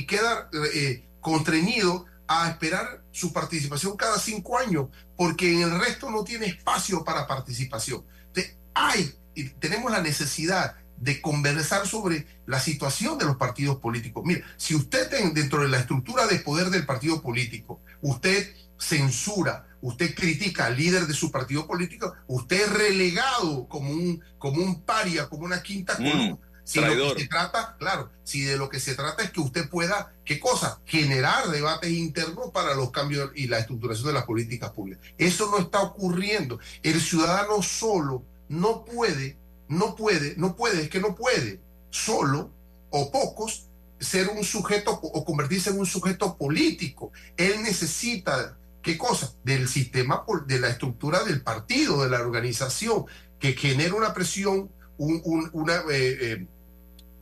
queda 0.07 0.49
eh, 0.75 1.07
constreñido 1.21 2.07
a 2.27 2.49
esperar 2.49 3.03
su 3.11 3.33
participación 3.33 3.97
cada 3.97 4.19
cinco 4.19 4.59
años, 4.59 4.89
porque 5.17 5.53
en 5.53 5.63
el 5.63 5.81
resto 5.81 6.11
no 6.11 6.25
tiene 6.25 6.47
espacio 6.47 7.05
para 7.05 7.27
participación. 7.27 8.05
Entonces, 8.29 8.57
hay, 8.75 9.15
y 9.35 9.45
tenemos 9.51 9.91
la 9.91 10.01
necesidad 10.01 10.77
de 10.97 11.21
conversar 11.21 11.87
sobre 11.87 12.27
la 12.47 12.61
situación 12.61 13.19
de 13.19 13.25
los 13.25 13.37
partidos 13.37 13.79
políticos. 13.79 14.23
Mire, 14.25 14.45
si 14.57 14.75
usted 14.75 15.13
en- 15.15 15.35
dentro 15.35 15.63
de 15.63 15.69
la 15.69 15.79
estructura 15.79 16.27
de 16.27 16.39
poder 16.39 16.71
del 16.71 16.87
partido 16.87 17.21
político, 17.21 17.81
usted 18.01 18.55
censura, 18.79 19.67
usted 19.83 20.15
critica 20.15 20.67
al 20.67 20.77
líder 20.77 21.07
de 21.07 21.15
su 21.15 21.31
partido 21.31 21.67
político, 21.67 22.15
usted 22.27 22.63
es 22.63 22.73
relegado 22.73 23.67
como 23.69 23.91
un, 23.91 24.23
como 24.39 24.63
un 24.63 24.83
paria, 24.83 25.29
como 25.29 25.45
una 25.45 25.63
quinta 25.63 25.95
Mm, 25.99 26.05
columna. 26.05 26.39
Si 26.65 26.79
lo 26.79 26.87
traidor. 26.87 27.17
que 27.17 27.23
se 27.23 27.29
trata, 27.29 27.77
claro, 27.79 28.11
si 28.23 28.43
de 28.43 28.57
lo 28.57 28.69
que 28.69 28.79
se 28.79 28.95
trata 28.95 29.25
es 29.25 29.31
que 29.33 29.41
usted 29.41 29.69
pueda, 29.69 30.13
¿qué 30.25 30.39
cosa? 30.39 30.81
Generar 30.87 31.49
debates 31.49 31.91
internos 31.91 32.51
para 32.53 32.75
los 32.75 32.93
cambios 32.93 33.31
y 33.35 33.49
la 33.49 33.59
estructuración 33.59 34.07
de 34.09 34.13
las 34.13 34.25
políticas 34.25 34.71
públicas. 34.71 35.05
Eso 35.19 35.51
no 35.51 35.59
está 35.59 35.81
ocurriendo. 35.83 36.61
El 36.83 37.01
ciudadano 37.01 37.61
solo 37.63 38.25
no 38.49 38.85
puede, 38.85 39.37
no 39.69 39.97
puede, 39.97 40.35
no 40.37 40.55
puede, 40.55 40.83
es 40.83 40.91
que 40.91 41.01
no 41.01 41.17
puede, 41.17 41.61
solo 41.91 42.53
o 42.91 43.11
pocos, 43.11 43.67
ser 43.99 44.29
un 44.29 44.45
sujeto 44.45 44.93
o 45.03 45.25
convertirse 45.25 45.71
en 45.71 45.79
un 45.79 45.87
sujeto 45.87 46.37
político. 46.37 47.13
Él 47.37 47.63
necesita, 47.63 48.57
¿qué 48.83 48.97
cosa? 48.99 49.33
Del 49.45 49.69
sistema, 49.69 50.25
de 50.47 50.61
la 50.61 50.69
estructura 50.69 51.23
del 51.25 51.43
partido, 51.43 52.03
de 52.03 52.11
la 52.11 52.21
organización, 52.21 53.05
que 53.39 53.53
genere 53.55 53.93
una 53.93 54.13
presión, 54.15 54.71
un- 54.99 55.21
un- 55.25 55.51
una, 55.53 55.77
eh, 55.91 56.19
eh, 56.21 56.47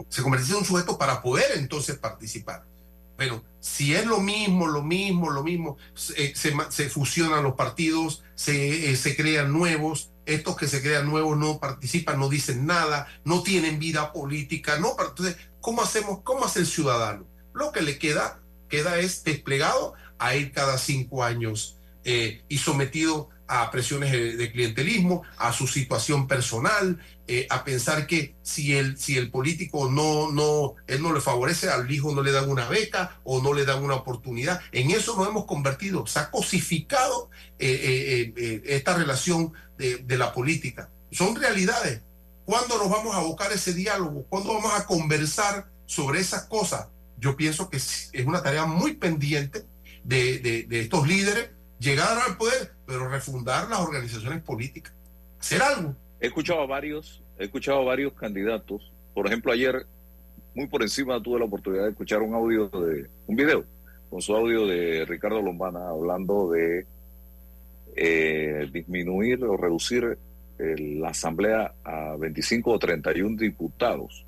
se 0.09 0.23
convertirse 0.23 0.53
en 0.55 0.59
un 0.61 0.65
sujeto 0.65 0.99
para 0.99 1.23
poder 1.23 1.47
entonces 1.57 1.97
participar. 1.99 2.65
Bueno, 3.17 3.43
si 3.59 3.95
es 3.95 4.07
lo 4.07 4.21
mismo, 4.21 4.69
lo 4.69 4.83
mismo, 4.83 5.31
lo 5.31 5.43
mismo, 5.43 5.77
se, 5.95 6.35
se, 6.37 6.55
se 6.69 6.89
fusionan 6.89 7.43
los 7.43 7.55
partidos, 7.55 8.23
se, 8.37 8.91
eh, 8.91 8.97
se 8.97 9.17
crean 9.17 9.53
nuevos, 9.53 10.13
estos 10.25 10.57
que 10.57 10.69
se 10.69 10.81
crean 10.83 11.07
nuevos 11.07 11.37
no 11.37 11.59
participan, 11.59 12.21
no 12.21 12.29
dicen 12.29 12.65
nada, 12.67 13.09
no 13.25 13.43
tienen 13.43 13.81
vida 13.81 14.13
política, 14.13 14.79
no. 14.79 14.95
Entonces, 15.01 15.37
¿cómo 15.61 15.83
hacemos? 15.83 16.21
¿Cómo 16.23 16.45
hace 16.45 16.61
el 16.61 16.67
ciudadano? 16.67 17.27
Lo 17.55 17.73
que 17.73 17.83
le 17.83 17.99
queda, 17.99 18.41
queda 18.69 19.01
es 19.01 19.25
desplegado 19.25 19.95
a 20.19 20.35
ir 20.35 20.53
cada 20.53 20.79
cinco 20.79 21.25
años 21.25 21.77
eh, 22.05 22.43
y 22.49 22.59
sometido 22.59 23.31
a 23.49 23.71
presiones 23.71 24.13
de, 24.13 24.53
clientelismo, 24.53 25.23
a 25.39 25.53
su 25.55 25.67
situación 25.67 26.29
personal, 26.29 26.99
eh, 27.27 27.47
a 27.49 27.65
pensar 27.65 28.07
que 28.07 28.35
si 28.43 28.77
el, 28.77 28.99
si 28.99 29.17
el 29.17 29.31
político 29.31 29.91
no, 29.91 30.31
no, 30.31 30.75
él 30.87 31.03
no 31.03 31.15
le 31.15 31.23
favorece, 31.23 31.71
al 31.71 31.91
hijo 31.91 32.15
no 32.15 32.23
le 32.23 32.31
dan 32.31 32.51
una 32.51 32.69
beca 32.69 33.19
o 33.25 33.43
no 33.43 33.55
le 33.55 33.65
dan 33.65 33.83
una 33.83 33.95
oportunidad. 33.95 34.61
En 34.71 34.91
eso 34.91 35.17
nos 35.17 35.27
hemos 35.27 35.47
convertido, 35.47 36.07
se 36.07 36.19
ha 36.19 36.31
cosificado 36.31 37.31
eh, 37.59 38.33
eh, 38.37 38.63
esta 38.67 38.95
relación 38.95 39.55
de, 39.79 39.97
de, 39.97 40.19
la 40.19 40.35
política. 40.35 40.91
Son 41.11 41.35
realidades. 41.35 42.03
¿Cuándo 42.45 42.77
nos 42.77 42.91
vamos 42.91 43.15
a 43.15 43.21
abocar 43.21 43.51
ese 43.53 43.73
diálogo? 43.73 44.27
¿Cuándo 44.29 44.53
vamos 44.53 44.73
a 44.75 44.87
conversar 44.87 45.71
sobre 45.87 46.21
esas 46.21 46.45
cosas? 46.45 46.89
Yo 47.19 47.35
pienso 47.37 47.71
que 47.71 47.79
es 47.79 48.11
una 48.27 48.43
tarea 48.43 48.67
muy 48.67 48.95
pendiente 48.95 49.65
de, 50.09 50.39
de, 50.39 50.63
de 50.63 50.81
estos 50.81 51.07
líderes 51.07 51.51
llegar 51.79 52.19
al 52.27 52.39
poder, 52.39 52.73
pero 52.87 53.09
refundar 53.09 53.69
las 53.69 53.81
organizaciones 53.81 54.43
políticas, 54.43 54.95
hacer 55.39 55.61
algo. 55.63 55.95
He 56.19 56.29
escuchado 56.29 56.63
a 56.63 56.67
varios, 56.67 57.23
he 57.39 57.45
escuchado 57.45 57.81
a 57.81 57.85
varios 57.85 58.15
candidatos. 58.15 58.91
Por 59.13 59.27
ejemplo, 59.27 59.53
ayer, 59.53 59.87
muy 60.55 60.67
por 60.67 60.83
encima, 60.83 61.23
tuve 61.23 61.39
la 61.39 61.45
oportunidad 61.45 61.85
de 61.85 61.91
escuchar 61.91 62.23
un 62.23 62.35
audio 62.35 62.69
de 62.69 63.07
un 63.27 63.37
video 63.37 63.65
con 64.09 64.23
su 64.23 64.35
audio 64.35 64.67
de 64.67 65.05
Ricardo 65.05 65.43
Lombana 65.43 65.91
hablando 65.91 66.51
de 66.51 66.87
eh, 67.95 68.67
disminuir 68.73 69.45
o 69.45 69.59
reducir 69.59 70.17
el, 70.59 71.01
la 71.03 71.11
asamblea 71.11 71.75
a 71.85 72.17
25 72.17 72.71
o 72.73 72.79
31 72.79 73.37
diputados. 73.37 74.25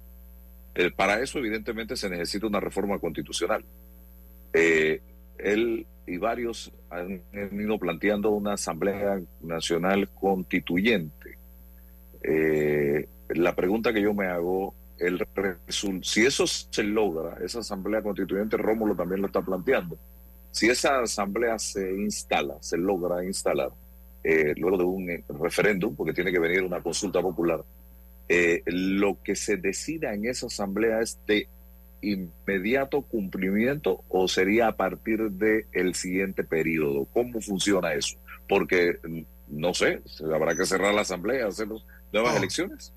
Eh, 0.75 0.91
para 0.95 1.21
eso, 1.21 1.39
evidentemente, 1.39 1.97
se 1.97 2.11
necesita 2.11 2.47
una 2.47 2.61
reforma 2.61 2.99
constitucional. 2.99 3.65
Eh, 4.53 5.01
él 5.45 5.87
y 6.07 6.17
varios 6.17 6.73
han, 6.91 7.23
han, 7.33 7.61
ido 7.61 7.79
planteando 7.79 8.31
una 8.31 8.55
Asamblea 8.55 9.21
Nacional 9.43 10.09
Constituyente. 10.09 11.39
Eh, 12.23 13.07
la 13.31 13.55
pregunta 13.55 13.93
que 13.93 14.03
yo 14.03 14.13
me 14.13 14.27
hago, 14.27 14.75
el 14.99 15.25
si 16.01 16.27
eso 16.27 16.47
se 16.47 16.83
logra, 16.83 17.39
esa 17.43 17.61
Asamblea 17.61 18.03
Constituyente, 18.03 18.57
Rómulo 18.57 18.95
también 18.95 19.21
lo 19.21 19.29
está 19.29 19.41
planteando, 19.41 19.97
si 20.51 20.69
esa 20.69 21.01
Asamblea 21.01 21.59
se 21.59 21.93
instala, 21.93 22.57
se 22.61 22.77
logra 22.77 23.25
instalar, 23.25 23.71
eh, 24.23 24.53
luego 24.57 24.77
de 24.77 24.85
un 24.85 25.41
referéndum, 25.41 25.95
porque 25.95 26.13
tiene 26.13 26.33
que 26.33 26.39
venir 26.39 26.63
una 26.63 26.83
consulta 26.83 27.23
popular, 27.23 27.65
eh, 28.29 28.63
lo 28.67 29.19
que 29.23 29.35
se 29.35 29.57
decida 29.57 30.13
en 30.13 30.27
esa 30.27 30.47
Asamblea 30.47 31.01
es 31.01 31.19
de 31.27 31.49
inmediato 32.03 33.03
cumplimiento 33.03 34.05
o 34.09 34.29
sería 34.29 34.69
a 34.69 34.77
partir 34.77 35.31
del 35.31 35.67
el 35.73 35.95
siguiente 35.95 36.45
periodo? 36.45 37.07
¿Cómo 37.13 37.41
funciona 37.41 37.95
eso? 37.95 38.17
Porque, 38.49 38.99
no 39.49 39.75
sé, 39.75 40.03
habrá 40.33 40.55
que 40.55 40.67
cerrar 40.67 40.95
la 40.95 41.03
asamblea, 41.03 41.47
hacer 41.47 41.69
nuevas 42.13 42.33
no. 42.33 42.39
elecciones. 42.39 42.93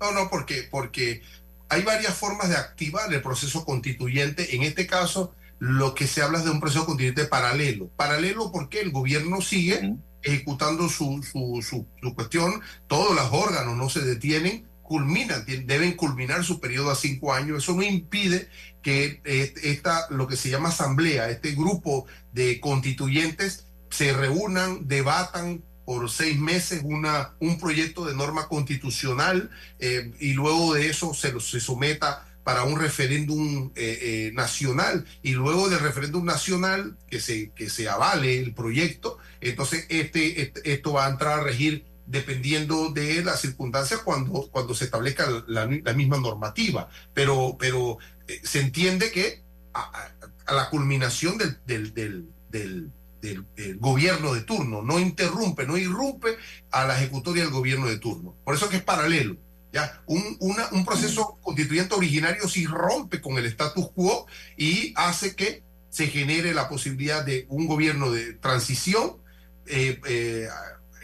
No, 0.00 0.12
no, 0.12 0.28
porque, 0.30 0.68
porque 0.70 1.22
hay 1.68 1.82
varias 1.82 2.14
formas 2.14 2.48
de 2.48 2.56
activar 2.56 3.12
el 3.12 3.22
proceso 3.22 3.64
constituyente. 3.64 4.54
En 4.56 4.62
este 4.62 4.86
caso, 4.86 5.34
lo 5.58 5.94
que 5.94 6.06
se 6.06 6.22
habla 6.22 6.38
es 6.38 6.44
de 6.44 6.50
un 6.50 6.60
proceso 6.60 6.86
constituyente 6.86 7.24
paralelo. 7.24 7.88
Paralelo 7.96 8.52
porque 8.52 8.80
el 8.80 8.90
gobierno 8.90 9.40
sigue 9.40 9.76
uh 9.76 9.82
-huh. 9.82 9.98
ejecutando 10.22 10.88
su, 10.88 11.22
su, 11.22 11.60
su, 11.62 11.86
su 12.00 12.14
cuestión, 12.14 12.60
todos 12.86 13.14
los 13.14 13.28
órganos 13.32 13.76
no 13.76 13.88
se 13.88 14.00
detienen, 14.00 14.66
culminan, 14.84 15.44
deben 15.46 15.96
culminar 15.96 16.44
su 16.44 16.60
periodo 16.60 16.92
a 16.92 16.94
cinco 16.94 17.34
años. 17.34 17.64
Eso 17.64 17.74
no 17.74 17.82
impide 17.82 18.48
que 18.82 19.20
esta, 19.24 20.06
lo 20.10 20.28
que 20.28 20.36
se 20.36 20.50
llama 20.50 20.68
asamblea, 20.68 21.30
este 21.30 21.52
grupo 21.52 22.06
de 22.32 22.60
constituyentes, 22.60 23.66
se 23.90 24.12
reúnan, 24.12 24.86
debatan 24.86 25.64
por 25.84 26.10
seis 26.10 26.38
meses 26.38 26.82
una, 26.84 27.34
un 27.40 27.58
proyecto 27.58 28.04
de 28.04 28.14
norma 28.14 28.48
constitucional 28.48 29.50
eh, 29.78 30.12
y 30.18 30.32
luego 30.32 30.74
de 30.74 30.88
eso 30.88 31.14
se, 31.14 31.38
se 31.40 31.60
someta 31.60 32.26
para 32.42 32.64
un 32.64 32.78
referéndum 32.78 33.72
eh, 33.74 33.98
eh, 34.02 34.32
nacional 34.34 35.04
y 35.22 35.32
luego 35.32 35.68
del 35.68 35.80
referéndum 35.80 36.24
nacional 36.24 36.96
que 37.08 37.20
se, 37.20 37.50
que 37.52 37.70
se 37.70 37.88
avale 37.88 38.38
el 38.38 38.52
proyecto, 38.54 39.18
entonces 39.40 39.86
este, 39.88 40.42
este, 40.42 40.72
esto 40.72 40.92
va 40.92 41.06
a 41.06 41.10
entrar 41.10 41.40
a 41.40 41.42
regir 41.42 41.86
dependiendo 42.06 42.90
de 42.90 43.24
las 43.24 43.40
circunstancias 43.40 44.00
cuando, 44.00 44.48
cuando 44.50 44.74
se 44.74 44.84
establezca 44.84 45.44
la, 45.46 45.66
la 45.66 45.92
misma 45.92 46.18
normativa. 46.18 46.88
Pero, 47.12 47.56
pero 47.58 47.98
eh, 48.28 48.40
se 48.42 48.60
entiende 48.60 49.10
que 49.10 49.42
a, 49.72 50.10
a 50.46 50.54
la 50.54 50.70
culminación 50.70 51.38
del, 51.38 51.58
del, 51.66 51.94
del, 51.94 52.28
del 52.50 52.92
del, 53.24 53.46
del, 53.56 53.78
gobierno 53.78 54.34
de 54.34 54.42
turno, 54.42 54.82
no 54.82 55.00
interrumpe, 55.00 55.66
no 55.66 55.78
irrumpe 55.78 56.36
a 56.70 56.86
la 56.86 56.96
ejecutoria 56.96 57.44
del 57.44 57.52
gobierno 57.52 57.86
de 57.86 57.98
turno. 57.98 58.36
Por 58.44 58.54
eso 58.54 58.68
que 58.68 58.76
es 58.76 58.82
paralelo. 58.82 59.36
¿ya? 59.72 60.02
Un, 60.06 60.36
una, 60.40 60.68
un 60.72 60.84
proceso 60.84 61.38
constituyente 61.40 61.94
originario 61.94 62.46
sí 62.48 62.66
rompe 62.66 63.20
con 63.20 63.38
el 63.38 63.46
status 63.46 63.90
quo 63.92 64.26
y 64.56 64.92
hace 64.96 65.34
que 65.34 65.64
se 65.88 66.08
genere 66.08 66.52
la 66.54 66.68
posibilidad 66.68 67.24
de 67.24 67.46
un 67.48 67.66
gobierno 67.66 68.10
de 68.10 68.34
transición. 68.34 69.16
Eh, 69.66 70.00
eh, 70.06 70.48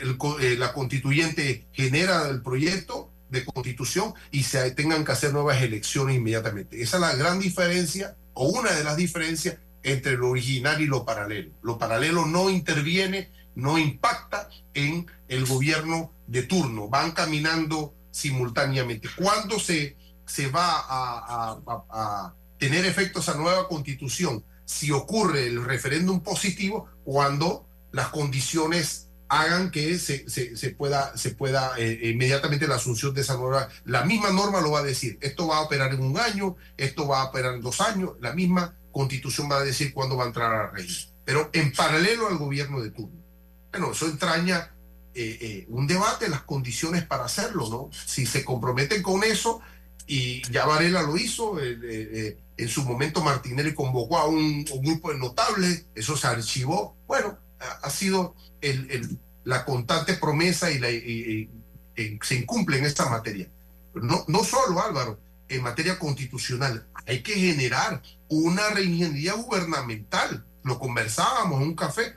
eh, 0.01 0.57
la 0.57 0.73
constituyente 0.73 1.67
genera 1.73 2.29
el 2.29 2.43
proyecto 2.43 3.11
de 3.29 3.45
constitución 3.45 4.15
y 4.31 4.43
se 4.43 4.71
tengan 4.73 5.05
que 5.05 5.13
hacer 5.13 5.33
nuevas 5.33 5.63
elecciones 5.63 6.17
inmediatamente. 6.17 6.83
Esa 6.83 6.97
es 6.97 7.01
la 7.01 7.15
gran 7.15 7.39
diferencia 7.39 8.17
o 8.35 8.49
una 8.49 8.73
de 8.73 8.85
las 8.85 8.97
diferencias 8.97 9.59
entre 9.83 10.17
lo 10.17 10.31
original 10.31 10.81
y 10.81 10.87
lo 10.87 11.05
paralelo. 11.05 11.53
Lo 11.63 11.79
paralelo 11.79 12.27
no 12.27 12.51
interviene, 12.51 13.31
no 13.55 13.79
impacta 13.79 14.49
en 14.75 15.07
el 15.29 15.47
gobierno 15.47 16.13
de 16.27 16.43
turno, 16.43 16.89
van 16.89 17.13
caminando 17.13 17.95
simultáneamente. 18.11 19.09
¿Cuándo 19.17 19.59
se, 19.59 19.97
se 20.27 20.49
va 20.49 20.81
a, 20.81 21.61
a, 21.67 21.85
a, 21.91 22.35
tener 22.59 22.85
efecto 22.85 23.21
esa 23.21 23.35
nueva 23.35 23.69
constitución? 23.69 24.45
Si 24.65 24.91
ocurre 24.91 25.47
el 25.47 25.65
referéndum 25.65 26.21
positivo, 26.21 26.89
cuando 27.05 27.67
las 27.93 28.09
condiciones 28.09 29.10
hagan 29.31 29.71
que 29.71 29.97
se, 29.99 30.29
se, 30.29 30.71
pueda, 30.71 31.17
se 31.17 31.31
pueda 31.31 31.75
eh, 31.79 32.11
inmediatamente 32.11 32.67
la 32.67 32.75
asunción 32.75 33.15
de 33.15 33.21
esa 33.21 33.37
nueva, 33.37 33.69
la 33.85 34.05
misma 34.05 34.31
norma 34.31 34.61
lo 34.61 34.73
va 34.73 34.81
a 34.81 34.85
decir, 34.85 35.19
esto 35.21 35.47
va 35.47 35.59
a 35.59 35.63
operar 35.63 35.95
en 35.95 36.03
un 36.03 36.19
año, 36.19 36.57
esto 36.77 37.07
va 37.07 37.21
a 37.21 37.25
operar 37.27 37.55
en 37.55 37.61
dos 37.61 37.81
años, 37.81 38.11
la 38.21 38.33
misma 38.33 38.75
constitución 38.91 39.49
va 39.49 39.59
a 39.59 39.65
decir 39.65 39.95
cuándo 39.95 40.17
va 40.17 40.25
a 40.25 40.27
entrar 40.27 40.53
a 40.53 40.71
regir, 40.73 41.11
pero 41.25 41.49
en 41.53 41.73
paralelo 41.73 42.27
al 42.27 42.39
gobierno 42.39 42.81
de 42.81 42.91
turno. 42.91 43.23
Bueno, 43.71 43.93
eso 43.93 44.07
entraña 44.07 44.75
eh, 45.15 45.39
eh, 45.41 45.67
un 45.69 45.87
debate, 45.87 46.29
las 46.29 46.43
condiciones 46.43 47.05
para 47.07 47.25
hacerlo, 47.25 47.69
¿no? 47.71 47.91
Si 47.93 48.27
se 48.27 48.45
comprometen 48.45 49.01
con 49.01 49.23
eso, 49.23 49.61
y 50.09 50.43
ya 50.51 50.67
Varela 50.67 51.03
lo 51.03 51.17
hizo, 51.17 51.61
en 51.61 52.69
su 52.69 52.83
momento 52.83 53.23
Martinelli 53.23 53.75
convocó 53.75 54.19
a 54.19 54.27
un, 54.27 54.67
un, 54.73 54.83
grupo 54.83 55.13
de 55.13 55.19
notables, 55.19 55.87
eso 55.95 56.17
se 56.17 56.27
archivó, 56.27 56.97
bueno, 57.07 57.39
ha, 57.83 57.91
sido 57.91 58.35
el, 58.61 58.91
el, 58.91 59.19
la 59.45 59.65
constante 59.65 60.15
promesa 60.15 60.71
y, 60.71 60.79
la, 60.79 60.91
y, 60.91 61.51
y, 61.97 62.19
se 62.23 62.37
incumple 62.37 62.79
en 62.79 62.87
esta 62.87 63.09
materia. 63.09 63.49
No, 63.95 64.25
no 64.29 64.45
solo 64.45 64.83
Álvaro, 64.83 65.19
en 65.49 65.63
materia 65.63 65.99
constitucional, 65.99 66.87
hay 67.07 67.23
que 67.23 67.35
generar 67.35 68.03
una 68.29 68.71
reingeniería 68.71 69.35
gubernamental. 69.35 70.45
Lo 70.63 70.79
conversábamos 70.79 71.61
en 71.61 71.69
un 71.69 71.75
café. 71.75 72.15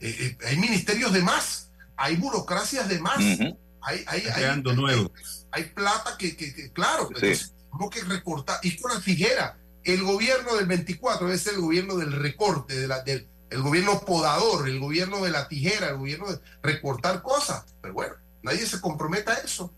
Eh, 0.00 0.16
eh, 0.18 0.38
hay 0.46 0.56
ministerios 0.56 1.12
de 1.12 1.22
más, 1.22 1.70
hay 1.96 2.16
burocracias 2.16 2.88
de 2.88 2.98
más, 2.98 3.18
uh 3.18 3.20
-huh. 3.20 3.58
hay, 3.82 4.04
hay, 4.06 4.22
hay, 4.34 4.44
hay, 4.44 5.10
hay, 5.52 5.64
plata 5.64 6.16
que, 6.18 6.36
que, 6.36 6.52
que 6.52 6.72
claro, 6.72 7.08
sí. 7.08 7.14
entonces, 7.14 7.54
tenemos 7.70 7.90
que 7.90 8.02
recortar. 8.02 8.58
Y 8.62 8.76
con 8.76 8.92
la 8.92 9.00
tijera, 9.00 9.58
el 9.84 10.02
gobierno 10.02 10.56
del 10.56 10.66
24 10.66 11.32
es 11.32 11.46
el 11.46 11.60
gobierno 11.60 11.96
del 11.96 12.12
recorte, 12.12 12.74
de 12.74 12.88
la, 12.88 13.02
del 13.02 13.28
el 13.52 13.62
gobierno 13.62 14.00
podador, 14.00 14.68
el 14.68 14.80
gobierno 14.80 15.22
de 15.22 15.30
la 15.30 15.48
tijera, 15.48 15.90
el 15.90 15.98
gobierno 15.98 16.26
de 16.30 16.40
recortar 16.62 17.22
cosas. 17.22 17.64
Pero 17.80 17.94
bueno, 17.94 18.14
nadie 18.42 18.66
se 18.66 18.80
compromete 18.80 19.30
a 19.30 19.34
eso. 19.34 19.72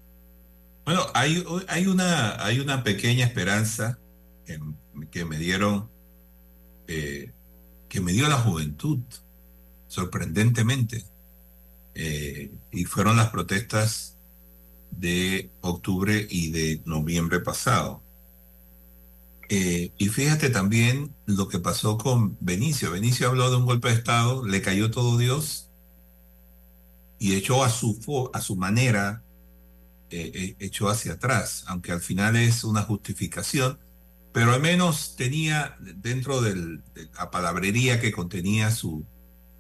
Bueno, 0.84 1.06
hay, 1.14 1.38
una, 1.86 2.44
hay 2.44 2.60
una 2.60 2.84
pequeña 2.84 3.24
esperanza 3.24 3.98
que, 4.44 4.60
que 5.10 5.24
me 5.24 5.38
dieron, 5.38 5.90
eh, 6.86 7.32
que 7.88 8.00
me 8.00 8.12
dio 8.12 8.28
la 8.28 8.38
juventud, 8.38 9.00
sorprendentemente. 9.88 11.04
Eh, 11.94 12.52
y 12.70 12.84
fueron 12.84 13.16
las 13.16 13.30
protestas 13.30 14.18
de 14.90 15.50
octubre 15.60 16.26
y 16.28 16.50
de 16.50 16.82
noviembre 16.84 17.40
pasado. 17.40 18.03
Eh, 19.49 19.92
y 19.99 20.09
fíjate 20.09 20.51
también 20.51 21.14
lo 21.26 21.49
que 21.49 21.59
pasó 21.59 21.99
con 21.99 22.36
Benicio. 22.40 22.90
Benicio 22.90 23.28
habló 23.28 23.51
de 23.51 23.57
un 23.57 23.66
golpe 23.66 23.88
de 23.88 23.95
Estado, 23.95 24.45
le 24.47 24.62
cayó 24.62 24.90
todo 24.90 25.18
Dios 25.18 25.70
y 27.18 27.34
echó 27.34 27.62
a 27.64 27.70
su, 27.70 28.30
a 28.32 28.40
su 28.40 28.57
manera, 28.57 29.22
eh, 30.11 30.32
eh, 30.34 30.57
echó 30.59 30.88
hacia 30.88 31.14
atrás, 31.14 31.64
aunque 31.66 31.92
al 31.92 32.01
final 32.01 32.36
es 32.36 32.64
una 32.64 32.82
justificación, 32.82 33.78
pero 34.32 34.53
al 34.53 34.61
menos 34.61 35.14
tenía 35.16 35.76
dentro 35.80 36.40
de 36.40 36.80
la 37.14 37.30
palabrería 37.30 38.01
que 38.01 38.12
contenía 38.12 38.70
su, 38.70 39.07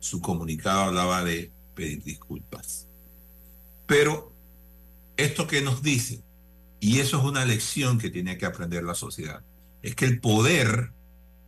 su 0.00 0.20
comunicado, 0.20 0.82
hablaba 0.82 1.22
de 1.24 1.52
pedir 1.74 2.02
disculpas. 2.02 2.88
Pero 3.86 4.32
esto 5.16 5.46
que 5.46 5.62
nos 5.62 5.82
dice, 5.82 6.22
y 6.80 6.98
eso 6.98 7.18
es 7.18 7.24
una 7.24 7.44
lección 7.44 7.98
que 7.98 8.10
tiene 8.10 8.36
que 8.36 8.46
aprender 8.46 8.82
la 8.82 8.94
sociedad, 8.94 9.42
es 9.84 9.94
que 9.94 10.06
el 10.06 10.20
poder 10.20 10.92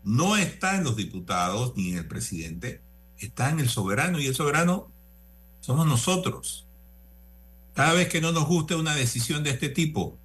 no 0.04 0.36
está 0.36 0.76
en 0.76 0.84
los 0.84 0.94
diputados 0.96 1.72
ni 1.76 1.90
en 1.92 1.98
el 1.98 2.06
presidente, 2.06 2.82
está 3.18 3.50
en 3.50 3.60
el 3.60 3.68
soberano 3.68 4.20
y 4.20 4.26
el 4.26 4.34
soberano 4.34 4.92
somos 5.60 5.86
nosotros. 5.86 6.68
Cada 7.74 7.94
vez 7.94 8.08
que 8.08 8.20
no 8.20 8.32
nos 8.32 8.46
guste 8.46 8.74
una 8.74 8.94
decisión 8.94 9.42
de 9.42 9.50
este 9.50 9.68
tipo, 9.70 10.18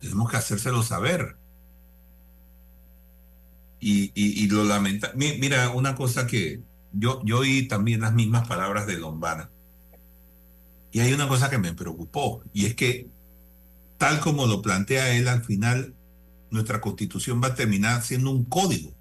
tenemos 0.00 0.30
que 0.30 0.36
hacérselo 0.36 0.82
saber. 0.82 1.36
Y, 3.80 4.12
y- 4.14 4.48
lo 4.48 4.64
lamenta. 4.64 5.12
mi- 5.14 5.38
Mira, 5.38 5.70
una 5.70 5.94
cosa 5.94 6.26
que 6.26 6.62
yo, 6.92 7.22
yo 7.24 7.38
oí 7.40 7.68
también 7.68 8.00
las 8.00 8.14
mismas 8.14 8.48
palabras 8.48 8.86
de 8.86 8.98
Lombana. 8.98 9.50
Y 10.92 11.00
hay 11.00 11.12
una 11.12 11.28
cosa 11.28 11.50
que 11.50 11.58
me 11.58 11.74
preocupó, 11.74 12.42
y 12.52 12.66
es 12.66 12.74
que 12.74 13.08
tal 13.98 14.20
como 14.20 14.46
lo 14.46 14.62
plantea 14.62 15.16
él 15.16 15.28
al 15.28 15.44
final, 15.44 15.95
nuestra 16.50 16.80
constitución 16.80 17.42
va 17.42 17.48
a 17.48 17.54
terminar 17.54 18.02
siendo 18.02 18.30
un 18.30 18.44
código, 18.44 18.92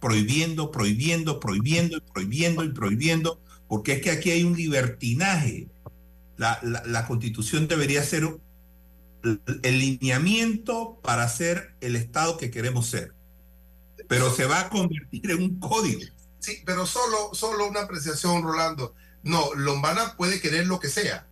prohibiendo, 0.00 0.70
prohibiendo, 0.70 1.40
prohibiendo 1.40 1.96
y 1.96 2.00
prohibiendo 2.00 2.64
y 2.64 2.72
prohibiendo, 2.72 3.40
porque 3.68 3.94
es 3.94 4.02
que 4.02 4.10
aquí 4.10 4.30
hay 4.30 4.44
un 4.44 4.56
libertinaje. 4.56 5.68
La, 6.36 7.06
constitución 7.06 7.68
debería 7.68 8.02
ser 8.02 8.38
el 9.62 9.78
lineamiento 9.78 10.98
para 11.02 11.28
ser 11.28 11.74
el 11.80 11.96
Estado 11.96 12.36
que 12.36 12.50
queremos 12.50 12.86
ser, 12.86 13.14
pero 14.08 14.30
se 14.34 14.46
va 14.46 14.60
a 14.60 14.68
convertir 14.68 15.30
en 15.30 15.42
un 15.42 15.58
código. 15.60 16.00
Sí, 16.40 16.58
pero 16.66 16.86
solo, 16.86 17.30
solo 17.32 17.66
una 17.68 17.82
apreciación, 17.82 18.42
Rolando. 18.42 18.94
No, 19.22 19.54
Lombana 19.54 20.16
puede 20.16 20.40
querer 20.40 20.66
lo 20.66 20.78
que 20.78 20.90
sea, 20.90 21.26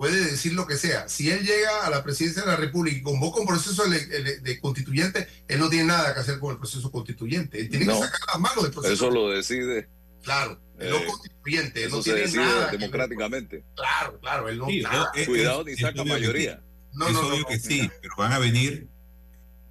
puede 0.00 0.24
decir 0.30 0.54
lo 0.54 0.66
que 0.66 0.78
sea. 0.78 1.10
Si 1.10 1.28
él 1.30 1.44
llega 1.44 1.84
a 1.84 1.90
la 1.90 2.02
presidencia 2.02 2.40
de 2.40 2.48
la 2.48 2.56
República 2.56 2.96
y 2.96 3.02
convoca 3.02 3.38
un 3.38 3.46
proceso 3.46 3.84
de, 3.86 4.58
constituyente, 4.58 5.28
él 5.46 5.58
no 5.60 5.68
tiene 5.68 5.84
nada 5.88 6.14
que 6.14 6.20
hacer 6.20 6.38
con 6.38 6.52
el 6.52 6.56
proceso 6.56 6.90
constituyente. 6.90 7.60
Él 7.60 7.68
tiene 7.68 7.84
No. 7.84 8.00
que 8.00 8.06
sacar 8.06 8.20
las 8.28 8.40
manos 8.40 8.62
del 8.62 8.72
proceso. 8.72 8.94
Eso 8.94 9.10
lo 9.10 9.28
decide. 9.28 9.90
Claro, 10.22 10.58
eh, 10.78 10.88
no 10.88 11.04
constituyente, 11.04 11.84
eso 11.84 11.96
no 11.96 12.02
se 12.02 12.10
tiene 12.12 12.20
decide 12.22 12.44
nada. 12.44 12.70
democráticamente. 12.70 13.62
Claro, 13.76 14.18
claro, 14.20 14.48
él 14.48 14.56
no. 14.56 14.68
Sí, 14.68 14.80
nada. 14.80 15.12
es- 15.14 15.28
Cuidado 15.28 15.64
ni 15.64 15.76
saca 15.76 16.02
mayoría. 16.02 16.56
sí. 16.56 16.88
No, 16.94 17.06
es 17.06 17.12
no, 17.12 17.20
obvio 17.20 17.40
no, 17.40 17.46
que 17.48 17.58
sí, 17.60 17.90
pero 18.00 18.14
van 18.16 18.32
a 18.32 18.38
venir. 18.38 18.88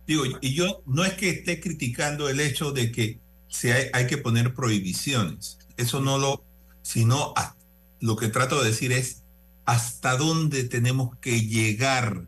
Digo, 0.05 0.25
y 0.41 0.53
yo 0.53 0.83
no 0.85 1.05
es 1.05 1.13
que 1.15 1.31
esté 1.31 1.59
criticando 1.59 2.29
el 2.29 2.39
hecho 2.39 2.71
de 2.71 2.91
que 2.91 3.19
se 3.47 3.73
hay, 3.73 3.89
hay 3.93 4.05
que 4.05 4.17
poner 4.19 4.53
prohibiciones. 4.53 5.57
Eso 5.75 6.01
no 6.01 6.19
lo, 6.19 6.45
sino 6.83 7.33
a- 7.35 7.55
lo 7.99 8.15
que 8.15 8.27
trato 8.27 8.61
de 8.61 8.69
decir 8.69 8.91
es 8.91 9.23
hasta 9.69 10.17
dónde 10.17 10.63
tenemos 10.63 11.15
que 11.17 11.41
llegar 11.41 12.25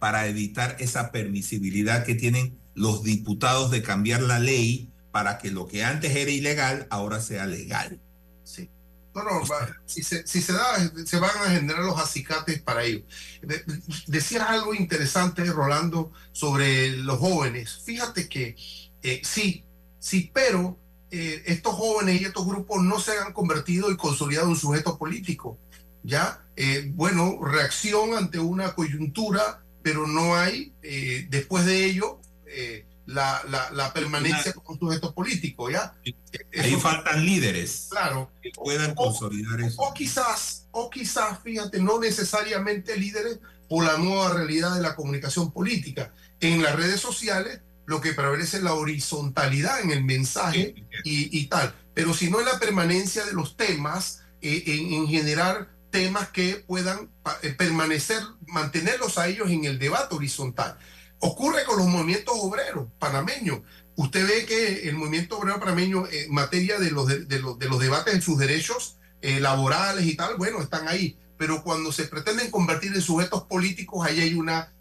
para 0.00 0.26
evitar 0.26 0.76
esa 0.80 1.12
permisibilidad 1.12 2.04
que 2.04 2.16
tienen 2.16 2.58
los 2.74 3.04
diputados 3.04 3.70
de 3.70 3.80
cambiar 3.80 4.22
la 4.22 4.40
ley 4.40 4.90
para 5.12 5.38
que 5.38 5.52
lo 5.52 5.68
que 5.68 5.84
antes 5.84 6.16
era 6.16 6.32
ilegal 6.32 6.88
ahora 6.90 7.20
sea 7.20 7.46
legal. 7.46 8.00
Sí. 8.42 8.68
No, 9.14 9.22
no, 9.22 9.46
va- 9.46 9.68
si 9.86 10.02
se, 10.02 10.26
si 10.26 10.42
se 10.42 10.52
da, 10.52 10.64
se 11.06 11.18
van 11.20 11.30
a 11.46 11.50
generar 11.50 11.84
los 11.84 11.96
acicates 12.00 12.60
para 12.60 12.82
ello. 12.82 13.04
De- 13.42 13.62
decías 14.08 14.48
algo 14.48 14.74
interesante, 14.74 15.44
Rolando, 15.44 16.10
sobre 16.32 16.96
los 16.96 17.18
jóvenes. 17.20 17.82
Fíjate 17.84 18.28
que 18.28 18.56
eh, 19.02 19.20
sí, 19.24 19.64
sí, 20.00 20.28
pero 20.34 20.76
eh, 21.12 21.42
estos 21.46 21.74
jóvenes 21.74 22.20
y 22.20 22.24
estos 22.24 22.44
grupos 22.46 22.82
no 22.82 22.98
se 22.98 23.12
han 23.16 23.32
convertido 23.32 23.92
y 23.92 23.96
consolidado 23.96 24.48
en 24.48 24.56
sujetos 24.56 24.98
políticos. 24.98 25.56
¿Ya? 26.02 26.42
Eh, 26.56 26.90
bueno, 26.94 27.38
reacción 27.42 28.14
ante 28.16 28.38
una 28.38 28.74
coyuntura, 28.74 29.62
pero 29.82 30.06
no 30.06 30.34
hay, 30.36 30.72
eh, 30.82 31.26
después 31.30 31.64
de 31.66 31.84
ello, 31.86 32.20
eh, 32.46 32.86
la, 33.06 33.42
la, 33.48 33.70
la 33.70 33.92
permanencia 33.92 34.52
como 34.52 34.78
sujetos 34.78 35.12
políticos, 35.14 35.72
¿ya? 35.72 35.94
Ahí 36.04 36.14
Eso- 36.52 36.80
faltan 36.80 37.24
líderes 37.24 37.88
Claro. 37.90 38.30
que 38.42 38.50
puedan 38.54 38.94
consolidar 38.94 39.60
eso. 39.60 39.80
O 39.82 39.92
quizás, 39.94 40.68
o 40.70 40.88
quizás, 40.90 41.38
fíjate, 41.42 41.80
no 41.80 41.98
necesariamente 41.98 42.96
líderes 42.96 43.40
por 43.68 43.84
la 43.84 43.96
nueva 43.98 44.32
realidad 44.34 44.74
de 44.76 44.82
la 44.82 44.94
comunicación 44.96 45.50
política. 45.52 46.12
En 46.40 46.62
las 46.62 46.76
redes 46.76 47.00
sociales 47.00 47.60
lo 47.86 48.00
que 48.00 48.12
prevalece 48.12 48.58
es 48.58 48.62
la 48.62 48.74
horizontalidad 48.74 49.80
en 49.80 49.90
el 49.90 50.04
mensaje 50.04 50.74
y, 51.02 51.36
y 51.36 51.46
tal, 51.46 51.74
pero 51.94 52.14
si 52.14 52.30
no 52.30 52.38
en 52.38 52.46
la 52.46 52.58
permanencia 52.60 53.24
de 53.26 53.32
los 53.32 53.56
temas, 53.56 54.22
en, 54.40 54.92
en 54.94 55.08
generar 55.08 55.68
temas 55.90 56.28
que 56.30 56.64
puedan 56.66 57.10
eh, 57.42 57.50
permanecer, 57.50 58.22
mantenerlos 58.46 59.18
a 59.18 59.28
ellos 59.28 59.50
en 59.50 59.64
el 59.64 59.78
debate 59.78 60.14
horizontal. 60.14 60.78
Ocurre 61.18 61.64
con 61.64 61.78
los 61.78 61.86
movimientos 61.86 62.34
obreros 62.38 62.88
panameños. 62.98 63.60
Usted 63.96 64.26
ve 64.26 64.46
que 64.46 64.88
el 64.88 64.96
movimiento 64.96 65.38
obrero 65.38 65.60
panameño 65.60 66.06
en 66.10 66.32
materia 66.32 66.78
de 66.78 66.90
los, 66.90 67.06
de, 67.06 67.38
los, 67.38 67.58
de 67.58 67.68
los 67.68 67.78
debates 67.78 68.14
en 68.14 68.22
sus 68.22 68.38
derechos 68.38 68.96
eh, 69.20 69.40
laborales 69.40 70.06
y 70.06 70.16
tal, 70.16 70.36
bueno, 70.36 70.62
están 70.62 70.88
ahí. 70.88 71.18
Pero 71.36 71.62
cuando 71.62 71.92
se 71.92 72.04
pretenden 72.04 72.50
convertir 72.50 72.94
en 72.94 73.02
sujetos 73.02 73.44
políticos, 73.44 74.06
ahí 74.06 74.20
hay 74.20 74.34
una 74.34 74.72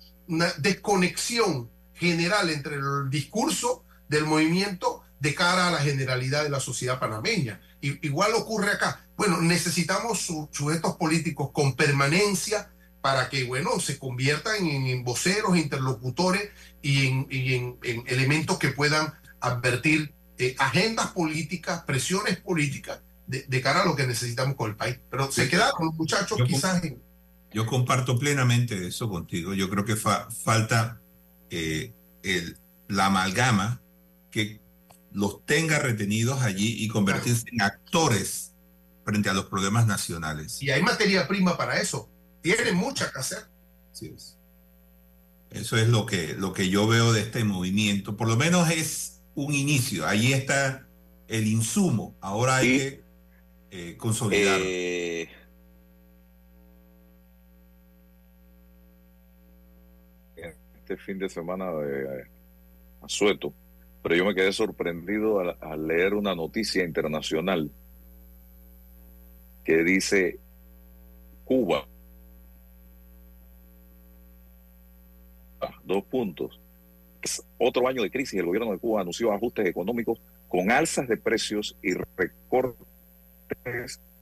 desconexión 0.57 1.69
general 1.93 2.49
entre 2.49 2.75
el 2.75 3.09
discurso 3.09 3.83
del 4.07 4.25
movimiento 4.25 5.03
de 5.19 5.35
cara 5.35 5.67
a 5.67 5.71
la 5.71 5.79
generalidad 5.79 6.43
de 6.43 6.49
la 6.49 6.59
sociedad 6.59 6.99
panameña. 6.99 7.61
Y, 7.81 8.05
igual 8.05 8.33
ocurre 8.35 8.71
acá. 8.71 9.05
Bueno, 9.17 9.41
necesitamos 9.41 10.19
su- 10.21 10.49
sujetos 10.51 10.95
políticos 10.95 11.49
con 11.53 11.75
permanencia 11.75 12.71
para 13.01 13.29
que, 13.29 13.43
bueno, 13.45 13.79
se 13.79 13.97
conviertan 13.97 14.65
en, 14.65 14.87
en 14.87 15.03
voceros, 15.03 15.57
interlocutores 15.57 16.49
y 16.81 17.07
en, 17.07 17.27
y 17.29 17.53
en- 17.53 17.77
en 17.83 18.03
elementos 18.07 18.57
que 18.59 18.69
puedan 18.69 19.13
advertir 19.41 20.13
eh, 20.37 20.55
agendas 20.57 21.07
políticas, 21.07 21.83
presiones 21.83 22.37
políticas 22.37 22.99
de, 23.27 23.43
de 23.47 23.61
cara 23.61 23.81
a 23.81 23.85
lo 23.85 23.95
que 23.95 24.07
necesitamos 24.07 24.55
con 24.55 24.69
el 24.71 24.75
país. 24.77 24.97
Pero 25.09 25.31
se 25.31 25.49
quedaron 25.49 25.85
los 25.87 25.95
muchachos 25.95 26.37
Yo- 26.37 26.45
quizás 26.45 26.83
en... 26.83 27.01
Yo 27.51 27.65
comparto 27.65 28.17
plenamente 28.19 28.87
eso 28.87 29.09
contigo. 29.09 29.53
Yo 29.53 29.69
creo 29.69 29.83
que 29.83 29.95
fa- 29.95 30.29
falta 30.29 31.01
eh, 31.49 31.93
el- 32.23 32.57
la 32.87 33.07
amalgama 33.07 33.81
que 34.31 34.61
los 35.11 35.45
tenga 35.45 35.79
retenidos 35.79 36.41
allí 36.41 36.83
y 36.83 36.87
convertirse 36.87 37.45
en 37.51 37.61
actores 37.61 38.53
frente 39.05 39.29
a 39.29 39.33
los 39.33 39.45
problemas 39.45 39.87
nacionales. 39.87 40.61
Y 40.61 40.69
hay 40.69 40.81
materia 40.81 41.27
prima 41.27 41.57
para 41.57 41.79
eso. 41.79 42.09
Tienen 42.41 42.75
mucha 42.75 43.11
que 43.11 43.19
hacer. 43.19 43.39
Así 43.91 44.13
es. 44.15 44.37
Eso 45.51 45.77
es 45.77 45.87
lo 45.87 46.05
que, 46.05 46.35
lo 46.35 46.53
que 46.53 46.69
yo 46.69 46.87
veo 46.87 47.11
de 47.11 47.21
este 47.21 47.43
movimiento. 47.43 48.15
Por 48.15 48.27
lo 48.27 48.37
menos 48.37 48.69
es 48.69 49.21
un 49.33 49.53
inicio. 49.53 50.05
Allí 50.05 50.33
está 50.33 50.87
el 51.27 51.47
insumo. 51.47 52.15
Ahora 52.21 52.57
hay 52.57 52.77
que 52.77 53.03
eh, 53.71 53.97
consolidarlo. 53.97 54.65
Eh, 54.65 55.29
este 60.89 60.97
fin 60.97 61.19
de 61.19 61.29
semana 61.29 61.71
de 61.71 62.21
eh, 62.21 62.23
asueto, 63.01 63.53
pero 64.01 64.15
yo 64.15 64.25
me 64.25 64.35
quedé 64.35 64.51
sorprendido 64.51 65.39
al, 65.39 65.57
al 65.59 65.87
leer 65.87 66.13
una 66.13 66.35
noticia 66.35 66.83
internacional 66.83 67.69
que 69.63 69.83
dice 69.83 70.39
Cuba, 71.43 71.85
dos 75.83 76.03
puntos, 76.05 76.59
otro 77.57 77.87
año 77.87 78.03
de 78.03 78.11
crisis, 78.11 78.39
el 78.39 78.45
gobierno 78.45 78.71
de 78.71 78.77
Cuba 78.77 79.01
anunció 79.01 79.31
ajustes 79.33 79.67
económicos 79.67 80.21
con 80.47 80.71
alzas 80.71 81.07
de 81.07 81.17
precios 81.17 81.77
y 81.81 81.93
recortes 81.93 82.79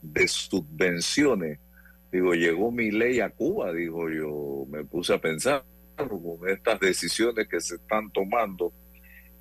de 0.02 0.28
subvenciones. 0.28 1.60
Digo, 2.12 2.34
llegó 2.34 2.72
mi 2.72 2.92
ley 2.92 3.20
a 3.20 3.30
Cuba, 3.30 3.72
digo 3.74 4.10
yo, 4.10 4.66
me 4.70 4.84
puse 4.84 5.14
a 5.14 5.22
pensar 5.22 5.64
con 5.96 6.50
estas 6.50 6.80
decisiones 6.80 7.48
que 7.48 7.60
se 7.60 7.76
están 7.76 8.10
tomando. 8.12 8.72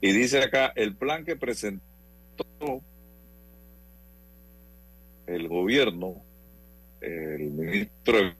Y 0.00 0.12
dice 0.12 0.38
acá, 0.42 0.72
el 0.76 0.94
plan 0.94 1.24
que 1.24 1.36
presentó 1.36 1.82
el 5.26 5.48
gobierno, 5.48 6.22
el 7.00 7.50
ministro 7.50 8.18
de 8.18 8.34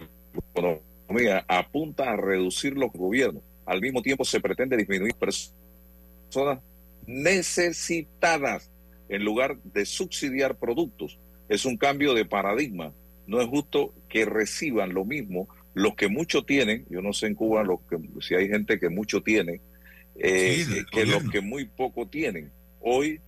Economía, 0.55 1.45
apunta 1.49 2.13
a 2.13 2.17
reducir 2.17 2.77
los 2.77 2.93
gobiernos, 2.93 3.43
al 3.65 3.81
mismo 3.81 4.03
tiempo 4.03 4.25
se 4.25 4.41
pretende 4.41 4.77
disminuir 4.77 5.15
personas 5.15 6.61
necesitadas 7.07 8.71
en 9.09 9.25
lugar 9.25 9.59
de 9.63 9.87
subsidiar 9.87 10.57
productos. 10.57 11.19
Es 11.49 11.65
un 11.65 11.77
cambio 11.77 12.15
de 12.15 12.25
paradigma. 12.25 12.93
No 13.27 13.41
es 13.41 13.49
justo 13.49 13.93
que 14.09 14.25
reciban 14.25 14.95
lo 14.95 15.05
mismo 15.05 15.49
los 15.75 15.95
que 15.95 16.09
mucho 16.09 16.43
tienen, 16.43 16.87
yo 16.89 17.03
no 17.03 17.13
sé 17.13 17.27
en 17.27 17.35
Cuba 17.35 17.63
los 17.63 17.81
que, 17.83 17.99
si 18.23 18.35
hay 18.35 18.49
gente 18.49 18.79
que 18.79 18.89
mucho 18.89 19.23
tiene, 19.23 19.61
eh, 20.19 20.64
Sí, 20.67 20.85
que 20.91 21.07
los 21.07 21.29
que 21.31 21.41
muy 21.41 21.67
poco 21.67 22.07
tienen. 22.07 22.51
Hoy, 22.81 23.21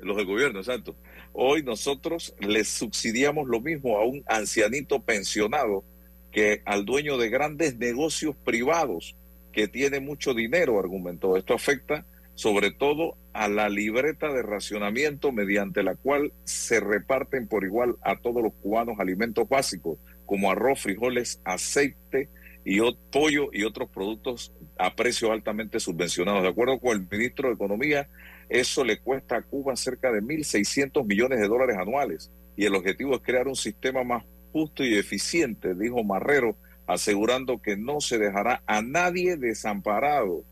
los 0.00 0.16
del 0.16 0.26
gobierno, 0.26 0.60
exacto. 0.60 0.96
Hoy 1.32 1.62
nosotros 1.62 2.34
les 2.40 2.68
subsidiamos 2.68 3.48
lo 3.48 3.60
mismo 3.60 3.98
a 3.98 4.04
un 4.04 4.24
ancianito 4.26 5.02
pensionado 5.02 5.84
que 6.32 6.62
al 6.64 6.84
dueño 6.84 7.16
de 7.16 7.28
grandes 7.28 7.76
negocios 7.76 8.36
privados 8.44 9.16
que 9.52 9.68
tiene 9.68 10.00
mucho 10.00 10.34
dinero, 10.34 10.78
argumentó. 10.78 11.36
Esto 11.36 11.54
afecta 11.54 12.04
sobre 12.34 12.70
todo 12.70 13.16
a 13.32 13.48
la 13.48 13.68
libreta 13.68 14.32
de 14.32 14.42
racionamiento 14.42 15.32
mediante 15.32 15.82
la 15.82 15.96
cual 15.96 16.32
se 16.44 16.78
reparten 16.78 17.48
por 17.48 17.64
igual 17.64 17.96
a 18.02 18.16
todos 18.16 18.42
los 18.42 18.52
cubanos 18.54 19.00
alimentos 19.00 19.48
básicos 19.48 19.98
como 20.24 20.50
arroz, 20.50 20.82
frijoles, 20.82 21.40
aceite 21.44 22.28
y 22.70 22.80
pollo 23.10 23.48
y 23.50 23.64
otros 23.64 23.88
productos 23.88 24.52
a 24.76 24.94
precios 24.94 25.30
altamente 25.30 25.80
subvencionados. 25.80 26.42
De 26.42 26.50
acuerdo 26.50 26.78
con 26.78 26.92
el 26.92 27.08
ministro 27.10 27.48
de 27.48 27.54
Economía, 27.54 28.10
eso 28.50 28.84
le 28.84 28.98
cuesta 28.98 29.38
a 29.38 29.42
Cuba 29.42 29.74
cerca 29.74 30.12
de 30.12 30.20
1.600 30.20 31.02
millones 31.06 31.40
de 31.40 31.48
dólares 31.48 31.78
anuales 31.78 32.30
y 32.56 32.66
el 32.66 32.74
objetivo 32.74 33.14
es 33.14 33.22
crear 33.22 33.48
un 33.48 33.56
sistema 33.56 34.04
más 34.04 34.22
justo 34.52 34.84
y 34.84 34.98
eficiente, 34.98 35.74
dijo 35.74 36.04
Marrero, 36.04 36.56
asegurando 36.86 37.56
que 37.62 37.78
no 37.78 38.02
se 38.02 38.18
dejará 38.18 38.62
a 38.66 38.82
nadie 38.82 39.38
desamparado. 39.38 40.44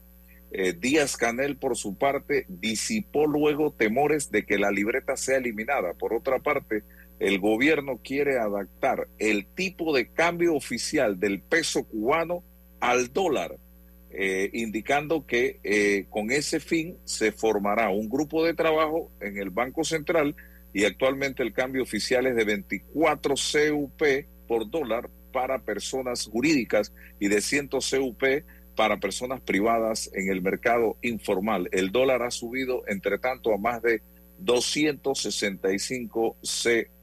Eh, 0.52 0.72
Díaz 0.72 1.18
Canel, 1.18 1.58
por 1.58 1.76
su 1.76 1.98
parte, 1.98 2.46
disipó 2.48 3.26
luego 3.26 3.72
temores 3.72 4.30
de 4.30 4.46
que 4.46 4.56
la 4.56 4.70
libreta 4.70 5.18
sea 5.18 5.36
eliminada. 5.36 5.92
Por 5.92 6.14
otra 6.14 6.38
parte, 6.38 6.82
el 7.18 7.38
gobierno 7.38 8.00
quiere 8.02 8.38
adaptar 8.38 9.08
el 9.18 9.46
tipo 9.46 9.94
de 9.94 10.08
cambio 10.08 10.54
oficial 10.54 11.18
del 11.18 11.40
peso 11.40 11.84
cubano 11.84 12.42
al 12.80 13.12
dólar, 13.12 13.56
eh, 14.10 14.50
indicando 14.52 15.26
que 15.26 15.58
eh, 15.62 16.06
con 16.10 16.30
ese 16.30 16.60
fin 16.60 16.96
se 17.04 17.32
formará 17.32 17.90
un 17.90 18.08
grupo 18.08 18.44
de 18.44 18.54
trabajo 18.54 19.10
en 19.20 19.38
el 19.38 19.50
Banco 19.50 19.84
Central 19.84 20.36
y 20.72 20.84
actualmente 20.84 21.42
el 21.42 21.52
cambio 21.52 21.82
oficial 21.82 22.26
es 22.26 22.36
de 22.36 22.44
24 22.44 23.34
CUP 23.34 24.02
por 24.46 24.70
dólar 24.70 25.08
para 25.32 25.58
personas 25.58 26.26
jurídicas 26.26 26.92
y 27.18 27.28
de 27.28 27.40
100 27.40 27.68
CUP 27.68 28.22
para 28.76 28.98
personas 28.98 29.40
privadas 29.40 30.10
en 30.14 30.30
el 30.30 30.42
mercado 30.42 30.98
informal. 31.00 31.68
El 31.72 31.90
dólar 31.90 32.22
ha 32.22 32.30
subido, 32.30 32.82
entre 32.88 33.18
tanto, 33.18 33.54
a 33.54 33.58
más 33.58 33.80
de 33.82 34.02
265 34.38 36.36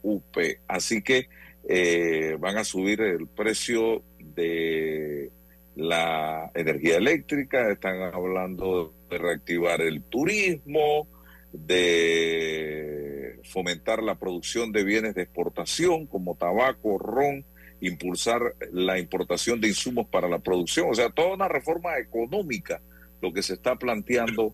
CUP. 0.02 0.38
Así 0.68 1.02
que 1.02 1.28
eh, 1.68 2.38
van 2.40 2.58
a 2.58 2.64
subir 2.64 3.02
el 3.02 3.28
precio 3.28 4.04
de 4.20 5.32
la 5.76 6.52
energía 6.54 6.98
eléctrica, 6.98 7.72
están 7.72 8.02
hablando 8.02 8.94
de 9.10 9.18
reactivar 9.18 9.82
el 9.82 10.04
turismo, 10.04 11.08
de 11.52 13.40
fomentar 13.44 14.04
la 14.04 14.16
producción 14.16 14.72
de 14.72 14.84
bienes 14.84 15.16
de 15.16 15.24
exportación 15.24 16.06
como 16.06 16.36
tabaco, 16.36 16.98
ron, 16.98 17.46
impulsar 17.82 18.56
la 18.72 18.98
importación 19.00 19.60
de 19.60 19.70
insumos 19.70 20.08
para 20.08 20.30
la 20.30 20.40
producción, 20.40 20.90
o 20.90 20.94
sea, 20.94 21.10
toda 21.10 21.34
una 21.34 21.48
reforma 21.48 21.98
económica 21.98 22.82
lo 23.22 23.32
que 23.32 23.42
se 23.42 23.54
está 23.54 23.78
planteando 23.78 24.54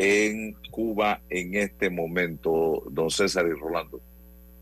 en 0.00 0.54
Cuba 0.70 1.22
en 1.28 1.56
este 1.56 1.90
momento, 1.90 2.84
don 2.88 3.10
César 3.10 3.46
y 3.48 3.58
Rolando. 3.58 4.00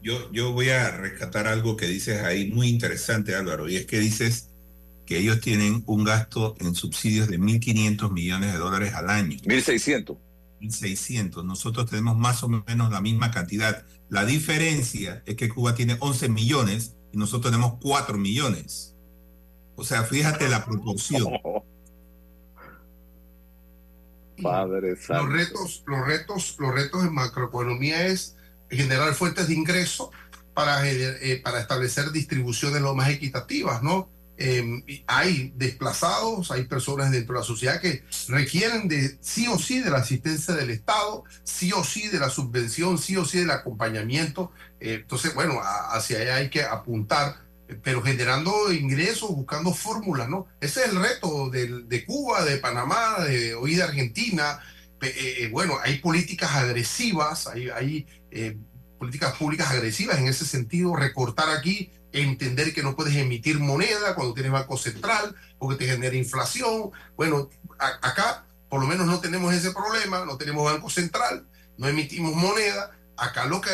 Yo, 0.03 0.33
yo 0.33 0.53
voy 0.53 0.71
a 0.71 0.91
rescatar 0.97 1.47
algo 1.47 1.77
que 1.77 1.87
dices 1.87 2.23
ahí 2.23 2.51
muy 2.51 2.69
interesante, 2.69 3.35
Álvaro, 3.35 3.69
y 3.69 3.77
es 3.77 3.85
que 3.85 3.99
dices 3.99 4.49
que 5.05 5.19
ellos 5.19 5.43
tienen 5.43 5.85
un 5.87 6.05
gasto 6.05 6.55
en 6.59 6.75
subsidios 6.75 7.29
de 7.29 7.39
1.500 7.39 8.11
millones 8.13 8.55
de 8.55 8.59
dólares 8.59 8.95
al 8.95 9.11
año. 9.11 9.37
1.600. 9.41 10.17
1.600. 10.63 11.45
Nosotros 11.45 11.91
tenemos 11.91 12.17
más 12.17 12.43
o 12.43 12.49
menos 12.49 12.91
la 12.91 13.03
misma 13.03 13.31
cantidad. 13.31 13.85
La 14.09 14.25
diferencia 14.25 15.23
es 15.27 15.37
que 15.37 15.51
Cuba 15.51 15.75
tiene 15.75 15.99
11 16.01 16.31
millones 16.31 16.97
y 17.13 17.19
nosotros 17.19 17.53
tenemos 17.53 17.75
4 17.83 18.17
millones. 18.17 18.97
O 19.75 19.85
sea, 19.85 20.03
fíjate 20.05 20.49
la 20.49 20.65
proporción. 20.65 21.29
Padre 24.43 24.97
Los 25.25 25.33
retos, 25.33 25.83
los 25.87 26.07
retos, 26.07 26.57
los 26.59 26.75
retos 26.75 27.05
en 27.05 27.15
macroeconomía 27.15 28.07
es 28.07 28.37
generar 28.71 29.15
fuentes 29.15 29.49
de 29.49 29.55
ingreso 29.55 30.11
para, 30.55 30.83
gener- 30.85 31.19
eh, 31.21 31.41
para 31.45 31.61
establecer 31.61 32.11
distribuciones 32.13 32.81
lo 32.83 32.95
más 32.95 33.11
equitativas, 33.11 33.83
¿no? 33.83 34.11
Eh, 34.39 34.83
y 34.87 35.03
hay 35.07 35.55
desplazados, 35.57 36.51
hay 36.51 36.65
personas 36.65 37.11
dentro 37.11 37.35
de 37.35 37.41
la 37.41 37.47
sociedad 37.47 37.81
que 37.81 38.05
requieren 38.29 38.87
de 38.87 39.17
sí 39.23 39.47
o 39.49 39.59
sí 39.59 39.81
de 39.81 39.89
la 39.91 39.99
asistencia 39.99 40.55
del 40.55 40.69
Estado, 40.71 41.25
sí 41.43 41.73
o 41.73 41.83
sí 41.83 42.09
de 42.09 42.19
la 42.19 42.29
subvención, 42.29 42.99
sí 42.99 43.17
o 43.17 43.25
sí 43.25 43.39
del 43.39 43.51
acompañamiento. 43.51 44.53
Eh, 44.81 44.99
entonces, 45.03 45.35
bueno, 45.35 45.61
a- 45.63 45.95
hacia 45.97 46.19
allá 46.19 46.35
hay 46.37 46.51
que 46.51 46.63
apuntar, 46.63 47.37
eh, 47.37 47.46
pero 47.83 48.03
generando 48.03 48.73
ingresos, 48.73 49.31
buscando 49.31 49.73
fórmulas, 49.75 50.29
¿no? 50.29 50.47
Ese 50.61 50.85
es 50.85 50.91
el 50.91 51.01
reto 51.01 51.51
del- 51.51 51.89
de 51.89 52.05
Cuba, 52.05 52.45
de 52.45 52.59
Panamá, 52.59 53.19
de 53.25 53.55
hoy 53.55 53.75
de 53.75 53.83
Argentina. 53.83 54.61
Eh, 55.03 55.15
eh, 55.41 55.49
bueno, 55.53 55.77
hay 55.83 55.99
políticas 55.99 56.53
agresivas, 56.55 57.47
hay, 57.47 57.69
hay 57.71 58.07
eh, 58.31 58.57
políticas 58.99 59.35
públicas 59.37 59.71
agresivas 59.71 60.19
en 60.19 60.29
ese 60.29 60.45
sentido, 60.47 60.95
recortar 60.97 61.51
aquí, 61.51 61.91
entender 62.13 62.73
que 62.73 62.83
no 62.83 62.97
puedes 62.97 63.15
emitir 63.17 63.59
moneda 63.59 64.15
cuando 64.15 64.33
tienes 64.33 64.53
banco 64.53 64.77
central, 64.79 65.35
porque 65.59 65.85
te 65.85 65.91
genera 65.91 66.17
inflación. 66.17 66.91
Bueno, 67.17 67.51
a- 67.79 67.99
acá 68.09 68.47
por 68.69 68.81
lo 68.81 68.87
menos 68.87 69.07
no 69.07 69.21
tenemos 69.21 69.53
ese 69.55 69.73
problema, 69.73 70.25
no 70.25 70.37
tenemos 70.39 70.65
banco 70.65 70.89
central, 70.91 71.47
no 71.79 71.89
emitimos 71.89 72.35
moneda. 72.35 72.91
Acá 73.17 73.47
lo 73.47 73.61
que 73.61 73.71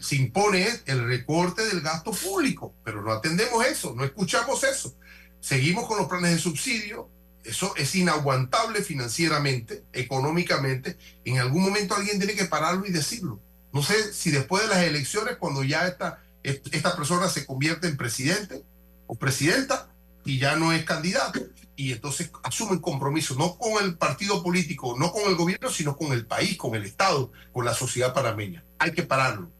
se 0.00 0.16
impone 0.16 0.62
es 0.62 0.82
el 0.86 1.06
recorte 1.06 1.64
del 1.66 1.82
gasto 1.82 2.12
público, 2.12 2.74
pero 2.84 3.02
no 3.02 3.12
atendemos 3.12 3.64
eso, 3.66 3.94
no 3.94 4.04
escuchamos 4.04 4.64
eso. 4.64 4.96
Seguimos 5.40 5.86
con 5.86 5.98
los 5.98 6.08
planes 6.08 6.30
de 6.30 6.38
subsidio, 6.38 7.10
eso 7.44 7.74
es 7.76 7.94
inaguantable 7.94 8.82
financieramente, 8.82 9.84
económicamente. 9.92 10.96
En 11.26 11.38
algún 11.38 11.62
momento 11.62 11.94
alguien 11.94 12.18
tiene 12.18 12.34
que 12.34 12.46
pararlo 12.46 12.86
y 12.86 12.90
decirlo. 12.90 13.38
No 13.72 13.82
sé 13.82 14.14
si 14.14 14.30
después 14.30 14.62
de 14.62 14.68
las 14.68 14.84
elecciones, 14.84 15.36
cuando 15.36 15.62
ya 15.62 15.86
esta, 15.86 16.22
esta 16.42 16.96
persona 16.96 17.28
se 17.28 17.44
convierte 17.44 17.86
en 17.86 17.98
presidente 17.98 18.64
o 19.06 19.14
presidenta 19.14 19.88
y 20.24 20.38
ya 20.38 20.56
no 20.56 20.72
es 20.72 20.84
candidato, 20.84 21.40
y 21.76 21.92
entonces 21.92 22.30
asumen 22.42 22.78
compromiso, 22.78 23.34
no 23.36 23.56
con 23.58 23.82
el 23.84 23.96
partido 23.96 24.42
político, 24.42 24.96
no 24.98 25.10
con 25.10 25.28
el 25.28 25.36
gobierno, 25.36 25.68
sino 25.70 25.96
con 25.96 26.12
el 26.12 26.26
país, 26.26 26.56
con 26.56 26.74
el 26.74 26.84
Estado, 26.84 27.32
con 27.52 27.64
la 27.64 27.74
sociedad 27.74 28.14
panameña. 28.14 28.64
Hay 28.78 28.92
que 28.92 29.02
pararlo. 29.02 29.50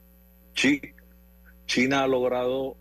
Chi- 0.55 0.81
China 1.67 2.05
ha 2.05 2.07
logrado 2.07 2.77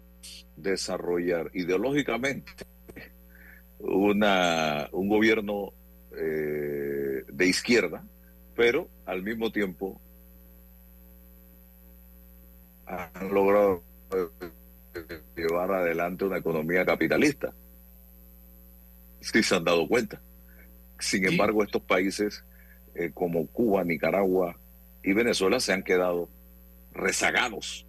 desarrollar 0.55 1.49
ideológicamente 1.53 2.51
una, 3.79 4.87
un 4.91 5.09
gobierno 5.09 5.73
eh, 6.15 7.23
de 7.27 7.45
izquierda, 7.47 8.03
pero 8.55 8.87
al 9.05 9.23
mismo 9.23 9.51
tiempo 9.51 9.99
han 12.85 13.33
logrado 13.33 13.83
eh, 14.13 15.21
llevar 15.35 15.71
adelante 15.71 16.25
una 16.25 16.37
economía 16.37 16.85
capitalista. 16.85 17.53
Si 19.23 19.43
se 19.43 19.55
han 19.55 19.63
dado 19.63 19.87
cuenta. 19.87 20.21
Sin 20.99 21.25
embargo, 21.27 21.63
estos 21.63 21.81
países 21.81 22.43
eh, 22.95 23.11
como 23.13 23.47
Cuba, 23.47 23.83
Nicaragua 23.83 24.57
y 25.03 25.13
Venezuela 25.13 25.59
se 25.59 25.73
han 25.73 25.83
quedado 25.83 26.29
rezagados. 26.93 27.87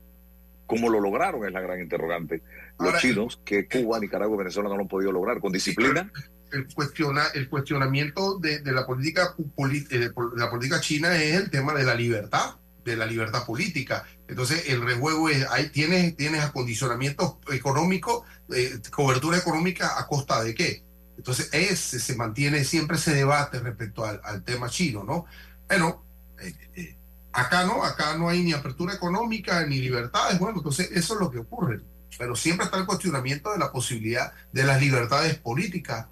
¿Cómo 0.66 0.88
lo 0.88 1.00
lograron? 1.00 1.44
Es 1.46 1.52
la 1.52 1.60
gran 1.60 1.80
interrogante. 1.80 2.42
Los 2.78 2.88
Ahora, 2.88 3.00
chinos, 3.00 3.40
que 3.44 3.68
Cuba, 3.68 4.00
Nicaragua 4.00 4.34
y 4.36 4.38
Venezuela 4.38 4.68
no 4.68 4.76
lo 4.76 4.82
han 4.82 4.88
podido 4.88 5.12
lograr. 5.12 5.40
¿Con 5.40 5.52
disciplina? 5.52 6.10
el, 6.54 6.72
cuestiona, 6.72 7.26
el 7.34 7.48
cuestionamiento 7.48 8.38
de, 8.38 8.60
de 8.60 8.72
la 8.72 8.86
política 8.86 9.34
eh, 9.36 9.88
de 9.90 10.12
la 10.36 10.50
política 10.50 10.80
china 10.80 11.14
es 11.20 11.36
el 11.36 11.50
tema 11.50 11.74
de 11.74 11.84
la 11.84 11.94
libertad, 11.94 12.56
de 12.84 12.96
la 12.96 13.06
libertad 13.06 13.44
política. 13.44 14.04
Entonces, 14.28 14.68
el 14.68 14.82
rejuego 14.82 15.28
es, 15.28 15.46
ahí 15.50 15.68
tienes, 15.70 16.16
tienes 16.16 16.42
acondicionamientos 16.42 17.36
económicos, 17.52 18.22
eh, 18.54 18.78
cobertura 18.90 19.36
económica 19.36 19.98
a 19.98 20.06
costa 20.06 20.42
de 20.42 20.54
qué. 20.54 20.83
Entonces, 21.16 21.48
ese, 21.52 22.00
se 22.00 22.16
mantiene 22.16 22.64
siempre 22.64 22.96
ese 22.96 23.14
debate 23.14 23.60
respecto 23.60 24.04
al, 24.04 24.20
al 24.24 24.42
tema 24.42 24.68
chino, 24.68 25.04
¿no? 25.04 25.26
Bueno, 25.68 26.04
eh, 26.40 26.54
eh, 26.74 26.96
acá 27.32 27.64
no, 27.64 27.84
acá 27.84 28.16
no 28.16 28.28
hay 28.28 28.42
ni 28.42 28.52
apertura 28.52 28.94
económica 28.94 29.64
ni 29.66 29.78
libertades, 29.80 30.38
bueno, 30.38 30.58
entonces 30.58 30.90
eso 30.92 31.14
es 31.14 31.20
lo 31.20 31.30
que 31.30 31.38
ocurre. 31.38 31.80
Pero 32.18 32.36
siempre 32.36 32.66
está 32.66 32.78
el 32.78 32.86
cuestionamiento 32.86 33.52
de 33.52 33.58
la 33.58 33.72
posibilidad 33.72 34.32
de 34.52 34.64
las 34.64 34.80
libertades 34.80 35.36
políticas 35.38 36.06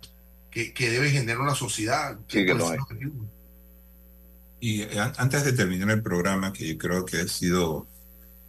que, 0.50 0.72
que 0.72 0.90
debe 0.90 1.10
generar 1.10 1.40
una 1.40 1.54
sociedad. 1.54 2.18
Sí, 2.26 2.44
que 2.44 2.54
no 2.54 2.68
hay. 2.68 2.78
Y 4.60 4.82
eh, 4.82 4.98
an- 5.00 5.14
antes 5.18 5.44
de 5.44 5.52
terminar 5.52 5.90
el 5.90 6.02
programa, 6.02 6.52
que 6.52 6.68
yo 6.68 6.78
creo 6.78 7.04
que 7.04 7.20
ha 7.20 7.28
sido 7.28 7.86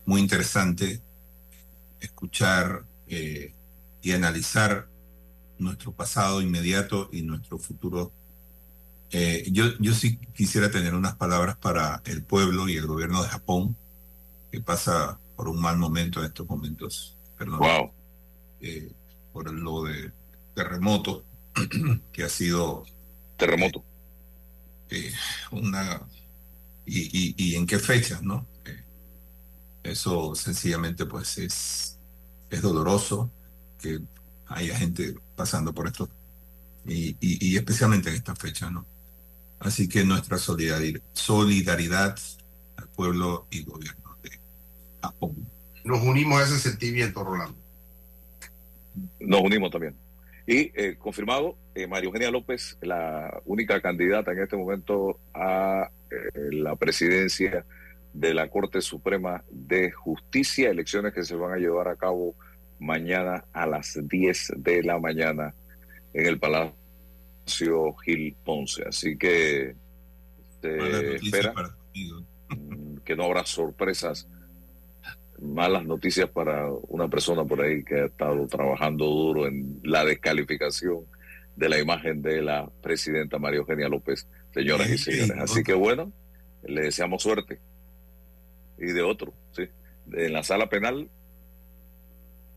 muy 0.06 0.22
interesante 0.22 1.01
escuchar 1.99 2.84
eh, 3.08 3.54
y 4.01 4.12
analizar 4.12 4.88
nuestro 5.64 5.91
pasado 5.93 6.41
inmediato 6.41 7.09
y 7.11 7.22
nuestro 7.24 7.57
futuro, 7.57 8.11
eh, 9.11 9.45
yo, 9.51 9.66
yo 9.80 9.93
sí 9.93 10.18
quisiera 10.36 10.70
tener 10.72 10.93
unas 10.95 11.16
palabras 11.16 11.55
para 11.57 12.01
el 12.05 12.24
pueblo 12.24 12.68
y 12.70 12.78
el 12.78 12.88
gobierno 12.88 13.22
de 13.24 13.30
Japón, 13.30 13.76
que 14.51 14.59
pasa 14.61 15.20
por 15.36 15.47
un 15.49 15.59
mal 15.61 15.78
momento 15.78 16.20
en 16.20 16.28
estos 16.28 16.47
momentos. 16.47 17.18
Perdón. 17.38 17.59
Wow. 17.59 17.91
Eh, 18.61 18.91
por 19.32 19.51
lo 19.51 19.84
de 19.84 20.11
terremoto, 20.55 21.24
que 22.11 22.24
ha 22.24 22.30
sido 22.30 22.86
Terremoto. 23.38 23.84
eh, 24.89 25.11
una 25.51 26.01
y, 26.86 26.99
y- 27.01 27.36
y 27.38 27.55
en 27.55 27.66
qué 27.66 27.80
fecha, 27.80 28.20
¿no? 28.22 28.45
Eh, 28.66 28.84
eso 29.84 30.36
sencillamente 30.36 31.05
pues 31.05 31.38
es, 31.38 31.99
es 32.49 32.61
doloroso 32.61 33.32
que 33.80 33.99
haya 34.54 34.76
gente 34.78 35.16
pasando 35.36 35.74
por 35.74 35.88
esto 35.88 36.10
y, 36.86 37.16
y- 37.20 37.47
y 37.54 37.58
especialmente 37.58 38.10
en 38.10 38.16
esta 38.16 38.36
fecha, 38.36 38.70
¿no? 38.70 38.86
Así 39.60 39.88
que 39.88 40.04
nuestra 40.04 40.38
solidari- 40.38 41.01
solidaridad 41.14 42.18
al 42.78 42.88
pueblo 42.89 43.47
y 43.49 43.64
gobierno 43.64 44.18
de 44.24 44.32
Japón. 45.01 45.47
Nos 45.86 46.01
unimos 46.04 46.39
a 46.39 46.43
ese 46.43 46.60
sentimiento, 46.60 47.24
Rolando. 47.24 47.58
Nos 49.20 49.41
unimos 49.41 49.72
también. 49.72 49.95
Y 50.45 50.72
eh, 50.76 50.97
confirmado, 50.99 51.56
eh, 51.74 51.88
María 51.88 52.08
Eugenia 52.08 52.30
López, 52.32 52.78
la 52.82 53.41
única 53.45 53.82
candidata 53.82 54.32
en 54.34 54.39
este 54.43 54.58
momento 54.58 55.18
a 55.34 55.89
eh, 56.12 56.16
la 56.51 56.76
presidencia 56.76 57.66
de 58.14 58.34
la 58.34 58.49
Corte 58.49 58.82
Suprema 58.82 59.43
de 59.49 59.91
Justicia, 59.91 60.70
elecciones 60.70 61.14
que 61.14 61.24
se 61.24 61.36
van 61.36 61.54
a 61.54 61.58
llevar 61.58 61.88
a 61.88 61.95
cabo 61.95 62.36
mañana 62.80 63.45
a 63.53 63.65
las 63.65 63.99
10 64.01 64.53
de 64.57 64.84
la 64.84 64.99
mañana 64.99 65.53
en 66.13 66.26
el 66.26 66.39
Palacio 66.39 67.93
Gil 68.03 68.36
Ponce. 68.43 68.84
Así 68.88 69.17
que 69.17 69.76
se 70.61 70.78
noticias 70.78 71.15
espera 71.15 71.53
mm, 72.49 72.97
que 73.03 73.15
no 73.15 73.26
habrá 73.26 73.45
sorpresas, 73.45 74.28
malas 75.41 75.86
noticias 75.86 76.30
para 76.30 76.69
una 76.88 77.07
persona 77.07 77.43
por 77.43 77.61
ahí 77.61 77.84
que 77.84 77.95
ha 77.95 78.05
estado 78.05 78.47
trabajando 78.47 79.05
duro 79.05 79.47
en 79.47 79.80
la 79.84 80.05
descalificación 80.05 81.05
de 81.55 81.69
la 81.69 81.80
imagen 81.80 82.21
de 82.21 82.41
la 82.41 82.69
presidenta 82.82 83.38
María 83.38 83.59
Eugenia 83.59 83.89
López, 83.89 84.28
señoras 84.53 84.89
y 84.89 84.97
señores. 84.97 85.38
Así 85.38 85.63
que 85.63 85.74
bueno, 85.74 86.11
le 86.63 86.84
deseamos 86.84 87.21
suerte. 87.21 87.59
Y 88.78 88.88
de 88.88 89.01
otro, 89.01 89.34
sí. 89.51 89.63
En 90.11 90.34
la 90.34 90.43
sala 90.43 90.67
penal 90.67 91.09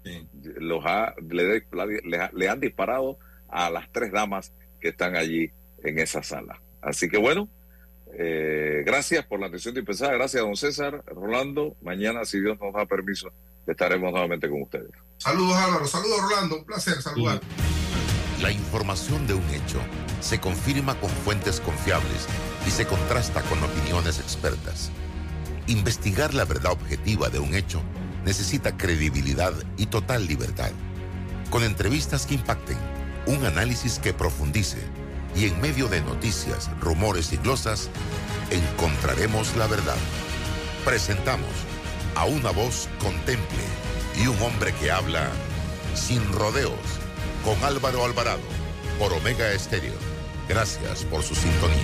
Sí. 0.06 0.28
los 0.58 0.84
ha, 0.86 1.14
le, 1.28 1.62
le 2.04 2.16
ha- 2.18 2.30
le 2.32 2.48
han 2.48 2.60
disparado 2.60 3.18
a 3.48 3.68
las 3.70 3.90
tres 3.92 4.12
damas 4.12 4.52
que 4.80 4.88
están 4.88 5.16
allí 5.16 5.50
en 5.84 5.98
esa 5.98 6.22
sala. 6.22 6.60
Así 6.80 7.08
que 7.08 7.18
bueno, 7.18 7.48
eh, 8.18 8.82
gracias 8.86 9.24
por 9.26 9.40
la 9.40 9.46
atención 9.46 9.74
dispensada. 9.74 10.12
Gracias, 10.12 10.42
don 10.42 10.56
César, 10.56 11.02
Rolando. 11.06 11.76
Mañana, 11.82 12.24
si 12.24 12.40
Dios 12.40 12.56
nos 12.60 12.72
da 12.72 12.86
permiso, 12.86 13.30
estaremos 13.66 14.12
nuevamente 14.12 14.48
con 14.48 14.62
ustedes. 14.62 14.90
Saludos, 15.18 15.56
Álvaro. 15.56 15.86
Saludos, 15.86 16.20
Rolando. 16.22 16.58
Un 16.58 16.64
placer 16.64 17.02
saludar. 17.02 17.40
La 18.42 18.52
información 18.52 19.26
de 19.26 19.34
un 19.34 19.44
hecho 19.50 19.80
se 20.20 20.38
confirma 20.40 20.94
con 21.00 21.10
fuentes 21.10 21.60
confiables 21.60 22.28
y 22.66 22.70
se 22.70 22.86
contrasta 22.86 23.42
con 23.42 23.62
opiniones 23.62 24.20
expertas. 24.20 24.90
Investigar 25.66 26.34
la 26.34 26.44
verdad 26.44 26.72
objetiva 26.72 27.28
de 27.30 27.38
un 27.38 27.54
hecho 27.54 27.80
necesita 28.26 28.76
credibilidad 28.76 29.54
y 29.78 29.86
total 29.86 30.26
libertad. 30.26 30.72
Con 31.48 31.62
entrevistas 31.62 32.26
que 32.26 32.34
impacten, 32.34 32.76
un 33.26 33.46
análisis 33.46 34.00
que 34.00 34.12
profundice 34.12 34.78
y 35.36 35.46
en 35.46 35.60
medio 35.60 35.86
de 35.86 36.00
noticias, 36.00 36.68
rumores 36.80 37.32
y 37.32 37.36
glosas, 37.36 37.88
encontraremos 38.50 39.56
la 39.56 39.68
verdad. 39.68 39.96
Presentamos 40.84 41.48
a 42.16 42.24
una 42.24 42.50
voz 42.50 42.88
contemple 42.98 43.62
y 44.20 44.26
un 44.26 44.42
hombre 44.42 44.74
que 44.74 44.90
habla 44.90 45.30
sin 45.94 46.20
rodeos 46.32 46.72
con 47.44 47.62
Álvaro 47.62 48.04
Alvarado 48.04 48.42
por 48.98 49.12
Omega 49.12 49.52
Estéreo. 49.52 49.94
Gracias 50.48 51.04
por 51.04 51.22
su 51.22 51.34
sintonía. 51.36 51.76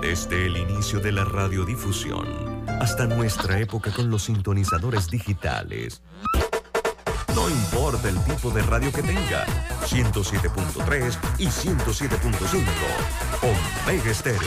Desde 0.00 0.46
el 0.46 0.56
inicio 0.56 1.00
de 1.00 1.12
la 1.12 1.24
radiodifusión 1.24 2.51
hasta 2.80 3.06
nuestra 3.06 3.58
época 3.58 3.90
con 3.92 4.10
los 4.10 4.24
sintonizadores 4.24 5.08
digitales. 5.10 6.02
No 7.34 7.48
importa 7.48 8.08
el 8.08 8.22
tipo 8.24 8.50
de 8.50 8.62
radio 8.62 8.92
que 8.92 9.02
tenga, 9.02 9.46
107.3 9.86 11.18
y 11.38 11.46
107.5. 11.46 12.64
Omega 13.84 14.10
Estéreo, 14.10 14.40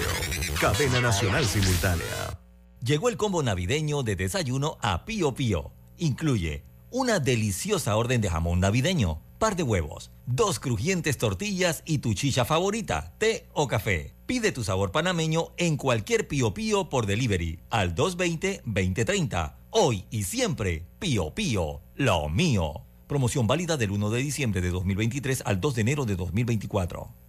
cadena 0.60 1.02
nacional 1.02 1.46
simultánea. 1.46 2.40
Llegó 2.82 3.10
el 3.10 3.18
combo 3.18 3.42
navideño 3.42 4.04
de 4.04 4.16
desayuno 4.16 4.78
a 4.82 5.06
Pío 5.06 5.34
Pío. 5.34 5.72
Incluye 5.98 6.64
una 6.92 7.20
deliciosa 7.20 7.98
orden 7.98 8.22
de 8.22 8.30
jamón 8.30 8.60
navideño, 8.60 9.22
par 9.40 9.56
de 9.56 9.64
huevos, 9.64 10.12
dos 10.26 10.60
crujientes 10.60 11.18
tortillas 11.18 11.84
y 11.86 11.98
tu 11.98 12.14
chicha 12.14 12.46
favorita, 12.46 13.14
té 13.18 13.50
o 13.54 13.68
café. 13.68 14.15
Pide 14.26 14.52
tu 14.52 14.64
sabor 14.64 14.92
panameño 14.92 15.50
en 15.58 15.78
cualquier 15.78 16.28
Pío 16.28 16.52
Pío 16.52 16.90
por 16.90 17.06
delivery 17.06 17.60
al 17.70 17.94
220-2030. 17.94 19.54
Hoy 19.70 20.06
y 20.10 20.24
siempre, 20.24 20.84
Pío 20.98 21.36
Pío, 21.36 21.82
lo 21.96 22.28
mío. 22.28 22.82
Promoción 23.06 23.46
válida 23.46 23.78
del 23.78 23.92
1 23.92 24.10
de 24.10 24.20
diciembre 24.24 24.62
de 24.62 24.72
2023 24.72 25.44
al 25.46 25.62
2 25.62 25.76
de 25.76 25.82
enero 25.82 26.06
de 26.06 26.16
2024. 26.16 27.25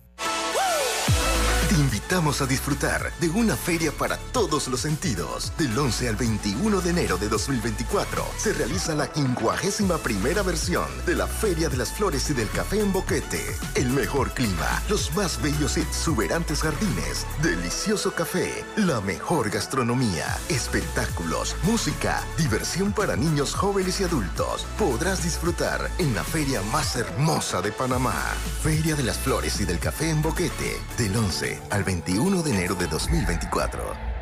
Te 1.68 1.74
invitamos 1.74 2.40
a 2.42 2.46
disfrutar 2.46 3.12
de 3.18 3.28
una 3.28 3.56
feria 3.56 3.90
para 3.90 4.18
todos 4.30 4.68
los 4.68 4.80
sentidos. 4.80 5.52
Del 5.58 5.76
11 5.76 6.08
al 6.10 6.14
21 6.14 6.80
de 6.80 6.90
enero 6.90 7.18
de 7.18 7.28
2024 7.28 8.24
se 8.36 8.52
realiza 8.52 8.94
la 8.94 9.06
51 9.06 9.98
primera 9.98 10.42
versión 10.42 10.86
de 11.06 11.16
la 11.16 11.26
Feria 11.26 11.68
de 11.68 11.76
las 11.76 11.90
Flores 11.90 12.30
y 12.30 12.34
del 12.34 12.48
Café 12.50 12.80
en 12.80 12.92
Boquete. 12.92 13.42
El 13.74 13.90
mejor 13.90 14.30
clima, 14.30 14.80
los 14.88 15.12
más 15.16 15.42
bellos 15.42 15.76
y 15.76 15.80
exuberantes 15.80 16.62
jardines, 16.62 17.26
delicioso 17.42 18.14
café, 18.14 18.64
la 18.76 19.00
mejor 19.00 19.50
gastronomía, 19.50 20.38
espectáculos, 20.48 21.56
música, 21.64 22.22
diversión 22.38 22.92
para 22.92 23.16
niños, 23.16 23.54
jóvenes 23.54 24.00
y 24.00 24.04
adultos. 24.04 24.64
Podrás 24.78 25.24
disfrutar 25.24 25.90
en 25.98 26.14
la 26.14 26.22
feria 26.22 26.62
más 26.70 26.94
hermosa 26.94 27.60
de 27.60 27.72
Panamá. 27.72 28.14
Feria 28.62 28.94
de 28.94 29.02
las 29.02 29.18
Flores 29.18 29.60
y 29.60 29.64
del 29.64 29.80
Café 29.80 30.10
en 30.10 30.22
Boquete, 30.22 30.80
del 30.96 31.16
11 31.16 31.55
al 31.70 31.84
21 31.84 32.42
de 32.42 32.50
enero 32.50 32.74
de 32.74 32.86
2024. 32.86 34.15